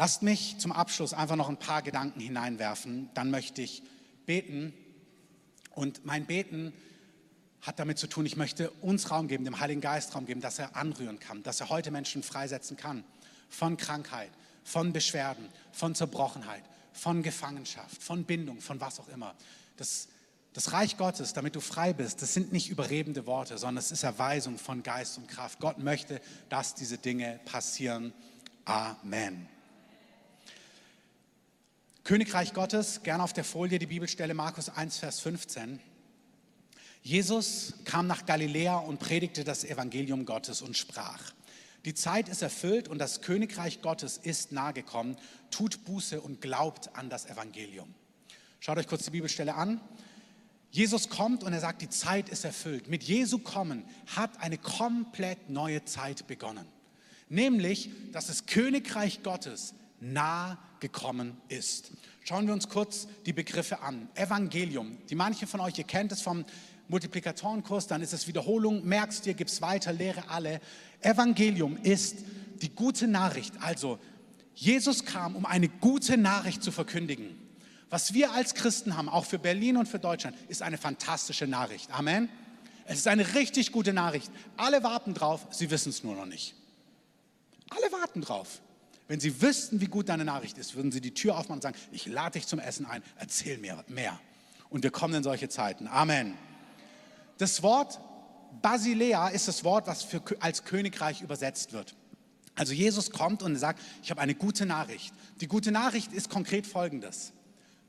Lasst 0.00 0.22
mich 0.22 0.56
zum 0.56 0.72
Abschluss 0.72 1.12
einfach 1.12 1.36
noch 1.36 1.50
ein 1.50 1.58
paar 1.58 1.82
Gedanken 1.82 2.20
hineinwerfen. 2.20 3.10
Dann 3.12 3.30
möchte 3.30 3.60
ich 3.60 3.82
beten. 4.24 4.72
Und 5.74 6.06
mein 6.06 6.24
Beten 6.24 6.72
hat 7.60 7.78
damit 7.78 7.98
zu 7.98 8.06
tun, 8.06 8.24
ich 8.24 8.34
möchte 8.34 8.70
uns 8.80 9.10
Raum 9.10 9.28
geben, 9.28 9.44
dem 9.44 9.60
Heiligen 9.60 9.82
Geist 9.82 10.14
Raum 10.14 10.24
geben, 10.24 10.40
dass 10.40 10.58
er 10.58 10.74
anrühren 10.74 11.18
kann, 11.18 11.42
dass 11.42 11.60
er 11.60 11.68
heute 11.68 11.90
Menschen 11.90 12.22
freisetzen 12.22 12.78
kann 12.78 13.04
von 13.50 13.76
Krankheit, 13.76 14.30
von 14.64 14.94
Beschwerden, 14.94 15.46
von 15.70 15.94
Zerbrochenheit, 15.94 16.64
von 16.94 17.22
Gefangenschaft, 17.22 18.02
von 18.02 18.24
Bindung, 18.24 18.62
von 18.62 18.80
was 18.80 19.00
auch 19.00 19.08
immer. 19.08 19.34
Das, 19.76 20.08
das 20.54 20.72
Reich 20.72 20.96
Gottes, 20.96 21.34
damit 21.34 21.56
du 21.56 21.60
frei 21.60 21.92
bist, 21.92 22.22
das 22.22 22.32
sind 22.32 22.54
nicht 22.54 22.70
überredende 22.70 23.26
Worte, 23.26 23.58
sondern 23.58 23.84
es 23.84 23.92
ist 23.92 24.02
Erweisung 24.02 24.56
von 24.56 24.82
Geist 24.82 25.18
und 25.18 25.28
Kraft. 25.28 25.60
Gott 25.60 25.76
möchte, 25.76 26.22
dass 26.48 26.74
diese 26.74 26.96
Dinge 26.96 27.38
passieren. 27.44 28.14
Amen. 28.64 29.59
Königreich 32.04 32.54
Gottes, 32.54 33.02
gerne 33.02 33.22
auf 33.22 33.32
der 33.32 33.44
Folie 33.44 33.78
die 33.78 33.86
Bibelstelle 33.86 34.34
Markus 34.34 34.68
1, 34.68 34.98
Vers 34.98 35.20
15. 35.20 35.80
Jesus 37.02 37.74
kam 37.84 38.06
nach 38.06 38.26
Galiläa 38.26 38.78
und 38.78 38.98
predigte 38.98 39.44
das 39.44 39.64
Evangelium 39.64 40.24
Gottes 40.24 40.62
und 40.62 40.76
sprach, 40.76 41.32
die 41.84 41.94
Zeit 41.94 42.28
ist 42.28 42.42
erfüllt 42.42 42.88
und 42.88 42.98
das 42.98 43.22
Königreich 43.22 43.80
Gottes 43.80 44.18
ist 44.18 44.52
nahegekommen. 44.52 45.16
Tut 45.50 45.84
Buße 45.84 46.20
und 46.20 46.40
glaubt 46.40 46.94
an 46.94 47.08
das 47.08 47.26
Evangelium. 47.26 47.94
Schaut 48.60 48.76
euch 48.76 48.86
kurz 48.86 49.04
die 49.04 49.10
Bibelstelle 49.10 49.54
an. 49.54 49.80
Jesus 50.70 51.08
kommt 51.08 51.42
und 51.42 51.52
er 51.52 51.60
sagt, 51.60 51.80
die 51.80 51.88
Zeit 51.88 52.28
ist 52.28 52.44
erfüllt. 52.44 52.88
Mit 52.88 53.02
Jesu 53.02 53.38
kommen 53.38 53.84
hat 54.14 54.40
eine 54.40 54.58
komplett 54.58 55.48
neue 55.48 55.84
Zeit 55.84 56.26
begonnen. 56.26 56.66
Nämlich, 57.28 57.90
dass 58.12 58.26
das 58.26 58.46
Königreich 58.46 59.22
Gottes 59.22 59.74
nah 60.00 60.58
gekommen 60.80 61.36
ist. 61.48 61.92
Schauen 62.24 62.46
wir 62.46 62.54
uns 62.54 62.68
kurz 62.68 63.06
die 63.26 63.32
Begriffe 63.32 63.80
an. 63.80 64.08
Evangelium. 64.14 64.98
Die 65.08 65.14
manche 65.14 65.46
von 65.46 65.60
euch, 65.60 65.78
ihr 65.78 65.84
kennt 65.84 66.12
es 66.12 66.22
vom 66.22 66.44
Multiplikatorenkurs, 66.88 67.86
dann 67.86 68.02
ist 68.02 68.12
es 68.12 68.26
Wiederholung, 68.26 68.84
merkst 68.84 69.24
dir, 69.24 69.34
gib's 69.34 69.62
weiter, 69.62 69.92
lehre 69.92 70.28
alle. 70.28 70.60
Evangelium 71.00 71.76
ist 71.82 72.16
die 72.60 72.74
gute 72.74 73.06
Nachricht. 73.06 73.54
Also, 73.60 73.98
Jesus 74.54 75.04
kam, 75.04 75.36
um 75.36 75.46
eine 75.46 75.68
gute 75.68 76.16
Nachricht 76.16 76.62
zu 76.62 76.72
verkündigen. 76.72 77.38
Was 77.88 78.12
wir 78.12 78.32
als 78.32 78.54
Christen 78.54 78.96
haben, 78.96 79.08
auch 79.08 79.24
für 79.24 79.38
Berlin 79.38 79.76
und 79.76 79.86
für 79.86 79.98
Deutschland, 79.98 80.36
ist 80.48 80.62
eine 80.62 80.78
fantastische 80.78 81.46
Nachricht. 81.46 81.90
Amen. 81.90 82.28
Es 82.84 82.98
ist 82.98 83.08
eine 83.08 83.34
richtig 83.34 83.72
gute 83.72 83.92
Nachricht. 83.92 84.30
Alle 84.56 84.82
warten 84.82 85.14
drauf, 85.14 85.46
sie 85.50 85.70
wissen 85.70 85.90
es 85.90 86.02
nur 86.02 86.16
noch 86.16 86.26
nicht. 86.26 86.54
Alle 87.70 87.92
warten 87.92 88.20
drauf. 88.20 88.60
Wenn 89.10 89.18
Sie 89.18 89.42
wüssten, 89.42 89.80
wie 89.80 89.86
gut 89.86 90.08
deine 90.08 90.24
Nachricht 90.24 90.56
ist, 90.56 90.76
würden 90.76 90.92
Sie 90.92 91.00
die 91.00 91.12
Tür 91.12 91.36
aufmachen 91.36 91.56
und 91.56 91.62
sagen, 91.62 91.76
ich 91.90 92.06
lade 92.06 92.38
dich 92.38 92.46
zum 92.46 92.60
Essen 92.60 92.86
ein, 92.86 93.02
erzähl 93.16 93.58
mir 93.58 93.84
mehr. 93.88 94.16
Und 94.68 94.84
wir 94.84 94.92
kommen 94.92 95.14
in 95.14 95.24
solche 95.24 95.48
Zeiten. 95.48 95.88
Amen. 95.88 96.34
Das 97.36 97.64
Wort 97.64 97.98
Basilea 98.62 99.26
ist 99.30 99.48
das 99.48 99.64
Wort, 99.64 99.88
was 99.88 100.04
für, 100.04 100.22
als 100.38 100.62
Königreich 100.62 101.22
übersetzt 101.22 101.72
wird. 101.72 101.96
Also 102.54 102.72
Jesus 102.72 103.10
kommt 103.10 103.42
und 103.42 103.56
sagt, 103.56 103.82
ich 104.00 104.12
habe 104.12 104.20
eine 104.20 104.36
gute 104.36 104.64
Nachricht. 104.64 105.12
Die 105.40 105.48
gute 105.48 105.72
Nachricht 105.72 106.12
ist 106.12 106.30
konkret 106.30 106.64
folgendes. 106.64 107.32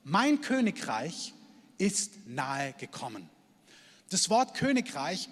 Mein 0.04 0.42
Königreich 0.42 1.36
ist 1.78 2.14
nahe 2.26 2.74
gekommen. 2.80 3.30
Das 4.10 4.32
Wort 4.32 4.56
Königreich 4.56 5.30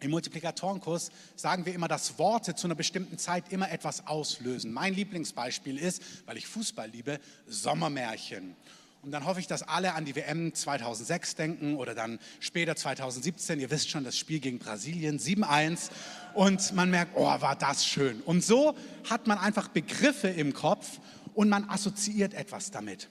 im 0.00 0.10
Multiplikatorenkurs 0.10 1.10
sagen 1.36 1.64
wir 1.64 1.74
immer, 1.74 1.88
dass 1.88 2.18
Worte 2.18 2.54
zu 2.54 2.66
einer 2.66 2.74
bestimmten 2.74 3.18
Zeit 3.18 3.50
immer 3.50 3.70
etwas 3.70 4.06
auslösen. 4.06 4.72
Mein 4.72 4.94
Lieblingsbeispiel 4.94 5.78
ist, 5.78 6.02
weil 6.26 6.36
ich 6.36 6.46
Fußball 6.46 6.90
liebe, 6.90 7.18
Sommermärchen. 7.46 8.56
Und 9.02 9.12
dann 9.12 9.24
hoffe 9.24 9.40
ich, 9.40 9.46
dass 9.46 9.62
alle 9.62 9.94
an 9.94 10.04
die 10.04 10.16
WM 10.16 10.52
2006 10.52 11.36
denken 11.36 11.76
oder 11.76 11.94
dann 11.94 12.18
später 12.40 12.74
2017. 12.74 13.60
Ihr 13.60 13.70
wisst 13.70 13.88
schon, 13.88 14.04
das 14.04 14.18
Spiel 14.18 14.40
gegen 14.40 14.58
Brasilien 14.58 15.18
7-1. 15.18 15.90
Und 16.34 16.74
man 16.74 16.90
merkt, 16.90 17.12
oh, 17.14 17.24
war 17.24 17.56
das 17.56 17.86
schön. 17.86 18.20
Und 18.22 18.44
so 18.44 18.74
hat 19.08 19.26
man 19.28 19.38
einfach 19.38 19.68
Begriffe 19.68 20.28
im 20.28 20.52
Kopf 20.52 20.98
und 21.34 21.48
man 21.48 21.70
assoziiert 21.70 22.34
etwas 22.34 22.70
damit. 22.70 23.08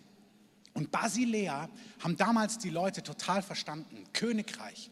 Und 0.73 0.91
Basilea 0.91 1.69
haben 2.03 2.17
damals 2.17 2.57
die 2.57 2.69
Leute 2.69 3.01
total 3.01 3.41
verstanden. 3.41 4.03
Königreich. 4.11 4.91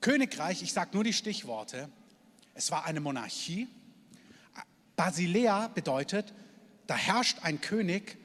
Königreich, 0.00 0.62
ich 0.62 0.72
sage 0.72 0.90
nur 0.94 1.04
die 1.04 1.12
Stichworte, 1.12 1.88
es 2.54 2.70
war 2.70 2.86
eine 2.86 3.00
Monarchie. 3.00 3.68
Basilea 4.96 5.68
bedeutet, 5.68 6.34
da 6.86 6.96
herrscht 6.96 7.38
ein 7.42 7.60
König 7.60 8.18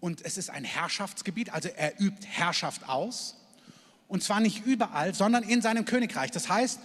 und 0.00 0.24
es 0.24 0.36
ist 0.36 0.50
ein 0.50 0.64
Herrschaftsgebiet, 0.64 1.52
also 1.52 1.68
er 1.68 2.00
übt 2.00 2.26
Herrschaft 2.26 2.88
aus. 2.88 3.36
Und 4.08 4.22
zwar 4.22 4.40
nicht 4.40 4.66
überall, 4.66 5.14
sondern 5.14 5.42
in 5.42 5.62
seinem 5.62 5.84
Königreich. 5.84 6.30
Das 6.30 6.48
heißt, 6.48 6.80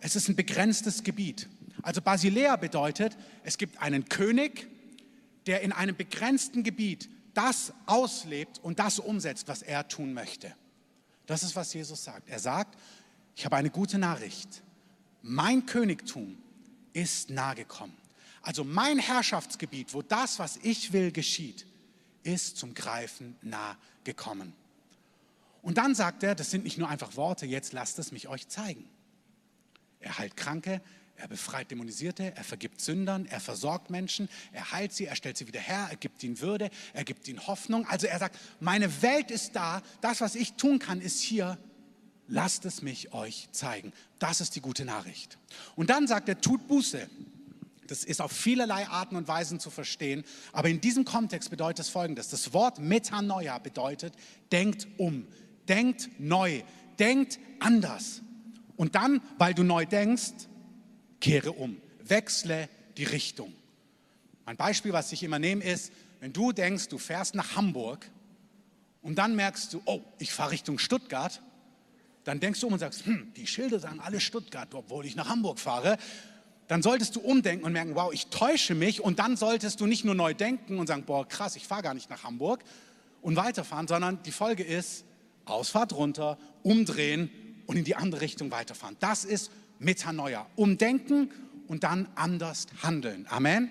es 0.00 0.14
ist 0.14 0.28
ein 0.28 0.36
begrenztes 0.36 1.02
Gebiet. 1.02 1.48
Also 1.82 2.00
Basilea 2.00 2.56
bedeutet, 2.56 3.16
es 3.42 3.58
gibt 3.58 3.80
einen 3.82 4.08
König, 4.08 4.68
der 5.46 5.62
in 5.62 5.72
einem 5.72 5.96
begrenzten 5.96 6.62
Gebiet 6.62 7.08
das 7.34 7.72
auslebt 7.86 8.58
und 8.62 8.78
das 8.78 8.98
umsetzt, 8.98 9.48
was 9.48 9.62
er 9.62 9.88
tun 9.88 10.12
möchte. 10.12 10.54
Das 11.26 11.42
ist, 11.42 11.56
was 11.56 11.72
Jesus 11.72 12.04
sagt. 12.04 12.28
Er 12.28 12.38
sagt, 12.38 12.76
ich 13.34 13.44
habe 13.44 13.56
eine 13.56 13.70
gute 13.70 13.98
Nachricht. 13.98 14.62
Mein 15.22 15.66
Königtum 15.66 16.36
ist 16.92 17.30
nahe 17.30 17.54
gekommen. 17.54 17.96
Also 18.42 18.64
mein 18.64 18.98
Herrschaftsgebiet, 18.98 19.92
wo 19.92 20.02
das, 20.02 20.38
was 20.38 20.58
ich 20.62 20.92
will, 20.92 21.12
geschieht, 21.12 21.66
ist 22.22 22.56
zum 22.56 22.74
Greifen 22.74 23.36
nah 23.42 23.76
gekommen. 24.04 24.52
Und 25.62 25.78
dann 25.78 25.94
sagt 25.94 26.22
er, 26.22 26.34
das 26.34 26.50
sind 26.50 26.64
nicht 26.64 26.78
nur 26.78 26.88
einfach 26.88 27.16
Worte, 27.16 27.46
jetzt 27.46 27.72
lasst 27.72 27.98
es 27.98 28.12
mich 28.12 28.28
euch 28.28 28.48
zeigen. 28.48 28.88
Er 30.00 30.16
heilt 30.16 30.36
Kranke, 30.36 30.80
er 31.16 31.28
befreit 31.28 31.70
Dämonisierte, 31.70 32.34
er 32.34 32.44
vergibt 32.44 32.80
Sündern, 32.80 33.26
er 33.26 33.40
versorgt 33.40 33.90
Menschen, 33.90 34.30
er 34.52 34.72
heilt 34.72 34.94
sie, 34.94 35.04
er 35.04 35.16
stellt 35.16 35.36
sie 35.36 35.46
wieder 35.46 35.60
her, 35.60 35.88
er 35.90 35.96
gibt 35.96 36.22
ihnen 36.22 36.40
Würde, 36.40 36.70
er 36.94 37.04
gibt 37.04 37.28
ihnen 37.28 37.46
Hoffnung. 37.46 37.86
Also 37.86 38.06
er 38.06 38.18
sagt, 38.18 38.38
meine 38.58 39.02
Welt 39.02 39.30
ist 39.30 39.54
da, 39.54 39.82
das, 40.00 40.22
was 40.22 40.34
ich 40.34 40.54
tun 40.54 40.78
kann, 40.78 41.02
ist 41.02 41.20
hier 41.20 41.58
lasst 42.30 42.64
es 42.64 42.80
mich 42.80 43.12
euch 43.12 43.48
zeigen. 43.52 43.92
Das 44.18 44.40
ist 44.40 44.56
die 44.56 44.60
gute 44.60 44.84
Nachricht. 44.84 45.36
Und 45.76 45.90
dann 45.90 46.06
sagt 46.06 46.28
er, 46.28 46.40
tut 46.40 46.66
Buße. 46.68 47.08
Das 47.86 48.04
ist 48.04 48.20
auf 48.20 48.30
vielerlei 48.30 48.86
Arten 48.86 49.16
und 49.16 49.26
Weisen 49.26 49.58
zu 49.58 49.68
verstehen, 49.68 50.22
aber 50.52 50.68
in 50.68 50.80
diesem 50.80 51.04
Kontext 51.04 51.50
bedeutet 51.50 51.86
es 51.86 51.88
folgendes. 51.88 52.28
Das 52.28 52.52
Wort 52.52 52.78
Metanoia 52.78 53.58
bedeutet, 53.58 54.14
denkt 54.52 54.86
um, 54.96 55.26
denkt 55.68 56.08
neu, 56.20 56.62
denkt 57.00 57.40
anders. 57.58 58.22
Und 58.76 58.94
dann, 58.94 59.20
weil 59.38 59.54
du 59.54 59.64
neu 59.64 59.86
denkst, 59.86 60.46
kehre 61.20 61.50
um, 61.50 61.78
wechsle 62.04 62.68
die 62.96 63.04
Richtung. 63.04 63.52
Ein 64.46 64.56
Beispiel, 64.56 64.92
was 64.92 65.10
ich 65.10 65.24
immer 65.24 65.40
nehme, 65.40 65.64
ist, 65.64 65.92
wenn 66.20 66.32
du 66.32 66.52
denkst, 66.52 66.88
du 66.88 66.98
fährst 66.98 67.34
nach 67.34 67.56
Hamburg 67.56 68.08
und 69.02 69.16
dann 69.16 69.34
merkst 69.34 69.74
du, 69.74 69.82
oh, 69.84 70.00
ich 70.18 70.32
fahre 70.32 70.52
Richtung 70.52 70.78
Stuttgart, 70.78 71.42
dann 72.30 72.38
denkst 72.38 72.60
du 72.60 72.68
um 72.68 72.74
und 72.74 72.78
sagst, 72.78 73.06
hm, 73.06 73.32
die 73.34 73.46
Schilder 73.48 73.80
sagen 73.80 73.98
alle 73.98 74.20
Stuttgart, 74.20 74.72
obwohl 74.72 75.04
ich 75.04 75.16
nach 75.16 75.28
Hamburg 75.28 75.58
fahre. 75.58 75.98
Dann 76.68 76.80
solltest 76.80 77.16
du 77.16 77.20
umdenken 77.20 77.64
und 77.64 77.72
merken, 77.72 77.96
wow, 77.96 78.12
ich 78.12 78.28
täusche 78.28 78.76
mich. 78.76 79.00
Und 79.00 79.18
dann 79.18 79.36
solltest 79.36 79.80
du 79.80 79.86
nicht 79.86 80.04
nur 80.04 80.14
neu 80.14 80.32
denken 80.32 80.78
und 80.78 80.86
sagen, 80.86 81.02
boah, 81.04 81.26
krass, 81.26 81.56
ich 81.56 81.66
fahre 81.66 81.82
gar 81.82 81.94
nicht 81.94 82.08
nach 82.08 82.22
Hamburg 82.22 82.62
und 83.20 83.34
weiterfahren, 83.34 83.88
sondern 83.88 84.22
die 84.22 84.30
Folge 84.30 84.62
ist, 84.62 85.04
Ausfahrt 85.44 85.92
runter, 85.92 86.38
umdrehen 86.62 87.30
und 87.66 87.76
in 87.76 87.82
die 87.82 87.96
andere 87.96 88.20
Richtung 88.20 88.52
weiterfahren. 88.52 88.96
Das 89.00 89.24
ist 89.24 89.50
Metanoia. 89.80 90.46
Umdenken 90.54 91.32
und 91.66 91.82
dann 91.82 92.08
anders 92.14 92.66
handeln. 92.80 93.26
Amen. 93.28 93.70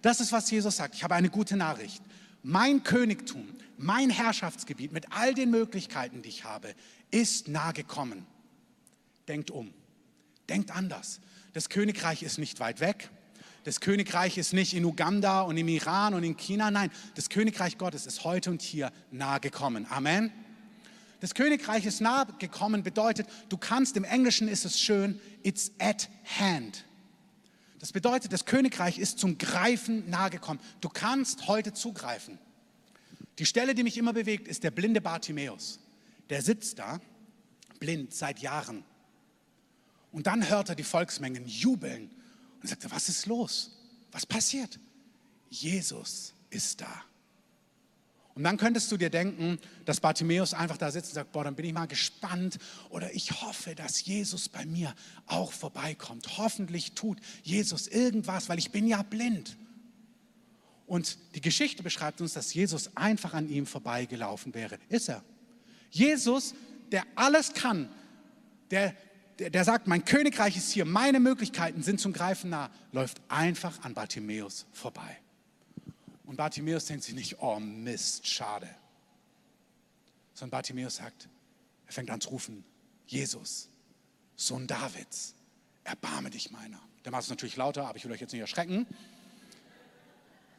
Das 0.00 0.20
ist, 0.20 0.32
was 0.32 0.50
Jesus 0.50 0.76
sagt. 0.76 0.94
Ich 0.94 1.04
habe 1.04 1.14
eine 1.14 1.28
gute 1.28 1.58
Nachricht. 1.58 2.02
Mein 2.42 2.84
Königtum, 2.84 3.46
mein 3.76 4.08
Herrschaftsgebiet 4.08 4.92
mit 4.92 5.12
all 5.12 5.34
den 5.34 5.50
Möglichkeiten, 5.50 6.22
die 6.22 6.30
ich 6.30 6.44
habe, 6.44 6.74
ist 7.10 7.48
nahe 7.48 7.72
gekommen. 7.72 8.26
Denkt 9.28 9.50
um. 9.50 9.72
Denkt 10.48 10.70
anders. 10.70 11.20
Das 11.52 11.68
Königreich 11.68 12.22
ist 12.22 12.38
nicht 12.38 12.60
weit 12.60 12.80
weg. 12.80 13.10
Das 13.64 13.80
Königreich 13.80 14.38
ist 14.38 14.52
nicht 14.52 14.74
in 14.74 14.84
Uganda 14.84 15.40
und 15.40 15.56
im 15.56 15.66
Iran 15.66 16.14
und 16.14 16.22
in 16.22 16.36
China. 16.36 16.70
Nein, 16.70 16.90
das 17.16 17.28
Königreich 17.28 17.78
Gottes 17.78 18.06
ist 18.06 18.22
heute 18.22 18.50
und 18.50 18.62
hier 18.62 18.92
nahe 19.10 19.40
gekommen. 19.40 19.86
Amen. 19.90 20.30
Das 21.20 21.34
Königreich 21.34 21.84
ist 21.86 22.00
nahe 22.00 22.26
gekommen 22.38 22.82
bedeutet, 22.82 23.26
du 23.48 23.56
kannst, 23.56 23.96
im 23.96 24.04
Englischen 24.04 24.46
ist 24.46 24.64
es 24.64 24.78
schön, 24.78 25.18
it's 25.42 25.72
at 25.78 26.08
hand. 26.38 26.84
Das 27.80 27.92
bedeutet, 27.92 28.32
das 28.32 28.44
Königreich 28.44 28.98
ist 28.98 29.18
zum 29.18 29.38
Greifen 29.38 30.08
nahe 30.08 30.30
gekommen. 30.30 30.60
Du 30.80 30.88
kannst 30.88 31.48
heute 31.48 31.72
zugreifen. 31.72 32.38
Die 33.38 33.46
Stelle, 33.46 33.74
die 33.74 33.82
mich 33.82 33.98
immer 33.98 34.12
bewegt, 34.12 34.46
ist 34.46 34.62
der 34.62 34.70
blinde 34.70 35.00
Bartimäus. 35.00 35.78
Der 36.30 36.42
sitzt 36.42 36.78
da, 36.78 37.00
blind, 37.78 38.14
seit 38.14 38.40
Jahren. 38.40 38.84
Und 40.12 40.26
dann 40.26 40.48
hört 40.48 40.70
er 40.70 40.74
die 40.74 40.82
Volksmengen 40.82 41.46
jubeln 41.46 42.10
und 42.62 42.68
sagt, 42.68 42.90
was 42.90 43.08
ist 43.08 43.26
los? 43.26 43.72
Was 44.12 44.24
passiert? 44.26 44.78
Jesus 45.50 46.32
ist 46.50 46.80
da. 46.80 47.04
Und 48.34 48.44
dann 48.44 48.58
könntest 48.58 48.92
du 48.92 48.98
dir 48.98 49.08
denken, 49.08 49.58
dass 49.86 50.00
Bartimäus 50.00 50.52
einfach 50.52 50.76
da 50.76 50.90
sitzt 50.90 51.08
und 51.08 51.14
sagt, 51.14 51.32
boah, 51.32 51.44
dann 51.44 51.56
bin 51.56 51.64
ich 51.64 51.72
mal 51.72 51.86
gespannt 51.86 52.58
oder 52.90 53.14
ich 53.14 53.40
hoffe, 53.40 53.74
dass 53.74 54.04
Jesus 54.04 54.50
bei 54.50 54.66
mir 54.66 54.94
auch 55.26 55.52
vorbeikommt. 55.52 56.36
Hoffentlich 56.36 56.92
tut 56.92 57.18
Jesus 57.42 57.88
irgendwas, 57.88 58.50
weil 58.50 58.58
ich 58.58 58.70
bin 58.70 58.86
ja 58.86 59.02
blind. 59.02 59.56
Und 60.86 61.16
die 61.34 61.40
Geschichte 61.40 61.82
beschreibt 61.82 62.20
uns, 62.20 62.34
dass 62.34 62.52
Jesus 62.52 62.94
einfach 62.94 63.32
an 63.32 63.48
ihm 63.48 63.64
vorbeigelaufen 63.64 64.52
wäre. 64.52 64.78
Ist 64.90 65.08
er. 65.08 65.24
Jesus, 65.96 66.54
der 66.92 67.04
alles 67.14 67.54
kann, 67.54 67.88
der, 68.70 68.94
der, 69.38 69.50
der 69.50 69.64
sagt, 69.64 69.86
mein 69.86 70.04
Königreich 70.04 70.56
ist 70.56 70.72
hier, 70.72 70.84
meine 70.84 71.20
Möglichkeiten 71.20 71.82
sind 71.82 72.00
zum 72.00 72.12
Greifen 72.12 72.50
nah, 72.50 72.70
läuft 72.92 73.20
einfach 73.28 73.82
an 73.82 73.94
Bartimäus 73.94 74.66
vorbei. 74.72 75.18
Und 76.24 76.36
Bartimäus 76.36 76.84
denkt 76.86 77.04
sich 77.04 77.14
nicht, 77.14 77.40
oh 77.40 77.58
Mist, 77.58 78.26
schade. 78.26 78.68
Sondern 80.34 80.50
Bartimäus 80.50 80.96
sagt, 80.96 81.28
er 81.86 81.92
fängt 81.92 82.10
an 82.10 82.20
zu 82.20 82.28
rufen, 82.30 82.64
Jesus, 83.06 83.70
Sohn 84.34 84.66
Davids, 84.66 85.34
erbarme 85.84 86.28
dich 86.28 86.50
meiner. 86.50 86.80
Der 87.04 87.12
macht 87.12 87.22
es 87.22 87.30
natürlich 87.30 87.56
lauter, 87.56 87.86
aber 87.86 87.96
ich 87.96 88.04
will 88.04 88.12
euch 88.12 88.20
jetzt 88.20 88.32
nicht 88.32 88.40
erschrecken. 88.40 88.86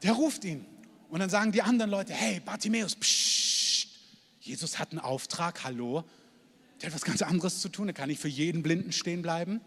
Der 0.02 0.14
ruft 0.14 0.46
ihn. 0.46 0.66
Und 1.10 1.20
dann 1.20 1.30
sagen 1.30 1.52
die 1.52 1.62
anderen 1.62 1.92
Leute, 1.92 2.14
hey 2.14 2.40
Bartimäus, 2.40 2.96
pssst, 2.96 3.47
Jesus 4.48 4.80
hat 4.80 4.92
einen 4.92 5.00
Auftrag, 5.00 5.64
hallo. 5.64 6.04
Der 6.82 6.90
hat 6.90 6.96
was 6.96 7.04
ganz 7.04 7.22
anderes 7.22 7.60
zu 7.60 7.70
tun, 7.70 7.88
er 7.88 7.94
kann 7.94 8.08
nicht 8.08 8.22
für 8.22 8.28
jeden 8.28 8.64
Blinden 8.64 8.92
stehen 8.92 9.22
bleiben. 9.22 9.62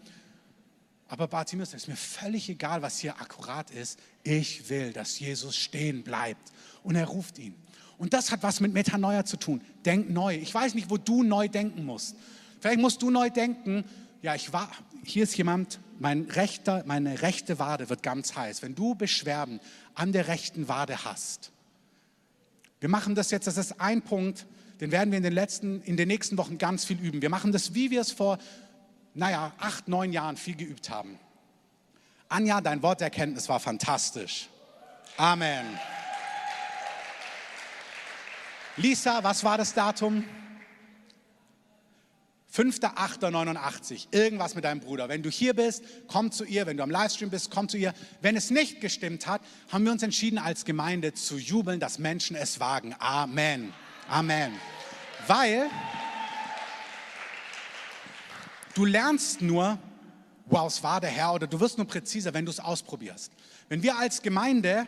Aber 1.07 1.27
Bartimäus, 1.27 1.69
es 1.69 1.83
ist 1.83 1.87
mir 1.87 1.97
völlig 1.97 2.49
egal, 2.49 2.81
was 2.81 2.99
hier 2.99 3.19
akkurat 3.19 3.69
ist. 3.69 3.99
Ich 4.23 4.69
will, 4.69 4.93
dass 4.93 5.19
Jesus 5.19 5.57
stehen 5.57 6.03
bleibt. 6.03 6.51
Und 6.83 6.95
er 6.95 7.05
ruft 7.05 7.37
ihn. 7.37 7.53
Und 7.97 8.13
das 8.13 8.31
hat 8.31 8.43
was 8.43 8.61
mit 8.61 8.73
Metanoia 8.73 9.25
zu 9.25 9.37
tun. 9.37 9.61
Denk 9.85 10.09
neu. 10.09 10.35
Ich 10.35 10.53
weiß 10.53 10.73
nicht, 10.73 10.89
wo 10.89 10.97
du 10.97 11.21
neu 11.21 11.49
denken 11.49 11.85
musst. 11.85 12.15
Vielleicht 12.59 12.79
musst 12.79 13.01
du 13.01 13.11
neu 13.11 13.29
denken, 13.29 13.83
ja, 14.21 14.35
ich 14.35 14.53
war, 14.53 14.71
hier 15.03 15.23
ist 15.23 15.35
jemand, 15.35 15.79
mein 15.99 16.23
rechter, 16.23 16.83
meine 16.87 17.21
rechte 17.21 17.59
Wade 17.59 17.89
wird 17.89 18.03
ganz 18.03 18.35
heiß. 18.35 18.61
Wenn 18.61 18.73
du 18.73 18.95
Beschwerden 18.95 19.59
an 19.93 20.13
der 20.13 20.27
rechten 20.27 20.67
Wade 20.67 21.03
hast, 21.03 21.51
wir 22.79 22.89
machen 22.89 23.13
das 23.13 23.29
jetzt, 23.31 23.45
das 23.47 23.57
ist 23.57 23.79
ein 23.79 24.01
Punkt, 24.01 24.47
den 24.81 24.91
werden 24.91 25.11
wir 25.11 25.17
in 25.17 25.23
den, 25.23 25.33
letzten, 25.33 25.81
in 25.83 25.95
den 25.95 26.07
nächsten 26.07 26.37
Wochen 26.37 26.57
ganz 26.57 26.83
viel 26.83 26.99
üben. 26.99 27.21
Wir 27.21 27.29
machen 27.29 27.51
das, 27.51 27.75
wie 27.75 27.91
wir 27.91 28.01
es 28.01 28.11
vor 28.11 28.39
naja, 29.13 29.53
acht, 29.59 29.87
neun 29.87 30.11
Jahren 30.11 30.37
viel 30.37 30.55
geübt 30.55 30.89
haben. 30.89 31.19
Anja, 32.29 32.61
dein 32.61 32.81
Worterkenntnis 32.81 33.49
war 33.49 33.59
fantastisch. 33.59 34.47
Amen. 35.17 35.65
Lisa, 38.77 39.23
was 39.23 39.43
war 39.43 39.57
das 39.57 39.73
Datum? 39.73 40.23
5.8.89. 42.53 44.07
Irgendwas 44.11 44.55
mit 44.55 44.63
deinem 44.63 44.79
Bruder. 44.79 45.09
Wenn 45.09 45.23
du 45.23 45.29
hier 45.29 45.53
bist, 45.53 45.83
komm 46.07 46.31
zu 46.31 46.43
ihr. 46.43 46.65
Wenn 46.65 46.77
du 46.77 46.83
am 46.83 46.89
Livestream 46.89 47.29
bist, 47.29 47.51
komm 47.51 47.69
zu 47.69 47.77
ihr. 47.77 47.93
Wenn 48.21 48.35
es 48.35 48.49
nicht 48.49 48.81
gestimmt 48.81 49.27
hat, 49.27 49.41
haben 49.69 49.85
wir 49.85 49.91
uns 49.91 50.03
entschieden, 50.03 50.37
als 50.37 50.65
Gemeinde 50.65 51.13
zu 51.13 51.37
jubeln, 51.37 51.79
dass 51.79 51.99
Menschen 51.99 52.35
es 52.35 52.59
wagen. 52.59 52.95
Amen. 52.99 53.73
Amen. 54.11 54.51
Weil 55.27 55.69
Du 58.73 58.85
lernst 58.85 59.41
nur, 59.41 59.77
wow, 60.45 60.67
es 60.67 60.81
war 60.81 61.01
der 61.01 61.09
Herr, 61.09 61.33
oder 61.33 61.47
du 61.47 61.59
wirst 61.59 61.77
nur 61.77 61.87
präziser, 61.87 62.33
wenn 62.33 62.45
du 62.45 62.51
es 62.51 62.59
ausprobierst. 62.59 63.31
Wenn 63.67 63.83
wir 63.83 63.97
als 63.97 64.21
Gemeinde 64.21 64.87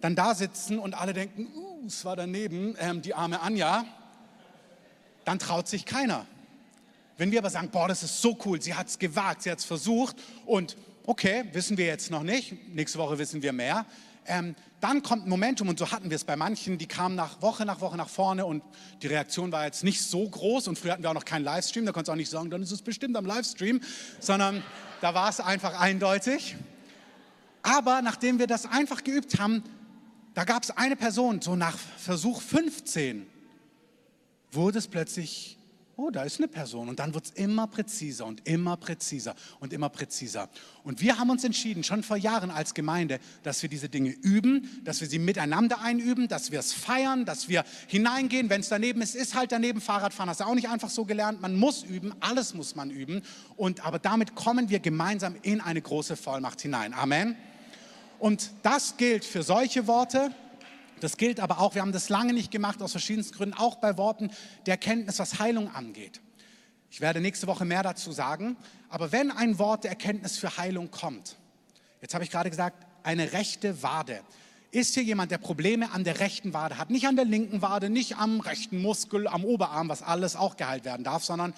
dann 0.00 0.16
da 0.16 0.34
sitzen 0.34 0.78
und 0.78 0.94
alle 0.94 1.12
denken, 1.12 1.46
uh, 1.54 1.86
es 1.86 2.04
war 2.04 2.16
daneben, 2.16 2.74
ähm, 2.78 3.00
die 3.00 3.14
arme 3.14 3.40
Anja, 3.40 3.84
dann 5.24 5.38
traut 5.38 5.68
sich 5.68 5.84
keiner. 5.84 6.26
Wenn 7.16 7.30
wir 7.30 7.38
aber 7.38 7.50
sagen, 7.50 7.70
boah, 7.70 7.86
das 7.86 8.02
ist 8.02 8.20
so 8.20 8.36
cool, 8.44 8.60
sie 8.60 8.74
hat 8.74 8.88
es 8.88 8.98
gewagt, 8.98 9.42
sie 9.42 9.50
hat 9.50 9.60
es 9.60 9.64
versucht 9.64 10.16
und 10.44 10.76
okay, 11.06 11.44
wissen 11.52 11.76
wir 11.76 11.86
jetzt 11.86 12.10
noch 12.10 12.24
nicht, 12.24 12.74
nächste 12.74 12.98
Woche 12.98 13.18
wissen 13.18 13.42
wir 13.42 13.52
mehr, 13.52 13.86
ähm, 14.26 14.54
dann 14.80 15.02
kommt 15.02 15.26
Momentum 15.26 15.68
und 15.68 15.78
so 15.78 15.90
hatten 15.90 16.10
wir 16.10 16.16
es 16.16 16.24
bei 16.24 16.36
manchen, 16.36 16.76
die 16.78 16.86
kamen 16.86 17.14
nach 17.14 17.40
Woche 17.40 17.64
nach 17.64 17.80
Woche 17.80 17.96
nach 17.96 18.08
vorne 18.08 18.44
und 18.46 18.62
die 19.00 19.06
Reaktion 19.06 19.52
war 19.52 19.64
jetzt 19.64 19.84
nicht 19.84 20.02
so 20.02 20.28
groß 20.28 20.68
und 20.68 20.78
früher 20.78 20.92
hatten 20.92 21.02
wir 21.02 21.10
auch 21.10 21.14
noch 21.14 21.24
keinen 21.24 21.44
Livestream, 21.44 21.86
da 21.86 21.92
konntest 21.92 22.08
du 22.08 22.12
auch 22.12 22.16
nicht 22.16 22.30
sagen, 22.30 22.50
dann 22.50 22.62
ist 22.62 22.72
es 22.72 22.82
bestimmt 22.82 23.16
am 23.16 23.24
Livestream, 23.24 23.80
sondern 24.18 24.62
da 25.00 25.14
war 25.14 25.28
es 25.28 25.40
einfach 25.40 25.78
eindeutig. 25.78 26.56
Aber 27.62 28.02
nachdem 28.02 28.38
wir 28.38 28.48
das 28.48 28.66
einfach 28.66 29.04
geübt 29.04 29.38
haben, 29.38 29.62
da 30.34 30.44
gab 30.44 30.64
es 30.64 30.70
eine 30.70 30.96
Person, 30.96 31.40
so 31.42 31.54
nach 31.54 31.76
Versuch 31.76 32.40
15 32.40 33.26
wurde 34.50 34.78
es 34.78 34.88
plötzlich 34.88 35.58
oh, 36.02 36.10
da 36.10 36.24
ist 36.24 36.38
eine 36.38 36.48
Person. 36.48 36.88
Und 36.88 36.98
dann 36.98 37.14
wird 37.14 37.26
es 37.26 37.30
immer 37.30 37.66
präziser 37.66 38.26
und 38.26 38.46
immer 38.46 38.76
präziser 38.76 39.34
und 39.60 39.72
immer 39.72 39.88
präziser. 39.88 40.48
Und 40.82 41.00
wir 41.00 41.18
haben 41.18 41.30
uns 41.30 41.44
entschieden, 41.44 41.84
schon 41.84 42.02
vor 42.02 42.16
Jahren 42.16 42.50
als 42.50 42.74
Gemeinde, 42.74 43.20
dass 43.42 43.62
wir 43.62 43.68
diese 43.68 43.88
Dinge 43.88 44.10
üben, 44.10 44.80
dass 44.84 45.00
wir 45.00 45.08
sie 45.08 45.18
miteinander 45.18 45.80
einüben, 45.80 46.26
dass 46.26 46.50
wir 46.50 46.58
es 46.58 46.72
feiern, 46.72 47.24
dass 47.24 47.48
wir 47.48 47.64
hineingehen. 47.86 48.50
Wenn 48.50 48.62
es 48.62 48.68
daneben 48.68 49.00
ist, 49.00 49.14
ist 49.14 49.34
halt 49.34 49.52
daneben 49.52 49.80
Fahrradfahren. 49.80 50.28
Hast 50.28 50.40
du 50.40 50.44
auch 50.44 50.54
nicht 50.54 50.68
einfach 50.68 50.90
so 50.90 51.04
gelernt. 51.04 51.40
Man 51.40 51.54
muss 51.54 51.84
üben, 51.84 52.12
alles 52.20 52.54
muss 52.54 52.74
man 52.74 52.90
üben. 52.90 53.22
Und, 53.56 53.84
aber 53.86 53.98
damit 53.98 54.34
kommen 54.34 54.68
wir 54.68 54.80
gemeinsam 54.80 55.36
in 55.42 55.60
eine 55.60 55.80
große 55.80 56.16
Vollmacht 56.16 56.60
hinein. 56.60 56.94
Amen. 56.94 57.36
Und 58.18 58.50
das 58.62 58.96
gilt 58.96 59.24
für 59.24 59.42
solche 59.42 59.86
Worte, 59.86 60.32
das 61.02 61.16
gilt 61.16 61.40
aber 61.40 61.58
auch, 61.58 61.74
wir 61.74 61.82
haben 61.82 61.92
das 61.92 62.08
lange 62.08 62.32
nicht 62.32 62.52
gemacht, 62.52 62.80
aus 62.80 62.92
verschiedensten 62.92 63.36
Gründen, 63.36 63.58
auch 63.58 63.76
bei 63.76 63.96
Worten 63.96 64.30
der 64.66 64.74
Erkenntnis, 64.74 65.18
was 65.18 65.40
Heilung 65.40 65.68
angeht. 65.74 66.20
Ich 66.92 67.00
werde 67.00 67.20
nächste 67.20 67.46
Woche 67.46 67.64
mehr 67.64 67.82
dazu 67.82 68.12
sagen. 68.12 68.56
Aber 68.88 69.10
wenn 69.10 69.30
ein 69.32 69.58
Wort 69.58 69.82
der 69.84 69.90
Erkenntnis 69.90 70.38
für 70.38 70.58
Heilung 70.58 70.90
kommt, 70.90 71.38
jetzt 72.02 72.14
habe 72.14 72.22
ich 72.22 72.30
gerade 72.30 72.50
gesagt, 72.50 72.86
eine 73.02 73.32
rechte 73.32 73.82
Wade. 73.82 74.20
Ist 74.70 74.94
hier 74.94 75.02
jemand, 75.02 75.32
der 75.32 75.38
Probleme 75.38 75.90
an 75.90 76.04
der 76.04 76.20
rechten 76.20 76.54
Wade 76.54 76.78
hat? 76.78 76.90
Nicht 76.90 77.08
an 77.08 77.16
der 77.16 77.24
linken 77.24 77.62
Wade, 77.62 77.90
nicht 77.90 78.18
am 78.18 78.40
rechten 78.40 78.80
Muskel, 78.80 79.26
am 79.26 79.44
Oberarm, 79.44 79.88
was 79.88 80.02
alles 80.02 80.36
auch 80.36 80.56
geheilt 80.56 80.84
werden 80.84 81.02
darf, 81.02 81.24
sondern 81.24 81.52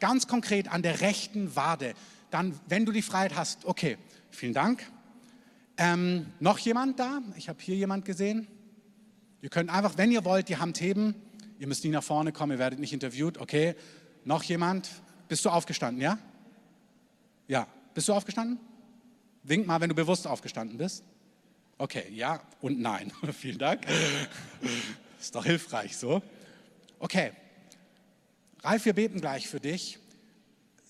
ganz 0.00 0.26
konkret 0.26 0.68
an 0.68 0.82
der 0.82 1.02
rechten 1.02 1.54
Wade. 1.54 1.94
Dann, 2.30 2.58
wenn 2.66 2.84
du 2.84 2.90
die 2.90 3.02
Freiheit 3.02 3.36
hast, 3.36 3.64
okay, 3.64 3.96
vielen 4.30 4.54
Dank. 4.54 4.90
Ähm, 5.76 6.26
noch 6.40 6.58
jemand 6.58 6.98
da? 6.98 7.20
Ich 7.36 7.48
habe 7.48 7.58
hier 7.62 7.76
jemand 7.76 8.04
gesehen. 8.04 8.48
Ihr 9.40 9.50
könnt 9.50 9.70
einfach, 9.70 9.96
wenn 9.96 10.10
ihr 10.10 10.24
wollt, 10.24 10.48
die 10.48 10.56
Hand 10.56 10.80
heben. 10.80 11.14
Ihr 11.58 11.66
müsst 11.66 11.84
nie 11.84 11.90
nach 11.90 12.02
vorne 12.02 12.32
kommen, 12.32 12.52
ihr 12.52 12.58
werdet 12.58 12.78
nicht 12.78 12.92
interviewt. 12.92 13.38
Okay, 13.38 13.74
noch 14.24 14.42
jemand? 14.42 14.88
Bist 15.28 15.44
du 15.44 15.50
aufgestanden, 15.50 16.02
ja? 16.02 16.18
Ja. 17.46 17.66
Bist 17.94 18.08
du 18.08 18.12
aufgestanden? 18.12 18.58
Wink 19.42 19.66
mal, 19.66 19.80
wenn 19.80 19.88
du 19.88 19.94
bewusst 19.94 20.26
aufgestanden 20.26 20.78
bist. 20.78 21.04
Okay, 21.78 22.04
ja 22.10 22.40
und 22.60 22.80
nein. 22.80 23.12
Vielen 23.32 23.58
Dank. 23.58 23.86
Ist 25.20 25.34
doch 25.34 25.44
hilfreich 25.44 25.96
so. 25.96 26.22
Okay. 26.98 27.32
Ralf, 28.62 28.84
wir 28.84 28.92
beten 28.92 29.20
gleich 29.20 29.48
für 29.48 29.60
dich. 29.60 29.98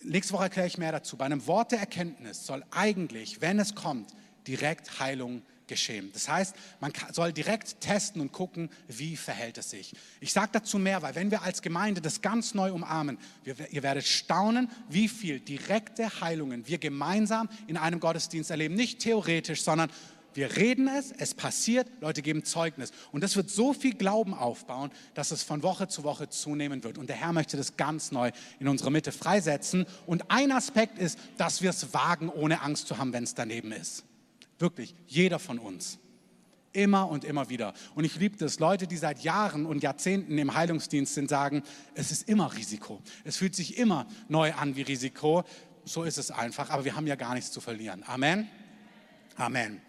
Nächste 0.02 0.32
Woche 0.32 0.44
erkläre 0.44 0.66
ich 0.66 0.78
mehr 0.78 0.92
dazu. 0.92 1.16
Bei 1.16 1.26
einem 1.26 1.46
Wort 1.46 1.72
der 1.72 1.80
Erkenntnis 1.80 2.46
soll 2.46 2.64
eigentlich, 2.70 3.40
wenn 3.40 3.58
es 3.58 3.74
kommt, 3.74 4.14
direkt 4.46 5.00
Heilung 5.00 5.42
geschehen. 5.68 6.10
Das 6.12 6.28
heißt, 6.28 6.56
man 6.80 6.92
soll 7.12 7.32
direkt 7.32 7.80
testen 7.80 8.20
und 8.20 8.32
gucken, 8.32 8.70
wie 8.88 9.16
verhält 9.16 9.58
es 9.58 9.70
sich. 9.70 9.94
Ich 10.20 10.32
sage 10.32 10.50
dazu 10.52 10.78
mehr, 10.78 11.02
weil 11.02 11.14
wenn 11.14 11.30
wir 11.30 11.42
als 11.42 11.62
Gemeinde 11.62 12.00
das 12.00 12.20
ganz 12.20 12.54
neu 12.54 12.72
umarmen, 12.72 13.18
wir, 13.44 13.54
ihr 13.70 13.82
werdet 13.82 14.06
staunen, 14.06 14.68
wie 14.88 15.08
viel 15.08 15.40
direkte 15.40 16.20
Heilungen 16.20 16.66
wir 16.66 16.78
gemeinsam 16.78 17.48
in 17.66 17.76
einem 17.76 18.00
Gottesdienst 18.00 18.50
erleben. 18.50 18.74
Nicht 18.74 19.00
theoretisch, 19.00 19.62
sondern 19.62 19.90
wir 20.34 20.56
reden 20.56 20.88
es, 20.88 21.10
es 21.10 21.34
passiert, 21.34 21.88
Leute 22.00 22.22
geben 22.22 22.44
Zeugnis. 22.44 22.92
Und 23.10 23.24
das 23.24 23.34
wird 23.34 23.50
so 23.50 23.72
viel 23.72 23.94
Glauben 23.94 24.34
aufbauen, 24.34 24.92
dass 25.14 25.30
es 25.30 25.42
von 25.42 25.62
Woche 25.62 25.88
zu 25.88 26.04
Woche 26.04 26.28
zunehmen 26.28 26.84
wird. 26.84 26.98
Und 26.98 27.08
der 27.08 27.16
Herr 27.16 27.32
möchte 27.32 27.56
das 27.56 27.76
ganz 27.76 28.12
neu 28.12 28.30
in 28.60 28.68
unsere 28.68 28.92
Mitte 28.92 29.10
freisetzen. 29.10 29.86
Und 30.06 30.30
ein 30.30 30.52
Aspekt 30.52 30.98
ist, 30.98 31.18
dass 31.38 31.62
wir 31.62 31.70
es 31.70 31.92
wagen, 31.92 32.28
ohne 32.28 32.62
Angst 32.62 32.86
zu 32.86 32.98
haben, 32.98 33.12
wenn 33.12 33.24
es 33.24 33.34
daneben 33.34 33.72
ist. 33.72 34.04
Wirklich, 34.58 34.94
jeder 35.06 35.38
von 35.38 35.58
uns. 35.58 35.98
Immer 36.72 37.08
und 37.08 37.24
immer 37.24 37.48
wieder. 37.48 37.72
Und 37.94 38.04
ich 38.04 38.16
liebe 38.16 38.36
das. 38.36 38.58
Leute, 38.58 38.86
die 38.86 38.96
seit 38.96 39.20
Jahren 39.20 39.66
und 39.66 39.82
Jahrzehnten 39.82 40.36
im 40.36 40.54
Heilungsdienst 40.54 41.14
sind, 41.14 41.30
sagen, 41.30 41.62
es 41.94 42.10
ist 42.12 42.28
immer 42.28 42.54
Risiko. 42.54 43.00
Es 43.24 43.36
fühlt 43.36 43.54
sich 43.54 43.78
immer 43.78 44.06
neu 44.28 44.52
an 44.52 44.76
wie 44.76 44.82
Risiko. 44.82 45.44
So 45.84 46.04
ist 46.04 46.18
es 46.18 46.30
einfach. 46.30 46.70
Aber 46.70 46.84
wir 46.84 46.94
haben 46.94 47.06
ja 47.06 47.16
gar 47.16 47.34
nichts 47.34 47.50
zu 47.50 47.60
verlieren. 47.60 48.04
Amen. 48.06 48.48
Amen. 49.36 49.80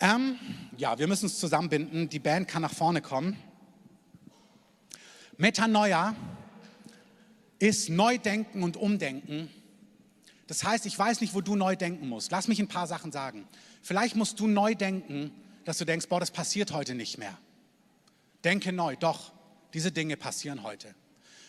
Ähm, 0.00 0.38
ja, 0.76 0.98
wir 0.98 1.08
müssen 1.08 1.26
es 1.26 1.38
zusammenbinden. 1.38 2.08
Die 2.08 2.20
Band 2.20 2.46
kann 2.46 2.62
nach 2.62 2.72
vorne 2.72 3.02
kommen. 3.02 3.36
Metanoia 5.36 6.14
ist 7.58 7.88
Neudenken 7.88 8.62
und 8.62 8.76
Umdenken. 8.76 9.50
Das 10.46 10.64
heißt, 10.64 10.86
ich 10.86 10.98
weiß 10.98 11.20
nicht, 11.20 11.34
wo 11.34 11.40
du 11.40 11.56
neu 11.56 11.76
denken 11.76 12.08
musst. 12.08 12.30
Lass 12.30 12.48
mich 12.48 12.60
ein 12.60 12.68
paar 12.68 12.86
Sachen 12.86 13.12
sagen. 13.12 13.46
Vielleicht 13.88 14.16
musst 14.16 14.38
du 14.38 14.46
neu 14.46 14.74
denken, 14.74 15.32
dass 15.64 15.78
du 15.78 15.86
denkst, 15.86 16.08
boah, 16.10 16.20
das 16.20 16.30
passiert 16.30 16.72
heute 16.72 16.94
nicht 16.94 17.16
mehr. 17.16 17.38
Denke 18.44 18.70
neu, 18.70 18.96
doch, 18.96 19.32
diese 19.72 19.90
Dinge 19.90 20.18
passieren 20.18 20.62
heute. 20.62 20.94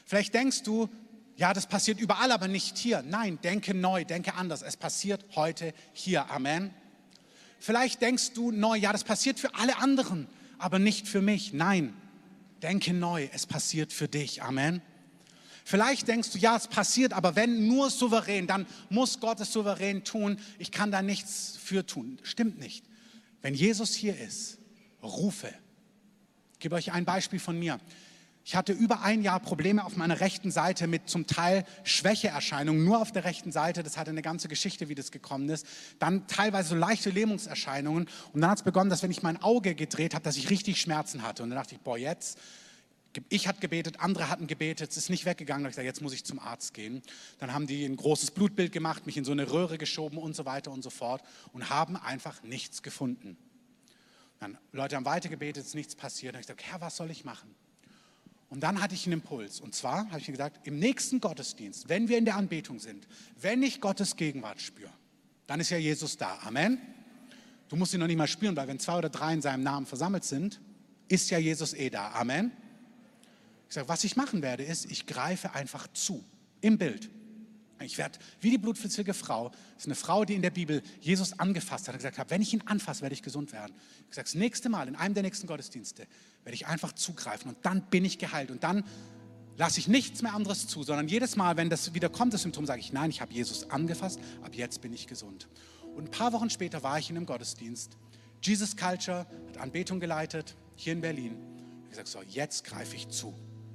Vielleicht 0.06 0.34
denkst 0.34 0.64
du, 0.64 0.88
ja, 1.36 1.54
das 1.54 1.68
passiert 1.68 2.00
überall, 2.00 2.32
aber 2.32 2.48
nicht 2.48 2.78
hier. 2.78 3.02
Nein, 3.02 3.40
denke 3.44 3.74
neu, 3.74 4.06
denke 4.06 4.36
anders. 4.36 4.62
Es 4.62 4.78
passiert 4.78 5.26
heute 5.36 5.74
hier. 5.92 6.32
Amen. 6.32 6.74
Vielleicht 7.60 8.02
denkst 8.02 8.32
du 8.32 8.52
neu, 8.52 8.78
ja, 8.78 8.94
das 8.94 9.04
passiert 9.04 9.38
für 9.38 9.54
alle 9.56 9.76
anderen, 9.76 10.30
aber 10.60 10.80
nicht 10.80 11.10
für 11.10 11.22
mich. 11.22 11.52
Nein, 11.52 11.94
denke 12.62 12.94
neu, 12.94 13.28
es 13.34 13.48
passiert 13.48 13.92
für 13.92 14.08
dich. 14.08 14.44
Amen. 14.44 14.82
Vielleicht 15.70 16.08
denkst 16.08 16.32
du, 16.32 16.40
ja, 16.40 16.56
es 16.56 16.68
passiert, 16.68 17.14
aber 17.14 17.36
wenn 17.36 17.68
nur 17.68 17.92
souverän, 17.92 18.48
dann 18.48 18.66
muss 18.90 19.20
Gott 19.20 19.40
es 19.40 19.54
souverän 19.54 20.04
tun. 20.04 20.40
Ich 20.58 20.72
kann 20.72 20.90
da 20.90 21.04
nichts 21.04 21.60
für 21.62 21.86
tun. 21.86 22.18
Stimmt 22.24 22.58
nicht. 22.58 22.84
Wenn 23.44 23.54
Jesus 23.54 23.94
hier 23.94 24.20
ist, 24.20 24.58
rufe. 25.04 25.54
Ich 26.54 26.60
gebe 26.60 26.74
euch 26.74 26.92
ein 26.92 27.06
Beispiel 27.06 27.38
von 27.38 27.60
mir. 27.60 27.80
Ich 28.44 28.56
hatte 28.56 28.74
über 28.74 29.04
ein 29.04 29.22
Jahr 29.22 29.40
Probleme 29.40 29.86
auf 29.86 29.96
meiner 29.96 30.22
rechten 30.22 30.50
Seite 30.50 30.88
mit 30.88 31.08
zum 31.08 31.28
Teil 31.28 31.66
Schwächeerscheinungen, 31.84 32.84
nur 32.84 33.00
auf 33.00 33.12
der 33.12 33.26
rechten 33.26 33.52
Seite. 33.52 33.84
Das 33.84 33.96
hatte 33.96 34.10
eine 34.10 34.24
ganze 34.24 34.48
Geschichte, 34.48 34.90
wie 34.90 34.96
das 34.96 35.12
gekommen 35.12 35.50
ist. 35.50 35.68
Dann 36.00 36.26
teilweise 36.26 36.70
so 36.70 36.76
leichte 36.76 37.12
Lähmungserscheinungen. 37.12 38.10
Und 38.34 38.42
dann 38.42 38.50
hat 38.50 38.58
es 38.58 38.64
begonnen, 38.64 38.90
dass 38.90 39.04
wenn 39.04 39.12
ich 39.12 39.22
mein 39.22 39.40
Auge 39.40 39.76
gedreht 39.76 40.16
habe, 40.16 40.24
dass 40.24 40.36
ich 40.36 40.50
richtig 40.50 40.82
Schmerzen 40.82 41.22
hatte. 41.22 41.44
Und 41.44 41.52
dann 41.52 41.60
dachte 41.60 41.76
ich, 41.76 41.82
boah, 41.82 41.96
jetzt 41.96 42.40
ich 43.30 43.48
hatte 43.48 43.60
gebetet, 43.60 44.00
andere 44.00 44.30
hatten 44.30 44.48
gebetet, 44.48 44.92
es 44.92 44.98
ist 44.98 45.10
nicht 45.10 45.26
weggegangen. 45.26 45.64
Da 45.64 45.70
ich 45.70 45.74
gesagt, 45.74 45.86
jetzt 45.86 46.02
muss 46.02 46.14
ich 46.14 46.24
zum 46.24 46.40
Arzt 46.40 46.74
gehen. 46.74 47.02
Dann 47.40 47.54
haben 47.54 47.66
die 47.66 47.86
ein 47.86 47.96
großes 47.96 48.32
Blutbild 48.32 48.72
gemacht, 48.72 49.06
mich 49.06 49.18
in 49.18 49.26
so 49.26 49.32
eine 49.32 49.52
Röhre 49.52 49.78
geschoben 49.78 50.18
und 50.18 50.36
so 50.36 50.46
weiter 50.46 50.72
und 50.72 50.84
so 50.84 50.90
fort 50.90 51.24
und 51.52 51.70
haben 51.70 51.98
einfach 51.98 52.44
nichts 52.44 52.84
gefunden. 52.84 53.38
Dann 54.40 54.58
Leute 54.72 54.96
haben 54.96 55.06
weiter 55.06 55.28
gebetet, 55.28 55.64
es 55.64 55.70
ist 55.70 55.76
nichts 55.76 55.96
passiert. 55.96 56.34
Dann 56.34 56.38
habe 56.38 56.42
ich 56.42 56.48
gesagt, 56.48 56.72
Herr, 56.72 56.82
was 56.82 56.98
soll 56.98 57.10
ich 57.12 57.26
machen? 57.26 57.54
Und 58.50 58.62
dann 58.62 58.82
hatte 58.82 58.96
ich 58.96 59.06
einen 59.06 59.14
Impuls. 59.14 59.60
Und 59.60 59.76
zwar 59.76 60.10
habe 60.10 60.20
ich 60.20 60.28
mir 60.28 60.34
gesagt, 60.34 60.66
im 60.66 60.80
nächsten 60.80 61.20
Gottesdienst, 61.20 61.90
wenn 61.90 62.08
wir 62.10 62.18
in 62.18 62.26
der 62.26 62.36
Anbetung 62.36 62.80
sind, 62.80 63.08
wenn 63.40 63.62
ich 63.64 63.82
Gottes 63.82 64.16
Gegenwart 64.16 64.62
spüre, 64.62 64.92
dann 65.48 65.60
ist 65.60 65.70
ja 65.70 65.78
Jesus 65.78 66.18
da. 66.18 66.40
Amen. 66.44 66.80
Du 67.68 67.76
musst 67.76 67.94
ihn 67.94 68.00
noch 68.00 68.08
nicht 68.08 68.18
mal 68.18 68.28
spüren, 68.28 68.56
weil 68.56 68.68
wenn 68.68 68.80
zwei 68.80 68.98
oder 68.98 69.10
drei 69.10 69.34
in 69.34 69.42
seinem 69.42 69.64
Namen 69.64 69.86
versammelt 69.86 70.24
sind, 70.24 70.60
ist 71.08 71.30
ja 71.30 71.38
Jesus 71.38 71.74
eh 71.74 71.90
da. 71.90 72.12
Amen. 72.12 72.52
Ich 73.70 73.76
sage, 73.76 73.88
was 73.88 74.04
ich 74.04 74.16
machen 74.16 74.42
werde, 74.42 74.64
ist, 74.64 74.90
ich 74.90 75.06
greife 75.06 75.54
einfach 75.54 75.88
zu 75.94 76.26
im 76.60 76.80
Bild. 76.80 77.10
Ich 77.82 77.98
werde 77.98 78.20
wie 78.42 78.50
die 78.50 78.58
blutflüssige 78.58 79.14
Frau, 79.14 79.50
das 79.50 79.84
ist 79.84 79.86
eine 79.86 79.96
Frau, 79.96 80.26
die 80.26 80.34
in 80.34 80.42
der 80.42 80.50
Bibel 80.50 80.82
Jesus 81.00 81.40
angefasst 81.40 81.88
hat 81.88 81.94
und 81.94 82.00
gesagt 82.00 82.18
hat, 82.18 82.30
wenn 82.30 82.42
ich 82.42 82.52
ihn 82.52 82.62
anfasse, 82.66 83.04
werde 83.04 83.14
ich 83.14 83.22
gesund 83.22 83.54
werden. 83.54 83.74
Ich 84.10 84.16
sage, 84.16 84.26
das 84.26 84.36
nächste 84.36 84.70
Mal, 84.70 84.88
in 84.88 84.96
einem 84.96 85.14
der 85.14 85.24
nächsten 85.24 85.48
Gottesdienste, 85.48 86.08
werde 86.44 86.56
ich 86.56 86.68
einfach 86.68 86.92
zugreifen 86.94 87.50
und 87.52 87.58
dann 87.64 87.84
bin 87.84 88.04
ich 88.04 88.18
geheilt. 88.18 88.52
Und 88.52 88.64
dann 88.64 88.84
lasse 89.56 89.80
ich 89.80 89.88
nichts 89.88 90.22
mehr 90.24 90.34
anderes 90.34 90.68
zu, 90.68 90.84
sondern 90.84 91.08
jedes 91.08 91.36
Mal, 91.36 91.56
wenn 91.56 91.70
das 91.70 91.94
wieder 91.94 92.10
kommt, 92.10 92.34
das 92.34 92.42
Symptom, 92.42 92.66
sage 92.66 92.82
ich, 92.82 92.92
nein, 92.92 93.12
ich 93.12 93.22
habe 93.22 93.32
Jesus 93.32 93.70
angefasst, 93.70 94.20
ab 94.42 94.56
jetzt 94.56 94.82
bin 94.82 94.94
ich 94.94 95.06
gesund. 95.06 95.48
Und 95.96 96.06
ein 96.06 96.12
paar 96.12 96.34
Wochen 96.34 96.50
später 96.50 96.82
war 96.82 96.98
ich 96.98 97.10
in 97.10 97.18
einem 97.18 97.28
Gottesdienst. 97.28 97.98
Jesus 98.42 98.76
Culture 98.76 99.28
hat 99.48 99.58
Anbetung 99.58 100.00
geleitet, 100.00 100.56
hier 100.76 100.94
in 100.94 101.02
Berlin. 101.02 101.38
Ich 101.90 101.96
sage, 101.96 102.10
so, 102.10 102.22
jetzt 102.24 102.64
greife 102.64 102.96
ich 102.96 103.08
zu. 103.10 103.34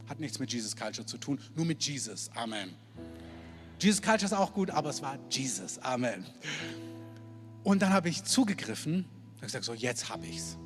Hat 0.08 0.20
nichts 0.20 0.38
mit 0.38 0.52
Jesus 0.52 0.76
Culture 0.76 1.06
zu 1.06 1.18
tun, 1.18 1.40
nur 1.54 1.64
mit 1.64 1.82
Jesus. 1.82 2.30
Amen. 2.34 2.74
Jesus 3.80 4.00
Culture 4.00 4.26
ist 4.26 4.32
auch 4.32 4.52
gut, 4.52 4.70
aber 4.70 4.90
es 4.90 5.02
war 5.02 5.18
Jesus. 5.30 5.78
Amen. 5.78 6.24
Und 7.62 7.82
dann 7.82 7.92
habe 7.92 8.08
ich 8.08 8.24
zugegriffen 8.24 9.06
und 9.34 9.40
gesagt, 9.40 9.64
so 9.64 9.74
jetzt 9.74 10.08
habe 10.08 10.26
ich 10.26 10.38
es. 10.38 10.58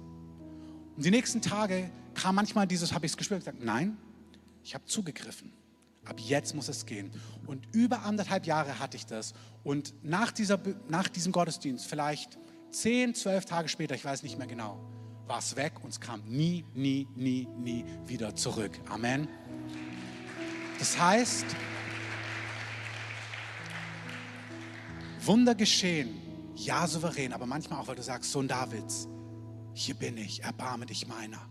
Und 0.96 1.04
die 1.04 1.10
nächsten 1.10 1.40
Tage 1.40 1.90
kam 2.14 2.34
manchmal 2.34 2.66
dieses, 2.66 2.92
habe 2.92 3.06
ich 3.06 3.12
es 3.12 3.16
gespürt, 3.16 3.40
gesagt, 3.40 3.62
nein, 3.62 3.96
ich 4.64 4.74
habe 4.74 4.84
zugegriffen. 4.84 5.52
Ab 6.04 6.18
jetzt 6.20 6.54
muss 6.54 6.68
es 6.68 6.86
gehen. 6.86 7.10
Und 7.46 7.66
über 7.72 8.02
anderthalb 8.02 8.46
Jahre 8.46 8.78
hatte 8.78 8.96
ich 8.96 9.06
das. 9.06 9.34
Und 9.62 9.94
nach, 10.02 10.32
dieser, 10.32 10.58
nach 10.88 11.08
diesem 11.08 11.32
Gottesdienst, 11.32 11.86
vielleicht 11.86 12.38
zehn, 12.70 13.14
zwölf 13.14 13.44
Tage 13.44 13.68
später, 13.68 13.94
ich 13.94 14.04
weiß 14.04 14.22
nicht 14.22 14.38
mehr 14.38 14.46
genau, 14.46 14.80
war 15.28 15.38
es 15.38 15.54
weg 15.56 15.72
und 15.82 15.90
es 15.90 16.00
kam 16.00 16.22
nie, 16.24 16.64
nie, 16.74 17.06
nie, 17.14 17.46
nie 17.58 17.84
wieder 18.06 18.34
zurück. 18.34 18.80
Amen. 18.88 19.28
Das 20.78 20.98
heißt, 20.98 21.44
Wunder 25.20 25.54
geschehen, 25.54 26.20
ja 26.54 26.86
souverän, 26.86 27.32
aber 27.32 27.46
manchmal 27.46 27.80
auch, 27.80 27.88
weil 27.88 27.96
du 27.96 28.02
sagst, 28.02 28.32
Sohn 28.32 28.48
Davids, 28.48 29.08
hier 29.74 29.94
bin 29.94 30.16
ich, 30.16 30.42
erbarme 30.42 30.86
dich 30.86 31.06
meiner. 31.06 31.48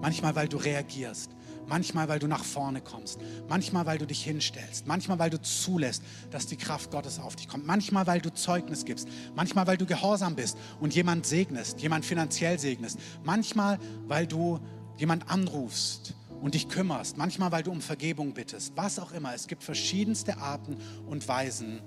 Manchmal, 0.00 0.34
weil 0.34 0.48
du 0.48 0.56
reagierst. 0.56 1.30
Manchmal, 1.66 2.08
weil 2.08 2.18
du 2.18 2.26
nach 2.26 2.44
vorne 2.44 2.80
kommst. 2.80 3.18
Manchmal, 3.48 3.86
weil 3.86 3.98
du 3.98 4.06
dich 4.06 4.22
hinstellst. 4.24 4.86
Manchmal, 4.86 5.18
weil 5.18 5.30
du 5.30 5.40
zulässt, 5.40 6.02
dass 6.30 6.46
die 6.46 6.56
Kraft 6.56 6.90
Gottes 6.90 7.18
auf 7.18 7.36
dich 7.36 7.48
kommt. 7.48 7.66
Manchmal, 7.66 8.06
weil 8.06 8.20
du 8.20 8.32
Zeugnis 8.32 8.84
gibst. 8.84 9.08
Manchmal, 9.34 9.66
weil 9.66 9.76
du 9.76 9.86
gehorsam 9.86 10.34
bist 10.34 10.56
und 10.80 10.94
jemand 10.94 11.26
segnest, 11.26 11.80
jemand 11.80 12.04
finanziell 12.04 12.58
segnest. 12.58 12.98
Manchmal, 13.24 13.78
weil 14.06 14.26
du 14.26 14.60
jemand 14.96 15.30
anrufst 15.30 16.14
und 16.40 16.54
dich 16.54 16.68
kümmerst. 16.68 17.16
Manchmal, 17.16 17.52
weil 17.52 17.62
du 17.62 17.70
um 17.70 17.80
Vergebung 17.80 18.34
bittest. 18.34 18.72
Was 18.76 18.98
auch 18.98 19.12
immer. 19.12 19.34
Es 19.34 19.46
gibt 19.46 19.62
verschiedenste 19.62 20.38
Arten 20.38 20.76
und 21.06 21.26
Weisen, 21.28 21.80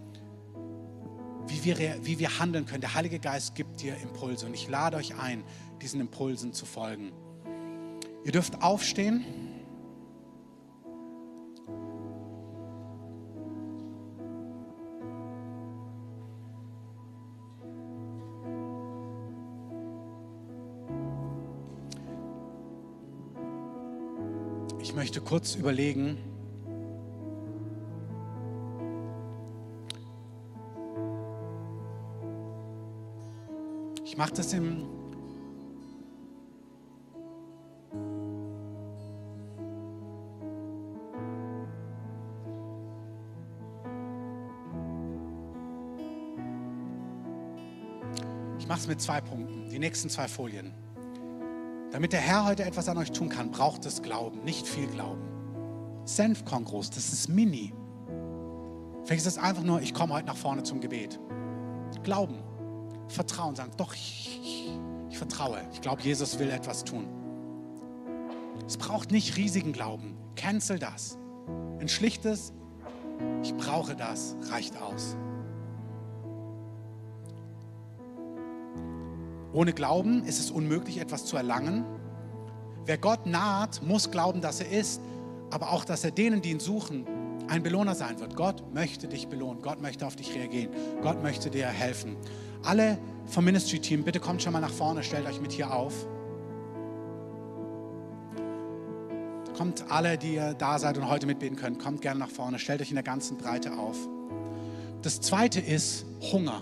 wie 1.47 1.63
wir, 1.63 1.77
wie 2.03 2.17
wir 2.19 2.39
handeln 2.39 2.65
können. 2.65 2.81
Der 2.81 2.93
Heilige 2.93 3.19
Geist 3.19 3.55
gibt 3.55 3.81
dir 3.81 3.97
Impulse 3.97 4.45
und 4.45 4.53
ich 4.53 4.67
lade 4.67 4.97
euch 4.97 5.15
ein, 5.15 5.43
diesen 5.81 5.99
Impulsen 6.01 6.53
zu 6.53 6.65
folgen. 6.65 7.11
Ihr 8.23 8.31
dürft 8.31 8.63
aufstehen. 8.63 9.23
Möchte 25.05 25.21
kurz 25.21 25.53
überlegen, 25.53 26.17
ich 34.03 34.17
mache 34.17 34.33
das 34.33 34.51
im 34.53 34.87
mache 48.67 48.79
es 48.79 48.87
mit 48.87 48.99
zwei 48.99 49.21
Punkten, 49.21 49.69
die 49.69 49.77
nächsten 49.77 50.09
zwei 50.09 50.27
Folien. 50.27 50.84
Damit 51.95 52.11
der 52.11 52.19
Herr 52.19 52.43
heute 52.43 52.65
etwas 52.65 52.89
an 52.89 52.97
euch 52.97 53.13
tun 53.13 53.29
kann, 53.29 53.51
braucht 53.51 53.85
es 53.85 54.01
Glauben, 54.01 54.43
nicht 54.43 54.67
viel 54.67 54.85
Glauben. 54.85 55.21
Senfkorn 56.03 56.65
groß, 56.65 56.89
das 56.89 57.13
ist 57.13 57.29
mini. 57.29 57.73
Vielleicht 59.05 59.25
ist 59.25 59.37
es 59.37 59.37
einfach 59.37 59.63
nur, 59.63 59.81
ich 59.81 59.93
komme 59.93 60.13
heute 60.13 60.25
nach 60.25 60.35
vorne 60.35 60.63
zum 60.63 60.81
Gebet. 60.81 61.21
Glauben, 62.03 62.43
Vertrauen, 63.07 63.55
sagen, 63.55 63.71
doch, 63.77 63.93
ich, 63.93 64.41
ich, 64.43 64.77
ich 65.09 65.17
vertraue. 65.17 65.61
Ich 65.71 65.79
glaube, 65.79 66.01
Jesus 66.01 66.37
will 66.37 66.49
etwas 66.49 66.83
tun. 66.83 67.07
Es 68.67 68.75
braucht 68.75 69.11
nicht 69.11 69.37
riesigen 69.37 69.71
Glauben. 69.71 70.17
Cancel 70.35 70.79
das. 70.79 71.17
Ein 71.79 71.87
schlichtes, 71.87 72.51
ich 73.41 73.55
brauche 73.55 73.95
das, 73.95 74.35
reicht 74.51 74.81
aus. 74.81 75.15
Ohne 79.55 79.71
Glauben 79.71 80.25
ist 80.25 80.37
es 80.37 80.51
unmöglich, 80.51 80.99
etwas 80.99 81.25
zu 81.25 81.37
erlangen. 81.37 81.85
Wer 82.85 82.97
Gott 82.97 83.25
naht, 83.25 83.81
muss 83.81 84.11
glauben, 84.11 84.41
dass 84.41 84.59
er 84.59 84.69
ist, 84.69 84.99
aber 85.49 85.71
auch, 85.71 85.85
dass 85.85 86.03
er 86.03 86.11
denen, 86.11 86.41
die 86.41 86.51
ihn 86.51 86.59
suchen, 86.59 87.07
ein 87.47 87.63
Belohner 87.63 87.95
sein 87.95 88.19
wird. 88.19 88.35
Gott 88.35 88.73
möchte 88.73 89.07
dich 89.07 89.29
belohnen. 89.29 89.61
Gott 89.61 89.81
möchte 89.81 90.05
auf 90.05 90.17
dich 90.17 90.35
reagieren. 90.35 90.71
Gott 91.01 91.23
möchte 91.23 91.49
dir 91.49 91.67
helfen. 91.67 92.17
Alle 92.63 92.97
vom 93.27 93.45
Ministry-Team, 93.45 94.03
bitte 94.03 94.19
kommt 94.19 94.41
schon 94.41 94.51
mal 94.51 94.59
nach 94.59 94.73
vorne, 94.73 95.03
stellt 95.03 95.25
euch 95.25 95.39
mit 95.39 95.53
hier 95.53 95.73
auf. 95.73 95.93
Kommt 99.55 99.89
alle, 99.89 100.17
die 100.17 100.33
ihr 100.33 100.53
da 100.53 100.79
seid 100.79 100.97
und 100.97 101.09
heute 101.09 101.27
mitbeten 101.27 101.55
könnt, 101.55 101.79
kommt 101.79 102.01
gerne 102.01 102.19
nach 102.19 102.29
vorne, 102.29 102.59
stellt 102.59 102.81
euch 102.81 102.89
in 102.89 102.95
der 102.95 103.05
ganzen 103.05 103.37
Breite 103.37 103.77
auf. 103.77 103.95
Das 105.01 105.21
zweite 105.21 105.61
ist 105.61 106.05
Hunger. 106.33 106.61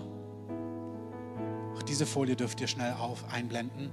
Diese 1.94 2.06
Folie 2.06 2.34
dürft 2.34 2.60
ihr 2.60 2.66
schnell 2.66 2.92
auf 2.94 3.24
einblenden. 3.32 3.88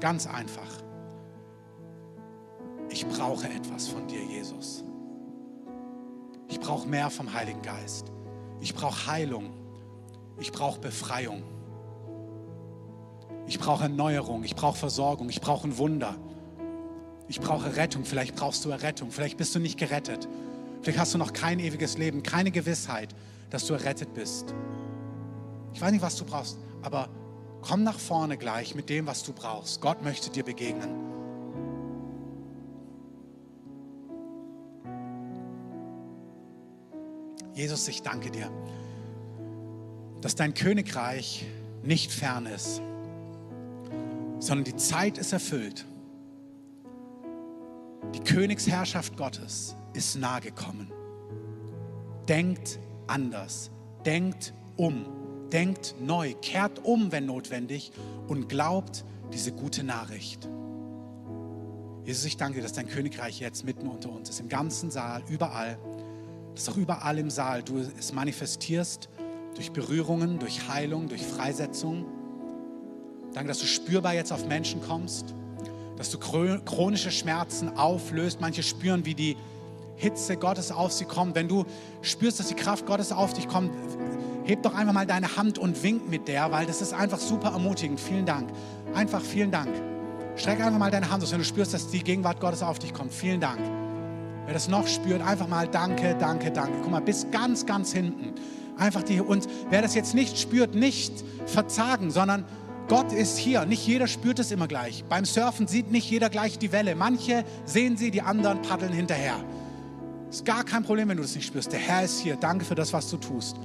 Ganz 0.00 0.26
einfach. 0.26 0.82
Ich 2.88 3.06
brauche 3.06 3.46
etwas 3.46 3.88
von 3.88 4.06
dir, 4.08 4.24
Jesus. 4.24 4.82
Ich 6.48 6.58
brauche 6.58 6.88
mehr 6.88 7.10
vom 7.10 7.30
Heiligen 7.34 7.60
Geist. 7.60 8.10
Ich 8.62 8.74
brauche 8.74 9.12
Heilung. 9.12 9.52
Ich 10.40 10.50
brauche 10.50 10.80
Befreiung. 10.80 11.42
Ich 13.46 13.58
brauche 13.58 13.82
Erneuerung. 13.82 14.42
Ich 14.42 14.56
brauche 14.56 14.78
Versorgung. 14.78 15.28
Ich 15.28 15.42
brauche 15.42 15.68
ein 15.68 15.76
Wunder. 15.76 16.16
Ich 17.28 17.38
brauche 17.38 17.76
Rettung. 17.76 18.06
Vielleicht 18.06 18.34
brauchst 18.34 18.64
du 18.64 18.70
Errettung. 18.70 19.10
Vielleicht 19.10 19.36
bist 19.36 19.54
du 19.54 19.58
nicht 19.58 19.78
gerettet. 19.78 20.26
Vielleicht 20.80 20.98
hast 20.98 21.12
du 21.12 21.18
noch 21.18 21.34
kein 21.34 21.58
ewiges 21.58 21.98
Leben, 21.98 22.22
keine 22.22 22.50
Gewissheit, 22.50 23.14
dass 23.50 23.66
du 23.66 23.74
errettet 23.74 24.14
bist. 24.14 24.54
Ich 25.74 25.82
weiß 25.82 25.92
nicht, 25.92 26.00
was 26.00 26.16
du 26.16 26.24
brauchst, 26.24 26.56
aber 26.80 27.10
komm 27.66 27.82
nach 27.82 27.98
vorne 27.98 28.36
gleich 28.36 28.74
mit 28.74 28.88
dem, 28.88 29.06
was 29.06 29.24
du 29.24 29.32
brauchst. 29.32 29.80
Gott 29.80 30.02
möchte 30.04 30.30
dir 30.30 30.44
begegnen. 30.44 30.88
Jesus, 37.54 37.88
ich 37.88 38.02
danke 38.02 38.30
dir, 38.30 38.50
dass 40.20 40.34
dein 40.34 40.54
Königreich 40.54 41.46
nicht 41.82 42.12
fern 42.12 42.46
ist, 42.46 42.82
sondern 44.38 44.64
die 44.64 44.76
Zeit 44.76 45.18
ist 45.18 45.32
erfüllt. 45.32 45.86
Die 48.14 48.20
Königsherrschaft 48.20 49.16
Gottes 49.16 49.74
ist 49.94 50.16
nahe 50.16 50.42
gekommen. 50.42 50.92
Denkt 52.28 52.78
anders, 53.06 53.70
denkt 54.04 54.52
um, 54.76 55.15
denkt 55.52 55.94
neu, 56.00 56.34
kehrt 56.42 56.84
um, 56.84 57.12
wenn 57.12 57.26
notwendig 57.26 57.92
und 58.28 58.48
glaubt 58.48 59.04
diese 59.32 59.52
gute 59.52 59.84
Nachricht. 59.84 60.48
Jesus, 62.04 62.24
ich 62.24 62.36
danke 62.36 62.58
dir, 62.58 62.62
dass 62.62 62.72
dein 62.72 62.88
Königreich 62.88 63.40
jetzt 63.40 63.64
mitten 63.64 63.88
unter 63.88 64.10
uns 64.10 64.30
ist, 64.30 64.40
im 64.40 64.48
ganzen 64.48 64.90
Saal, 64.90 65.22
überall 65.28 65.78
dass 66.56 66.70
auch 66.70 66.76
überall 66.76 67.18
im 67.18 67.30
Saal 67.30 67.62
du 67.62 67.78
es 67.78 68.12
manifestierst 68.12 69.10
durch 69.54 69.72
Berührungen, 69.72 70.38
durch 70.38 70.68
Heilung, 70.68 71.08
durch 71.08 71.22
Freisetzung. 71.22 72.06
Danke, 73.34 73.48
dass 73.48 73.58
du 73.58 73.66
spürbar 73.66 74.14
jetzt 74.14 74.32
auf 74.32 74.46
Menschen 74.46 74.80
kommst, 74.80 75.34
dass 75.98 76.10
du 76.10 76.18
chronische 76.18 77.10
Schmerzen 77.10 77.76
auflöst. 77.76 78.40
Manche 78.40 78.62
spüren, 78.62 79.04
wie 79.04 79.14
die 79.14 79.36
Hitze 79.96 80.36
Gottes 80.38 80.72
auf 80.72 80.92
sie 80.92 81.04
kommt. 81.04 81.34
Wenn 81.34 81.48
du 81.48 81.64
spürst, 82.00 82.40
dass 82.40 82.48
die 82.48 82.54
Kraft 82.54 82.86
Gottes 82.86 83.12
auf 83.12 83.34
dich 83.34 83.48
kommt, 83.48 83.70
heb 84.46 84.62
doch 84.62 84.74
einfach 84.74 84.92
mal 84.92 85.06
deine 85.06 85.36
Hand 85.36 85.58
und 85.58 85.82
wink 85.82 86.08
mit 86.08 86.28
der, 86.28 86.50
weil 86.52 86.66
das 86.66 86.80
ist 86.80 86.92
einfach 86.92 87.18
super 87.18 87.50
ermutigend. 87.50 88.00
Vielen 88.00 88.26
Dank. 88.26 88.48
Einfach 88.94 89.20
vielen 89.20 89.50
Dank. 89.50 89.70
Streck 90.36 90.60
einfach 90.60 90.78
mal 90.78 90.90
deine 90.90 91.10
Hand 91.10 91.22
aus, 91.22 91.32
wenn 91.32 91.38
du 91.38 91.44
spürst, 91.44 91.74
dass 91.74 91.88
die 91.88 92.02
Gegenwart 92.02 92.40
Gottes 92.40 92.62
auf 92.62 92.78
dich 92.78 92.92
kommt. 92.94 93.12
Vielen 93.12 93.40
Dank. 93.40 93.60
Wer 94.44 94.54
das 94.54 94.68
noch 94.68 94.86
spürt, 94.86 95.22
einfach 95.22 95.48
mal 95.48 95.66
danke, 95.66 96.14
danke, 96.18 96.52
danke. 96.52 96.78
Guck 96.82 96.90
mal, 96.90 97.00
bis 97.00 97.30
ganz, 97.30 97.66
ganz 97.66 97.92
hinten. 97.92 98.34
Einfach 98.78 99.02
die, 99.02 99.20
und 99.20 99.48
wer 99.70 99.82
das 99.82 99.94
jetzt 99.94 100.14
nicht 100.14 100.38
spürt, 100.38 100.74
nicht 100.74 101.24
verzagen, 101.46 102.10
sondern 102.10 102.44
Gott 102.88 103.12
ist 103.12 103.38
hier. 103.38 103.64
Nicht 103.64 103.84
jeder 103.86 104.06
spürt 104.06 104.38
es 104.38 104.52
immer 104.52 104.68
gleich. 104.68 105.04
Beim 105.08 105.24
Surfen 105.24 105.66
sieht 105.66 105.90
nicht 105.90 106.08
jeder 106.08 106.30
gleich 106.30 106.58
die 106.58 106.70
Welle. 106.70 106.94
Manche 106.94 107.44
sehen 107.64 107.96
sie, 107.96 108.12
die 108.12 108.22
anderen 108.22 108.62
paddeln 108.62 108.92
hinterher. 108.92 109.36
Ist 110.30 110.44
gar 110.44 110.62
kein 110.62 110.84
Problem, 110.84 111.08
wenn 111.08 111.16
du 111.16 111.22
das 111.22 111.34
nicht 111.34 111.46
spürst. 111.46 111.72
Der 111.72 111.80
Herr 111.80 112.04
ist 112.04 112.20
hier. 112.20 112.36
Danke 112.36 112.64
für 112.64 112.74
das, 112.76 112.92
was 112.92 113.10
du 113.10 113.16
tust. 113.16 113.56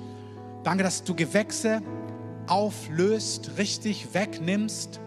Danke, 0.64 0.84
dass 0.84 1.04
du 1.04 1.16
Gewächse 1.16 1.82
auflöst, 2.48 3.52
richtig 3.58 4.14
wegnimmst. 4.14 5.00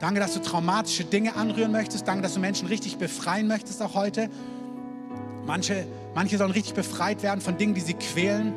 Danke, 0.00 0.20
dass 0.20 0.34
du 0.34 0.40
traumatische 0.40 1.04
Dinge 1.04 1.36
anrühren 1.36 1.70
möchtest. 1.70 2.08
Danke, 2.08 2.22
dass 2.22 2.34
du 2.34 2.40
Menschen 2.40 2.66
richtig 2.66 2.98
befreien 2.98 3.46
möchtest 3.46 3.80
auch 3.82 3.94
heute. 3.94 4.28
Manche, 5.46 5.86
manche 6.14 6.38
sollen 6.38 6.50
richtig 6.50 6.74
befreit 6.74 7.22
werden 7.22 7.40
von 7.40 7.56
Dingen, 7.56 7.74
die 7.74 7.80
sie 7.80 7.94
quälen. 7.94 8.52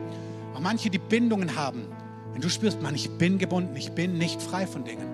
Auch 0.56 0.60
manche, 0.60 0.90
die 0.90 0.98
Bindungen 0.98 1.56
haben. 1.56 1.88
Wenn 2.34 2.42
du 2.42 2.50
spürst, 2.50 2.82
Mann, 2.82 2.96
ich 2.96 3.18
bin 3.18 3.38
gebunden, 3.38 3.76
ich 3.76 3.92
bin 3.92 4.18
nicht 4.18 4.42
frei 4.42 4.66
von 4.66 4.84
Dingen. 4.84 5.08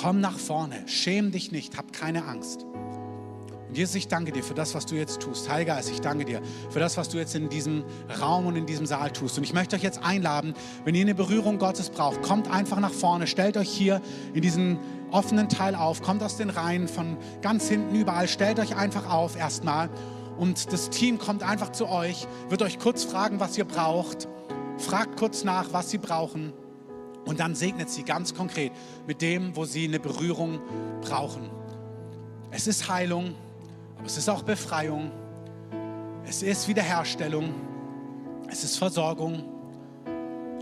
Komm 0.00 0.20
nach 0.20 0.38
vorne, 0.38 0.76
schäm 0.86 1.32
dich 1.32 1.52
nicht, 1.52 1.76
hab 1.76 1.92
keine 1.92 2.26
Angst. 2.26 2.66
Und 3.68 3.76
Jesus, 3.76 3.94
ich 3.96 4.08
danke 4.08 4.32
dir 4.32 4.42
für 4.42 4.54
das, 4.54 4.74
was 4.74 4.86
du 4.86 4.94
jetzt 4.94 5.20
tust. 5.20 5.48
Heiliger 5.50 5.74
Geist, 5.74 5.90
ich 5.90 6.00
danke 6.00 6.24
dir 6.24 6.40
für 6.70 6.78
das, 6.78 6.96
was 6.96 7.08
du 7.08 7.18
jetzt 7.18 7.34
in 7.34 7.48
diesem 7.48 7.84
Raum 8.20 8.46
und 8.46 8.56
in 8.56 8.66
diesem 8.66 8.86
Saal 8.86 9.10
tust. 9.10 9.38
Und 9.38 9.44
ich 9.44 9.52
möchte 9.52 9.76
euch 9.76 9.82
jetzt 9.82 10.02
einladen, 10.02 10.54
wenn 10.84 10.94
ihr 10.94 11.02
eine 11.02 11.14
Berührung 11.14 11.58
Gottes 11.58 11.90
braucht, 11.90 12.22
kommt 12.22 12.50
einfach 12.50 12.78
nach 12.78 12.92
vorne, 12.92 13.26
stellt 13.26 13.56
euch 13.56 13.70
hier 13.70 14.00
in 14.34 14.42
diesen 14.42 14.78
offenen 15.10 15.48
Teil 15.48 15.74
auf, 15.74 16.02
kommt 16.02 16.22
aus 16.22 16.36
den 16.36 16.50
Reihen 16.50 16.88
von 16.88 17.16
ganz 17.42 17.68
hinten 17.68 17.94
überall, 17.94 18.28
stellt 18.28 18.60
euch 18.60 18.76
einfach 18.76 19.10
auf 19.10 19.36
erstmal 19.36 19.90
und 20.36 20.72
das 20.72 20.90
Team 20.90 21.18
kommt 21.18 21.42
einfach 21.42 21.72
zu 21.72 21.88
euch, 21.88 22.26
wird 22.48 22.62
euch 22.62 22.78
kurz 22.78 23.04
fragen, 23.04 23.40
was 23.40 23.56
ihr 23.56 23.64
braucht. 23.64 24.28
Fragt 24.78 25.16
kurz 25.18 25.44
nach, 25.44 25.72
was 25.72 25.90
sie 25.90 25.98
brauchen. 25.98 26.52
Und 27.24 27.40
dann 27.40 27.54
segnet 27.54 27.88
sie 27.90 28.02
ganz 28.02 28.34
konkret 28.34 28.72
mit 29.06 29.22
dem, 29.22 29.56
wo 29.56 29.64
sie 29.64 29.86
eine 29.86 29.98
Berührung 29.98 30.60
brauchen. 31.00 31.50
Es 32.50 32.66
ist 32.66 32.88
Heilung, 32.88 33.34
aber 33.96 34.06
es 34.06 34.16
ist 34.16 34.28
auch 34.28 34.42
Befreiung. 34.42 35.10
Es 36.24 36.42
ist 36.42 36.68
Wiederherstellung. 36.68 37.54
Es 38.48 38.64
ist 38.64 38.76
Versorgung. 38.76 39.44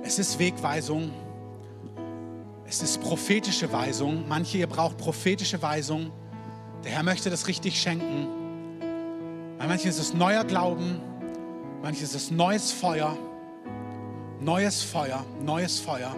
Es 0.03 0.19
ist 0.19 0.39
Wegweisung. 0.39 1.11
Es 2.67 2.83
ist 2.83 3.01
prophetische 3.01 3.71
Weisung. 3.73 4.27
Manche, 4.29 4.59
ihr 4.59 4.67
braucht 4.67 4.97
prophetische 4.97 5.61
Weisung. 5.63 6.11
Der 6.85 6.93
Herr 6.93 7.03
möchte 7.03 7.31
das 7.31 7.49
richtig 7.49 7.81
schenken. 7.81 8.29
Bei 9.59 9.69
manchen 9.69 9.89
ist 9.89 9.99
es 9.99 10.13
neuer 10.13 10.45
Glauben, 10.45 11.01
manches 11.83 12.03
ist 12.03 12.15
es 12.15 12.31
neues 12.31 12.73
Feuer, 12.73 13.17
neues 14.41 14.83
Feuer, 14.83 15.25
neues 15.43 15.81
Feuer. 15.81 16.15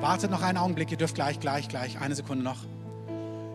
Wartet 0.00 0.30
noch 0.30 0.42
einen 0.42 0.58
Augenblick, 0.58 0.90
ihr 0.90 0.96
dürft 0.96 1.14
gleich, 1.14 1.38
gleich, 1.38 1.68
gleich, 1.68 2.00
eine 2.00 2.16
Sekunde 2.16 2.42
noch. 2.42 2.58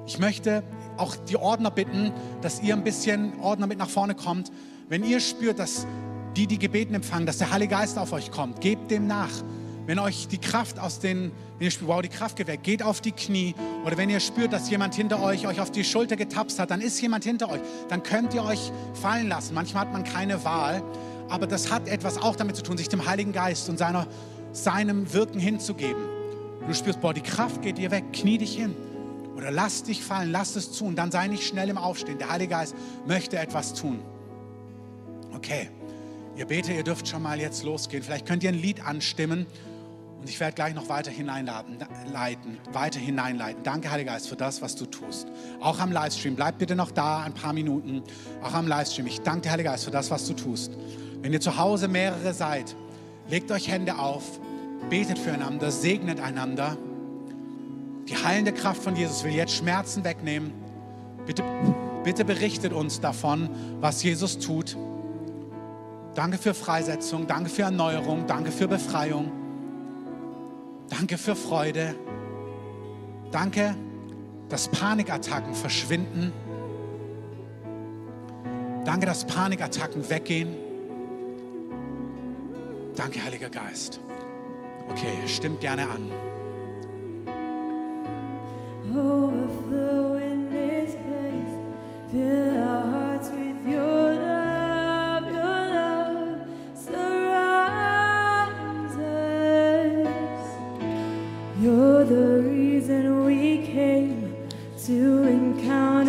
Ich 0.05 0.19
möchte 0.19 0.63
auch 0.97 1.15
die 1.15 1.37
Ordner 1.37 1.71
bitten, 1.71 2.11
dass 2.41 2.61
ihr 2.61 2.75
ein 2.75 2.83
bisschen 2.83 3.39
Ordner 3.39 3.67
mit 3.67 3.77
nach 3.77 3.89
vorne 3.89 4.15
kommt. 4.15 4.51
Wenn 4.89 5.03
ihr 5.03 5.19
spürt, 5.19 5.59
dass 5.59 5.87
die, 6.35 6.47
die 6.47 6.59
Gebeten 6.59 6.93
empfangen, 6.93 7.25
dass 7.25 7.37
der 7.37 7.51
Heilige 7.51 7.75
Geist 7.75 7.97
auf 7.97 8.11
euch 8.11 8.31
kommt, 8.31 8.61
gebt 8.61 8.91
dem 8.91 9.07
nach. 9.07 9.31
Wenn 9.85 9.99
euch 9.99 10.27
die 10.29 10.37
Kraft 10.37 10.79
aus 10.79 10.99
den, 10.99 11.31
wenn 11.57 11.65
ihr 11.65 11.71
spürt, 11.71 11.89
wow, 11.89 12.01
die 12.01 12.09
Kraft 12.09 12.39
weg, 12.47 12.63
geht 12.63 12.81
auf 12.81 13.01
die 13.01 13.11
Knie. 13.11 13.53
Oder 13.85 13.97
wenn 13.97 14.09
ihr 14.09 14.21
spürt, 14.21 14.53
dass 14.53 14.69
jemand 14.69 14.95
hinter 14.95 15.21
euch 15.21 15.45
euch 15.45 15.59
auf 15.59 15.71
die 15.71 15.83
Schulter 15.83 16.15
getapst 16.15 16.57
hat, 16.59 16.71
dann 16.71 16.79
ist 16.79 17.01
jemand 17.01 17.25
hinter 17.25 17.49
euch. 17.49 17.59
Dann 17.89 18.01
könnt 18.01 18.33
ihr 18.33 18.43
euch 18.45 18.71
fallen 18.93 19.27
lassen. 19.27 19.53
Manchmal 19.53 19.85
hat 19.85 19.93
man 19.93 20.03
keine 20.05 20.43
Wahl. 20.45 20.81
Aber 21.29 21.47
das 21.47 21.71
hat 21.71 21.87
etwas 21.87 22.17
auch 22.17 22.35
damit 22.35 22.55
zu 22.55 22.63
tun, 22.63 22.77
sich 22.77 22.87
dem 22.89 23.05
Heiligen 23.05 23.33
Geist 23.33 23.69
und 23.69 23.77
seiner, 23.77 24.07
seinem 24.53 25.11
Wirken 25.13 25.39
hinzugeben. 25.39 26.01
Du 26.65 26.73
spürst, 26.73 27.01
boah, 27.01 27.13
die 27.13 27.21
Kraft 27.21 27.61
geht 27.61 27.77
dir 27.77 27.91
weg, 27.91 28.05
knie 28.13 28.37
dich 28.37 28.55
hin. 28.55 28.73
Oder 29.35 29.51
lass 29.51 29.83
dich 29.83 30.03
fallen, 30.03 30.31
lass 30.31 30.55
es 30.55 30.71
zu 30.71 30.85
und 30.85 30.95
dann 30.95 31.11
sei 31.11 31.27
nicht 31.27 31.43
schnell 31.45 31.69
im 31.69 31.77
Aufstehen. 31.77 32.17
Der 32.19 32.29
Heilige 32.29 32.51
Geist 32.51 32.75
möchte 33.07 33.37
etwas 33.37 33.73
tun. 33.73 33.99
Okay, 35.35 35.69
ihr 36.35 36.45
betet, 36.45 36.75
ihr 36.75 36.83
dürft 36.83 37.07
schon 37.07 37.23
mal 37.23 37.39
jetzt 37.39 37.63
losgehen. 37.63 38.03
Vielleicht 38.03 38.25
könnt 38.25 38.43
ihr 38.43 38.49
ein 38.49 38.55
Lied 38.55 38.85
anstimmen 38.85 39.47
Und 40.23 40.29
ich 40.29 40.39
werde 40.39 40.55
gleich 40.55 40.73
noch 40.73 40.87
weiter 40.87 41.11
hineinleiten, 41.11 41.79
leiten, 42.13 42.57
weiter 42.71 42.97
hineinleiten. 42.97 43.61
Danke, 43.63 43.91
Heiliger 43.91 44.13
Geist, 44.13 44.29
für 44.29 44.37
das, 44.37 44.61
was 44.61 44.73
du 44.73 44.85
tust. 44.85 45.27
Auch 45.59 45.79
am 45.79 45.91
Livestream. 45.91 46.37
Bleib 46.37 46.59
bitte 46.59 46.77
noch 46.77 46.91
da, 46.91 47.23
ein 47.23 47.33
paar 47.33 47.51
Minuten. 47.51 48.03
Auch 48.41 48.53
am 48.53 48.65
Livestream. 48.65 49.05
Ich 49.07 49.19
danke 49.19 49.41
dir, 49.41 49.51
Heiliger 49.51 49.71
Geist, 49.71 49.83
für 49.83 49.91
das, 49.91 50.11
was 50.11 50.25
du 50.25 50.33
tust. 50.33 50.71
Wenn 51.21 51.33
ihr 51.33 51.41
zu 51.41 51.57
Hause 51.57 51.89
mehrere 51.89 52.33
seid, 52.33 52.73
legt 53.27 53.51
euch 53.51 53.67
Hände 53.67 53.99
auf, 53.99 54.23
betet 54.89 55.19
füreinander, 55.19 55.71
segnet 55.71 56.21
einander. 56.21 56.77
Die 58.07 58.17
heilende 58.17 58.51
Kraft 58.51 58.83
von 58.83 58.95
Jesus 58.95 59.23
will 59.23 59.33
jetzt 59.33 59.55
Schmerzen 59.55 60.03
wegnehmen. 60.03 60.51
Bitte, 61.25 61.43
bitte 62.03 62.25
berichtet 62.25 62.73
uns 62.73 62.99
davon, 62.99 63.49
was 63.79 64.03
Jesus 64.03 64.39
tut. 64.39 64.77
Danke 66.15 66.37
für 66.37 66.53
Freisetzung, 66.53 67.27
danke 67.27 67.49
für 67.49 67.63
Erneuerung, 67.63 68.27
danke 68.27 68.51
für 68.51 68.67
Befreiung. 68.67 69.31
Danke 70.89 71.17
für 71.17 71.35
Freude. 71.35 71.95
Danke, 73.31 73.75
dass 74.49 74.67
Panikattacken 74.67 75.55
verschwinden. 75.55 76.31
Danke, 78.85 79.05
dass 79.05 79.25
Panikattacken 79.25 80.07
weggehen. 80.09 80.55
Danke, 82.95 83.23
Heiliger 83.23 83.49
Geist. 83.49 83.99
Okay, 84.89 85.13
stimmt 85.25 85.61
gerne 85.61 85.83
an. 85.83 86.32
You're 101.63 102.03
the 102.03 102.41
reason 102.41 103.23
we 103.23 103.65
came 103.65 104.49
to 104.85 105.23
encounter 105.23 106.02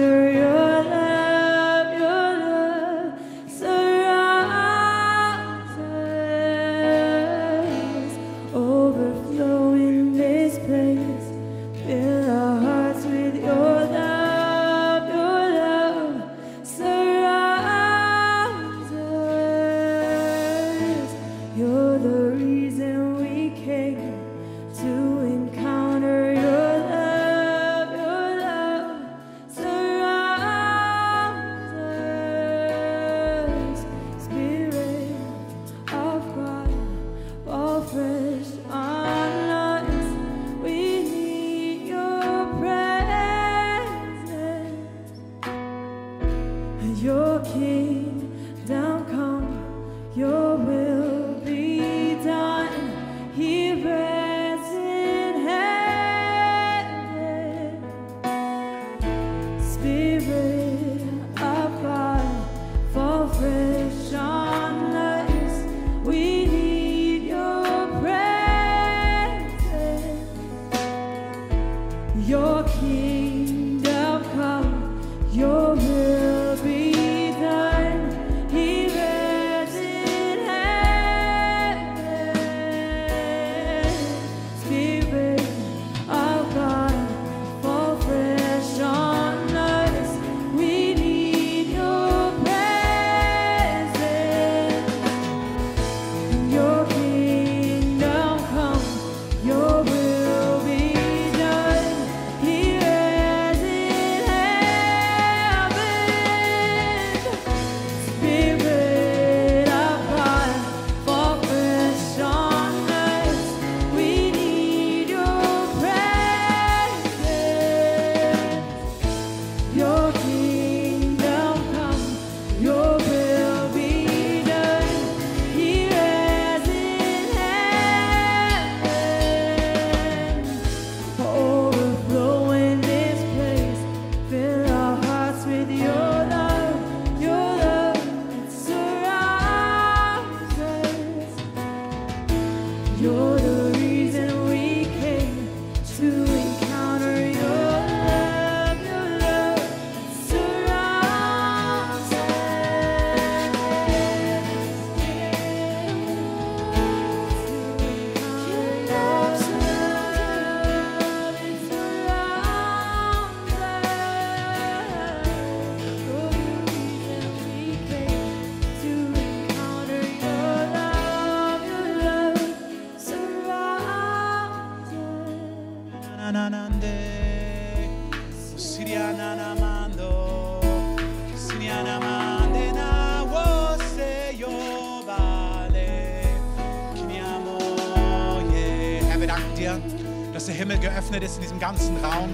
diesem 191.54 191.60
ganzen 191.60 191.96
Raum. 192.04 192.30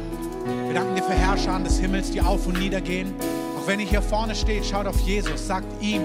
Wir 0.66 0.74
danken 0.74 0.94
dir 0.94 1.02
für 1.02 1.12
Herrscher 1.12 1.58
des 1.60 1.78
Himmels, 1.78 2.10
die 2.10 2.20
auf 2.20 2.46
und 2.46 2.58
nieder 2.58 2.80
gehen. 2.80 3.14
Auch 3.58 3.66
wenn 3.66 3.80
ihr 3.80 3.86
hier 3.86 4.02
vorne 4.02 4.34
steht, 4.34 4.64
schaut 4.64 4.86
auf 4.86 4.98
Jesus, 5.00 5.46
sagt 5.46 5.82
ihm, 5.82 6.02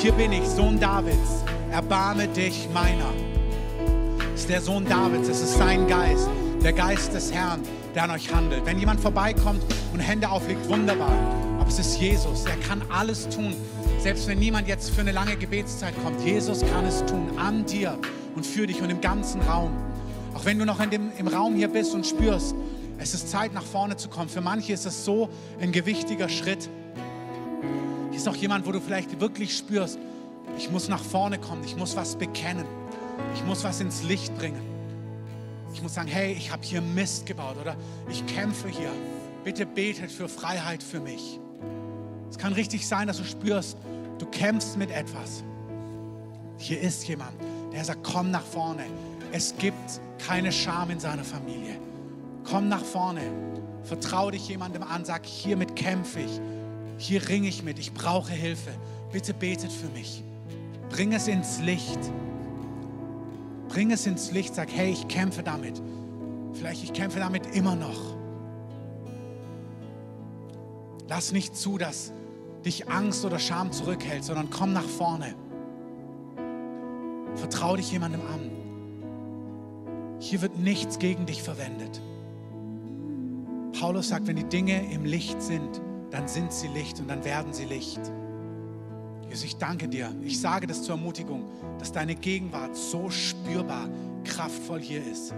hier 0.00 0.12
bin 0.12 0.32
ich, 0.32 0.44
Sohn 0.44 0.80
Davids, 0.80 1.44
erbarme 1.70 2.26
dich 2.28 2.68
meiner. 2.74 3.12
Es 4.34 4.40
ist 4.40 4.50
der 4.50 4.60
Sohn 4.60 4.84
Davids, 4.84 5.28
es 5.28 5.40
ist 5.40 5.56
sein 5.56 5.86
Geist, 5.86 6.28
der 6.62 6.72
Geist 6.72 7.14
des 7.14 7.32
Herrn, 7.32 7.60
der 7.94 8.04
an 8.04 8.10
euch 8.10 8.34
handelt. 8.34 8.66
Wenn 8.66 8.78
jemand 8.78 9.00
vorbeikommt 9.00 9.62
und 9.92 10.00
Hände 10.00 10.28
auflegt, 10.28 10.68
wunderbar. 10.68 11.12
Aber 11.60 11.68
es 11.68 11.78
ist 11.78 12.00
Jesus, 12.00 12.44
er 12.46 12.56
kann 12.68 12.82
alles 12.90 13.28
tun. 13.28 13.54
Selbst 14.00 14.26
wenn 14.26 14.38
niemand 14.38 14.66
jetzt 14.66 14.90
für 14.90 15.02
eine 15.02 15.12
lange 15.12 15.36
Gebetszeit 15.36 15.94
kommt, 16.02 16.20
Jesus 16.22 16.60
kann 16.72 16.84
es 16.84 17.04
tun, 17.06 17.38
an 17.38 17.64
dir 17.64 17.98
und 18.34 18.44
für 18.44 18.66
dich 18.66 18.82
und 18.82 18.90
im 18.90 19.00
ganzen 19.00 19.40
Raum. 19.42 19.70
Wenn 20.46 20.60
du 20.60 20.64
noch 20.64 20.78
in 20.78 20.90
dem, 20.90 21.10
im 21.18 21.26
Raum 21.26 21.56
hier 21.56 21.66
bist 21.66 21.92
und 21.92 22.06
spürst, 22.06 22.54
es 22.98 23.14
ist 23.14 23.28
Zeit 23.28 23.52
nach 23.52 23.64
vorne 23.64 23.96
zu 23.96 24.08
kommen. 24.08 24.28
Für 24.28 24.40
manche 24.40 24.72
ist 24.72 24.86
es 24.86 25.04
so 25.04 25.28
ein 25.60 25.72
gewichtiger 25.72 26.28
Schritt. 26.28 26.70
Hier 28.10 28.16
ist 28.16 28.28
auch 28.28 28.36
jemand, 28.36 28.64
wo 28.64 28.70
du 28.70 28.80
vielleicht 28.80 29.18
wirklich 29.18 29.56
spürst, 29.56 29.98
ich 30.56 30.70
muss 30.70 30.88
nach 30.88 31.02
vorne 31.02 31.38
kommen, 31.38 31.64
ich 31.64 31.76
muss 31.76 31.96
was 31.96 32.14
bekennen, 32.14 32.64
ich 33.34 33.44
muss 33.44 33.64
was 33.64 33.80
ins 33.80 34.04
Licht 34.04 34.38
bringen. 34.38 34.62
ich 35.74 35.82
muss 35.82 35.94
sagen, 35.94 36.06
hey, 36.06 36.32
ich 36.34 36.52
habe 36.52 36.62
hier 36.62 36.80
Mist 36.80 37.26
gebaut 37.26 37.56
oder 37.60 37.74
ich 38.08 38.24
kämpfe 38.26 38.68
hier. 38.68 38.92
Bitte 39.42 39.66
betet 39.66 40.12
für 40.12 40.28
Freiheit 40.28 40.80
für 40.80 41.00
mich. 41.00 41.40
Es 42.30 42.38
kann 42.38 42.52
richtig 42.52 42.86
sein, 42.86 43.08
dass 43.08 43.16
du 43.16 43.24
spürst, 43.24 43.76
du 44.20 44.26
kämpfst 44.26 44.76
mit 44.76 44.92
etwas. 44.92 45.42
Hier 46.58 46.80
ist 46.80 47.08
jemand, 47.08 47.32
der 47.72 47.84
sagt, 47.84 48.04
komm 48.04 48.30
nach 48.30 48.46
vorne. 48.46 48.84
Es 49.32 49.56
gibt 49.58 50.00
keine 50.26 50.52
Scham 50.52 50.90
in 50.90 51.00
seiner 51.00 51.24
Familie. 51.24 51.78
Komm 52.44 52.68
nach 52.68 52.84
vorne. 52.84 53.22
Vertrau 53.82 54.30
dich 54.30 54.48
jemandem 54.48 54.82
an, 54.82 55.04
sag, 55.04 55.26
hiermit 55.26 55.76
kämpfe 55.76 56.20
ich. 56.20 56.40
Hier 56.98 57.28
ringe 57.28 57.48
ich 57.48 57.62
mit, 57.62 57.78
ich 57.78 57.92
brauche 57.92 58.32
Hilfe. 58.32 58.70
Bitte 59.12 59.34
betet 59.34 59.72
für 59.72 59.88
mich. 59.88 60.24
Bring 60.90 61.12
es 61.12 61.28
ins 61.28 61.60
Licht. 61.60 61.98
Bring 63.68 63.90
es 63.90 64.06
ins 64.06 64.32
Licht, 64.32 64.54
sag, 64.54 64.70
hey, 64.72 64.92
ich 64.92 65.06
kämpfe 65.08 65.42
damit. 65.42 65.80
Vielleicht 66.54 66.84
ich 66.84 66.92
kämpfe 66.92 67.18
damit 67.18 67.54
immer 67.54 67.76
noch. 67.76 68.16
Lass 71.08 71.32
nicht 71.32 71.56
zu, 71.56 71.78
dass 71.78 72.12
dich 72.64 72.88
Angst 72.88 73.24
oder 73.24 73.38
Scham 73.38 73.70
zurückhält, 73.70 74.24
sondern 74.24 74.50
komm 74.50 74.72
nach 74.72 74.84
vorne. 74.84 75.34
Vertrau 77.36 77.76
dich 77.76 77.92
jemandem 77.92 78.22
an. 78.22 78.65
Hier 80.18 80.42
wird 80.42 80.58
nichts 80.58 80.98
gegen 80.98 81.26
dich 81.26 81.42
verwendet. 81.42 82.00
Paulus 83.78 84.08
sagt, 84.08 84.26
wenn 84.26 84.36
die 84.36 84.48
Dinge 84.48 84.90
im 84.92 85.04
Licht 85.04 85.42
sind, 85.42 85.80
dann 86.10 86.28
sind 86.28 86.52
sie 86.52 86.68
Licht 86.68 86.98
und 86.98 87.08
dann 87.08 87.24
werden 87.24 87.52
sie 87.52 87.64
Licht. 87.64 88.00
Jesus, 89.28 89.44
ich 89.44 89.56
danke 89.56 89.88
dir. 89.88 90.14
Ich 90.22 90.40
sage 90.40 90.66
das 90.66 90.82
zur 90.82 90.96
Ermutigung, 90.96 91.44
dass 91.78 91.92
deine 91.92 92.14
Gegenwart 92.14 92.74
so 92.76 93.10
spürbar, 93.10 93.88
kraftvoll 94.24 94.80
hier 94.80 95.04
ist. 95.04 95.34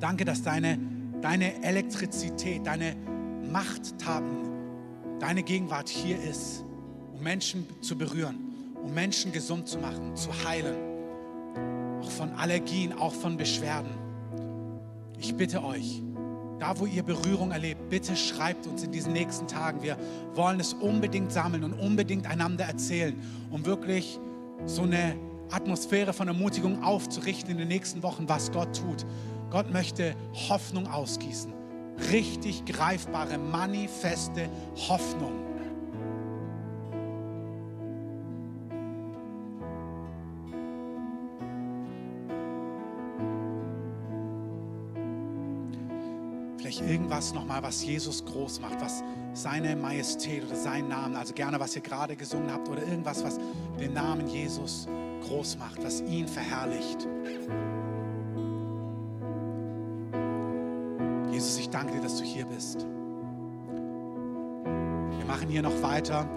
Danke, 0.00 0.24
dass 0.24 0.42
deine, 0.42 0.78
deine 1.20 1.62
Elektrizität, 1.62 2.66
deine 2.66 2.96
Machttaten, 3.52 4.48
deine 5.20 5.42
Gegenwart 5.42 5.88
hier 5.88 6.20
ist, 6.22 6.64
um 7.14 7.22
Menschen 7.22 7.66
zu 7.82 7.96
berühren, 7.96 8.36
um 8.82 8.92
Menschen 8.94 9.30
gesund 9.30 9.68
zu 9.68 9.78
machen, 9.78 10.16
zu 10.16 10.30
heilen. 10.44 10.89
Auch 12.00 12.10
von 12.10 12.32
Allergien, 12.32 12.92
auch 12.92 13.12
von 13.12 13.36
Beschwerden. 13.36 13.90
Ich 15.18 15.34
bitte 15.34 15.62
euch, 15.62 16.02
da 16.58 16.78
wo 16.78 16.86
ihr 16.86 17.02
Berührung 17.02 17.50
erlebt, 17.50 17.88
bitte 17.88 18.16
schreibt 18.16 18.66
uns 18.66 18.82
in 18.82 18.92
diesen 18.92 19.12
nächsten 19.12 19.46
Tagen. 19.46 19.82
Wir 19.82 19.96
wollen 20.34 20.60
es 20.60 20.72
unbedingt 20.74 21.32
sammeln 21.32 21.64
und 21.64 21.74
unbedingt 21.74 22.26
einander 22.26 22.64
erzählen, 22.64 23.14
um 23.50 23.64
wirklich 23.64 24.18
so 24.66 24.82
eine 24.82 25.16
Atmosphäre 25.50 26.12
von 26.12 26.28
Ermutigung 26.28 26.82
aufzurichten 26.82 27.50
in 27.52 27.58
den 27.58 27.68
nächsten 27.68 28.02
Wochen, 28.02 28.28
was 28.28 28.52
Gott 28.52 28.78
tut. 28.78 29.04
Gott 29.50 29.72
möchte 29.72 30.14
Hoffnung 30.48 30.86
ausgießen. 30.86 31.52
Richtig 32.12 32.64
greifbare, 32.64 33.36
manifeste 33.36 34.48
Hoffnung. 34.88 35.49
Irgendwas 46.86 47.34
nochmal, 47.34 47.62
was 47.62 47.84
Jesus 47.84 48.24
groß 48.24 48.60
macht, 48.60 48.80
was 48.80 49.02
seine 49.32 49.76
Majestät 49.76 50.44
oder 50.44 50.56
seinen 50.56 50.88
Namen, 50.88 51.14
also 51.16 51.34
gerne, 51.34 51.60
was 51.60 51.76
ihr 51.76 51.82
gerade 51.82 52.16
gesungen 52.16 52.50
habt, 52.52 52.68
oder 52.68 52.82
irgendwas, 52.82 53.22
was 53.22 53.38
den 53.78 53.92
Namen 53.92 54.26
Jesus 54.26 54.88
groß 55.26 55.58
macht, 55.58 55.82
was 55.84 56.00
ihn 56.02 56.26
verherrlicht. 56.26 57.06
Jesus, 61.30 61.58
ich 61.58 61.70
danke 61.70 61.92
dir, 61.94 62.00
dass 62.00 62.16
du 62.16 62.24
hier 62.24 62.44
bist. 62.46 62.86
Wir 65.18 65.26
machen 65.26 65.48
hier 65.48 65.62
noch 65.62 65.82
weiter. 65.82 66.28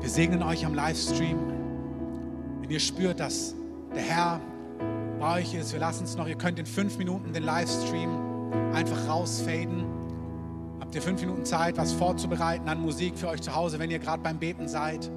Wir 0.00 0.08
segnen 0.08 0.42
euch 0.42 0.64
am 0.64 0.74
Livestream. 0.74 1.38
Wenn 2.60 2.70
ihr 2.70 2.80
spürt, 2.80 3.20
dass 3.20 3.54
der 3.94 4.02
Herr 4.02 4.40
bei 5.18 5.40
euch 5.40 5.54
ist, 5.54 5.72
wir 5.72 5.80
lassen 5.80 6.04
es 6.04 6.16
noch. 6.16 6.26
Ihr 6.26 6.38
könnt 6.38 6.58
in 6.58 6.66
fünf 6.66 6.96
Minuten 6.96 7.32
den 7.32 7.42
Livestream 7.42 8.29
einfach 8.72 9.08
rausfaden. 9.08 9.84
Habt 10.80 10.94
ihr 10.94 11.02
fünf 11.02 11.20
Minuten 11.20 11.44
Zeit, 11.44 11.76
was 11.76 11.92
vorzubereiten 11.92 12.68
an 12.68 12.80
Musik 12.80 13.16
für 13.16 13.28
euch 13.28 13.42
zu 13.42 13.54
Hause, 13.54 13.78
wenn 13.78 13.90
ihr 13.90 13.98
gerade 13.98 14.22
beim 14.22 14.38
Beten 14.38 14.68
seid? 14.68 15.10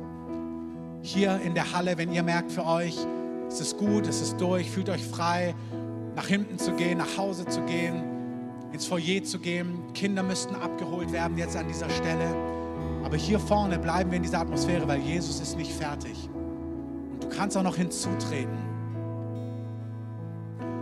Hier 1.02 1.40
in 1.42 1.54
der 1.54 1.74
Halle, 1.74 1.98
wenn 1.98 2.12
ihr 2.12 2.24
merkt 2.24 2.52
für 2.52 2.66
euch, 2.66 2.98
es 3.48 3.60
ist 3.60 3.78
gut, 3.78 4.08
es 4.08 4.22
ist 4.22 4.40
durch, 4.40 4.70
fühlt 4.70 4.90
euch 4.90 5.06
frei, 5.06 5.54
nach 6.16 6.28
hinten 6.28 6.58
zu 6.58 6.74
gehen, 6.74 6.98
nach 6.98 7.18
Hause 7.18 7.46
zu 7.46 7.62
gehen, 7.62 8.04
ins 8.72 8.86
Foyer 8.86 9.24
zu 9.24 9.40
gehen. 9.40 9.80
Kinder 9.94 10.24
müssten 10.24 10.56
abgeholt 10.56 11.12
werden 11.12 11.38
jetzt 11.38 11.56
an 11.56 11.68
dieser 11.68 11.90
Stelle. 11.90 12.36
Aber 13.04 13.18
hier 13.18 13.40
vorne 13.40 13.78
bleiben 13.78 14.12
wir 14.12 14.18
in 14.18 14.24
dieser 14.24 14.40
Atmosphäre, 14.40 14.88
weil 14.88 15.00
Jesus 15.00 15.40
ist 15.40 15.58
nicht 15.58 15.72
fertig. 15.72 16.30
Und 17.14 17.24
du 17.24 17.30
kannst 17.30 17.58
auch 17.58 17.64
noch 17.64 17.76
hinzutreten. 17.76 18.58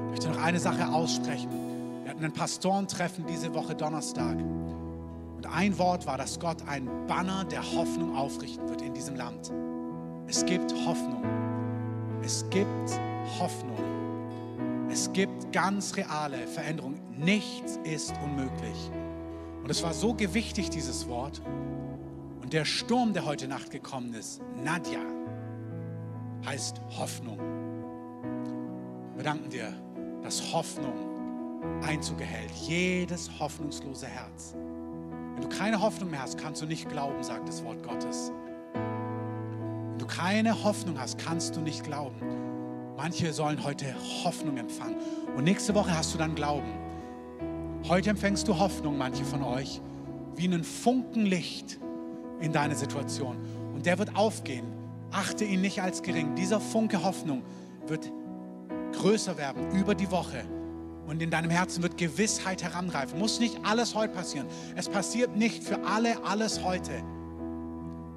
Ich 0.06 0.12
möchte 0.12 0.30
noch 0.30 0.43
eine 0.43 0.60
Sache 0.60 0.88
aussprechen. 0.88 1.49
Ein 2.24 2.34
Pastorentreffen 2.34 3.26
diese 3.26 3.51
Woche 3.55 3.74
Donnerstag. 3.74 4.38
Und 4.38 5.47
ein 5.51 5.76
Wort 5.80 6.05
war, 6.05 6.19
dass 6.19 6.39
Gott 6.39 6.57
ein 6.67 6.88
Banner 7.07 7.45
der 7.45 7.63
Hoffnung 7.72 8.15
aufrichten 8.15 8.69
wird 8.69 8.84
in 8.84 8.93
diesem 8.93 9.15
Land. 9.15 9.51
Es 10.28 10.45
gibt 10.45 10.72
Hoffnung. 10.86 11.24
Es 12.22 12.47
gibt 12.51 12.91
Hoffnung. 13.39 13.80
Es 14.91 15.11
gibt 15.13 15.51
ganz 15.51 15.95
reale 15.97 16.45
Veränderungen. 16.45 16.99
Nichts 17.17 17.80
ist 17.86 18.13
unmöglich. 18.24 18.91
Und 19.63 19.72
es 19.72 19.82
war 19.82 19.95
so 19.95 20.13
gewichtig, 20.13 20.69
dieses 20.69 21.07
Wort. 21.07 21.41
Und 22.43 22.53
der 22.53 22.65
Sturm, 22.65 23.13
der 23.13 23.26
heute 23.26 23.47
Nacht 23.47 23.72
gekommen 23.72 24.13
ist, 24.13 24.41
Nadja, 24.63 25.01
heißt 26.45 26.82
Hoffnung. 26.99 27.39
Wir 29.15 29.24
danken 29.24 29.49
dir, 29.49 29.74
dass 30.22 30.53
Hoffnung 30.53 31.11
Einzug 31.82 32.22
erhält. 32.22 32.51
Jedes 32.51 33.30
hoffnungslose 33.39 34.07
Herz. 34.07 34.55
Wenn 35.34 35.41
du 35.41 35.49
keine 35.49 35.82
Hoffnung 35.82 36.12
mehr 36.12 36.22
hast, 36.22 36.38
kannst 36.38 36.62
du 36.62 36.66
nicht 36.66 36.89
glauben, 36.89 37.24
sagt 37.24 37.47
das 37.47 37.64
Wort 37.64 37.84
Gottes. 37.84 38.32
Wenn 38.74 39.97
du 39.97 40.05
keine 40.05 40.64
Hoffnung 40.64 40.99
hast, 40.99 41.18
kannst 41.18 41.55
du 41.55 41.62
nicht 41.62 41.84
glauben. 41.84 42.16
Manche 42.97 43.34
sollen 43.34 43.64
heute 43.64 43.95
Hoffnung 44.24 44.57
empfangen. 44.57 44.95
Und 45.36 45.43
nächste 45.43 45.74
Woche 45.74 45.97
hast 45.97 46.14
du 46.14 46.18
dann 46.18 46.36
Glauben. 46.36 46.72
Heute 47.88 48.12
empfängst 48.12 48.47
du 48.47 48.59
Hoffnung, 48.59 48.97
manche 48.97 49.24
von 49.26 49.41
euch, 49.41 49.82
wie 50.36 50.45
einen 50.45 50.64
Funken 50.64 51.26
Licht 51.26 51.80
in 52.39 52.51
deine 52.51 52.76
Situation. 52.76 53.38
Und 53.74 53.86
der 53.86 53.97
wird 53.97 54.16
aufgehen. 54.16 54.66
Achte 55.12 55.45
ihn 55.45 55.62
nicht 55.62 55.82
als 55.82 56.03
gering. 56.03 56.36
Dieser 56.36 56.59
Funke 56.59 57.03
Hoffnung 57.03 57.43
wird 57.88 58.12
größer 58.93 59.38
werden 59.38 59.72
über 59.72 59.95
die 59.95 60.12
Woche. 60.12 60.43
Und 61.12 61.22
in 61.22 61.30
deinem 61.30 61.51
Herzen 61.51 61.84
wird 61.84 61.97
Gewissheit 61.97 62.64
herangreifen. 62.64 63.20
Muss 63.20 63.41
nicht 63.41 63.59
alles 63.66 63.95
heute 63.95 64.14
passieren. 64.14 64.47
Es 64.78 64.88
passiert 64.88 65.36
nicht 65.36 65.62
für 65.62 65.84
alle 65.84 66.24
alles 66.24 66.64
heute. 66.64 67.03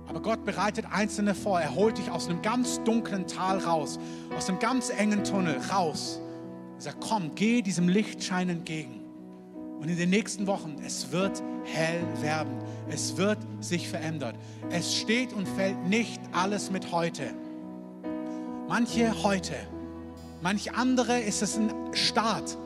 Aber 0.07 0.23
Gott 0.23 0.45
bereitet 0.45 0.85
Einzelne 0.93 1.35
vor. 1.35 1.61
Er 1.61 1.75
holt 1.75 1.99
dich 1.99 2.09
aus 2.09 2.29
einem 2.29 2.41
ganz 2.41 2.81
dunklen 2.85 3.27
Tal 3.27 3.59
raus, 3.59 3.99
aus 4.37 4.49
einem 4.49 4.61
ganz 4.61 4.91
engen 4.91 5.25
Tunnel 5.25 5.57
raus. 5.73 6.21
Er 6.77 6.83
sagt, 6.83 6.99
komm, 7.01 7.35
geh 7.35 7.63
diesem 7.63 7.89
Lichtschein 7.89 8.49
entgegen. 8.49 9.01
Und 9.81 9.89
in 9.89 9.97
den 9.97 10.11
nächsten 10.11 10.47
Wochen, 10.47 10.77
es 10.87 11.11
wird 11.11 11.43
hell 11.65 12.01
werden. 12.21 12.59
Es 12.89 13.17
wird 13.17 13.39
sich 13.59 13.89
verändern. 13.89 14.37
Es 14.71 14.95
steht 14.95 15.33
und 15.33 15.49
fällt 15.49 15.85
nicht 15.89 16.21
alles 16.31 16.71
mit 16.71 16.93
heute. 16.93 17.35
Manche 18.69 19.21
heute, 19.25 19.57
manch 20.43 20.75
andere 20.75 21.19
ist 21.19 21.43
es 21.43 21.57
ein 21.57 21.73
Start 21.93 22.57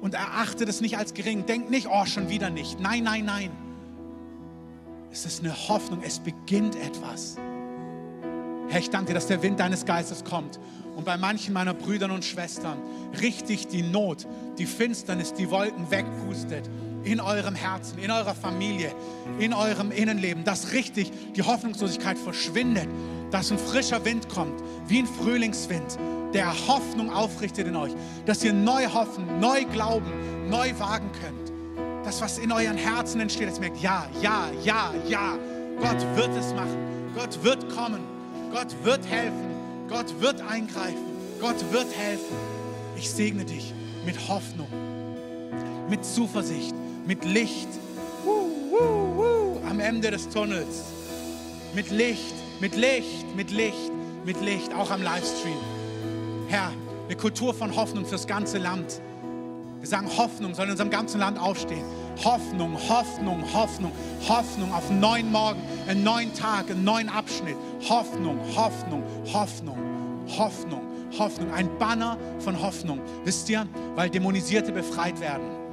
und 0.00 0.14
erachtet 0.14 0.68
es 0.68 0.80
nicht 0.80 0.98
als 0.98 1.14
gering. 1.14 1.46
Denkt 1.46 1.70
nicht, 1.70 1.88
oh, 1.90 2.04
schon 2.06 2.28
wieder 2.28 2.50
nicht. 2.50 2.80
Nein, 2.80 3.04
nein, 3.04 3.24
nein. 3.24 3.50
Es 5.10 5.24
ist 5.24 5.42
eine 5.42 5.54
Hoffnung, 5.68 6.02
es 6.04 6.18
beginnt 6.18 6.76
etwas. 6.76 7.36
Herr, 8.68 8.80
ich 8.80 8.90
danke 8.90 9.08
dir, 9.08 9.14
dass 9.14 9.26
der 9.26 9.42
Wind 9.42 9.60
deines 9.60 9.84
Geistes 9.84 10.24
kommt 10.24 10.58
und 10.96 11.04
bei 11.04 11.16
manchen 11.16 11.52
meiner 11.52 11.74
Brüdern 11.74 12.10
und 12.10 12.24
Schwestern 12.24 12.78
richtig 13.20 13.68
die 13.68 13.82
Not, 13.82 14.26
die 14.58 14.66
Finsternis, 14.66 15.32
die 15.34 15.50
Wolken 15.50 15.90
wegpustet 15.90 16.68
in 17.04 17.20
eurem 17.20 17.54
Herzen, 17.54 17.98
in 17.98 18.10
eurer 18.10 18.34
Familie, 18.34 18.92
in 19.38 19.52
eurem 19.52 19.90
Innenleben, 19.90 20.44
dass 20.44 20.72
richtig 20.72 21.12
die 21.34 21.42
Hoffnungslosigkeit 21.42 22.18
verschwindet, 22.18 22.88
dass 23.30 23.50
ein 23.50 23.58
frischer 23.58 24.04
Wind 24.04 24.28
kommt, 24.28 24.62
wie 24.88 25.00
ein 25.00 25.06
Frühlingswind, 25.06 25.98
der 26.32 26.52
Hoffnung 26.66 27.12
aufrichtet 27.12 27.66
in 27.68 27.76
euch, 27.76 27.92
dass 28.26 28.42
ihr 28.42 28.52
neu 28.52 28.86
hoffen, 28.86 29.40
neu 29.40 29.64
glauben, 29.64 30.10
neu 30.48 30.72
wagen 30.78 31.10
könnt. 31.20 32.04
Das, 32.04 32.20
was 32.20 32.38
in 32.38 32.52
euren 32.52 32.76
Herzen 32.76 33.20
entsteht, 33.20 33.48
dass 33.48 33.56
ihr 33.56 33.60
merkt, 33.60 33.80
ja, 33.80 34.06
ja, 34.20 34.50
ja, 34.62 34.92
ja, 35.08 35.38
Gott 35.80 36.16
wird 36.16 36.36
es 36.36 36.52
machen, 36.54 36.76
Gott 37.14 37.42
wird 37.42 37.68
kommen, 37.74 38.00
Gott 38.52 38.74
wird 38.82 39.06
helfen, 39.06 39.54
Gott 39.88 40.20
wird 40.20 40.40
eingreifen, 40.42 41.04
Gott 41.40 41.56
wird 41.72 41.86
helfen. 41.96 42.36
Ich 42.96 43.10
segne 43.10 43.44
dich 43.44 43.72
mit 44.04 44.28
Hoffnung, 44.28 44.68
mit 45.88 46.04
Zuversicht, 46.04 46.74
mit 47.06 47.24
Licht. 47.24 47.68
Am 49.68 49.80
Ende 49.80 50.10
des 50.10 50.28
Tunnels. 50.28 50.84
Mit 51.74 51.90
Licht, 51.90 52.34
mit 52.60 52.76
Licht, 52.76 53.36
mit 53.36 53.50
Licht, 53.50 53.90
mit 54.24 54.40
Licht, 54.40 54.72
auch 54.74 54.90
am 54.90 55.02
Livestream. 55.02 55.58
Herr, 56.48 56.72
eine 57.06 57.16
Kultur 57.16 57.52
von 57.52 57.74
Hoffnung 57.74 58.06
fürs 58.06 58.26
ganze 58.26 58.58
Land. 58.58 59.00
Wir 59.80 59.88
sagen, 59.88 60.08
Hoffnung 60.16 60.54
soll 60.54 60.66
in 60.66 60.70
unserem 60.70 60.90
ganzen 60.90 61.20
Land 61.20 61.38
aufstehen. 61.38 61.84
Hoffnung, 62.24 62.78
Hoffnung, 62.88 63.42
Hoffnung, 63.52 63.92
Hoffnung 64.26 64.72
auf 64.72 64.88
einen 64.88 65.00
neuen 65.00 65.32
Morgen, 65.32 65.60
einen 65.88 66.04
neuen 66.04 66.32
Tag, 66.32 66.70
einen 66.70 66.84
neuen 66.84 67.08
Abschnitt. 67.08 67.56
Hoffnung, 67.88 68.38
Hoffnung, 68.56 69.02
Hoffnung, 69.30 69.76
Hoffnung, 70.38 70.80
Hoffnung. 71.18 71.52
Ein 71.52 71.68
Banner 71.78 72.16
von 72.38 72.62
Hoffnung. 72.62 73.00
Wisst 73.24 73.50
ihr, 73.50 73.66
weil 73.94 74.08
Dämonisierte 74.08 74.72
befreit 74.72 75.20
werden. 75.20 75.63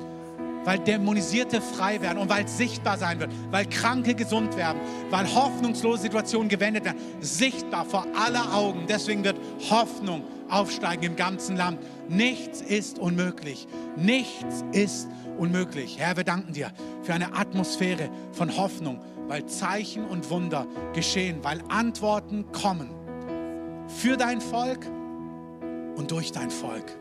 Weil 0.63 0.79
Dämonisierte 0.79 1.61
frei 1.61 2.01
werden 2.01 2.19
und 2.19 2.29
weil 2.29 2.45
es 2.45 2.57
sichtbar 2.57 2.97
sein 2.97 3.19
wird, 3.19 3.31
weil 3.49 3.65
Kranke 3.65 4.13
gesund 4.13 4.55
werden, 4.55 4.79
weil 5.09 5.25
hoffnungslose 5.33 6.03
Situationen 6.03 6.49
gewendet 6.49 6.85
werden, 6.85 6.99
sichtbar 7.19 7.85
vor 7.85 8.05
aller 8.15 8.53
Augen. 8.53 8.85
Deswegen 8.87 9.23
wird 9.23 9.37
Hoffnung 9.69 10.23
aufsteigen 10.49 11.03
im 11.03 11.15
ganzen 11.15 11.55
Land. 11.55 11.79
Nichts 12.09 12.61
ist 12.61 12.99
unmöglich. 12.99 13.67
Nichts 13.95 14.63
ist 14.71 15.07
unmöglich. 15.37 15.97
Herr, 15.97 16.17
wir 16.17 16.23
danken 16.23 16.53
dir 16.53 16.71
für 17.01 17.13
eine 17.13 17.33
Atmosphäre 17.33 18.09
von 18.31 18.55
Hoffnung, 18.55 18.99
weil 19.27 19.45
Zeichen 19.45 20.05
und 20.05 20.29
Wunder 20.29 20.67
geschehen, 20.93 21.39
weil 21.41 21.61
Antworten 21.69 22.51
kommen 22.51 22.89
für 23.87 24.17
dein 24.17 24.41
Volk 24.41 24.85
und 25.95 26.11
durch 26.11 26.31
dein 26.31 26.51
Volk. 26.51 27.00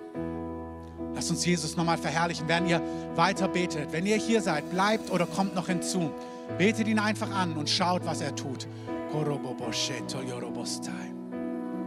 Lass 1.15 1.31
uns 1.31 1.45
Jesus 1.45 1.77
nochmal 1.77 1.99
verherrlichen, 1.99 2.49
während 2.49 2.69
ihr 2.69 2.83
weiter 3.15 3.49
betet. 3.49 3.93
Wenn 3.93 4.07
ihr 4.07 4.17
hier 4.17 4.41
seid, 4.41 4.71
bleibt 4.71 5.11
oder 5.11 5.27
kommt 5.27 5.55
noch 5.55 5.67
hinzu. 5.67 6.11
Betet 6.59 6.89
ihn 6.89 6.99
einfach 6.99 7.31
an 7.31 7.53
und 7.55 7.69
schaut, 7.69 8.05
was 8.05 8.21
er 8.21 8.35
tut. 8.35 8.67
Korobobosheto 9.11 10.23
yorobostai. 10.23 11.10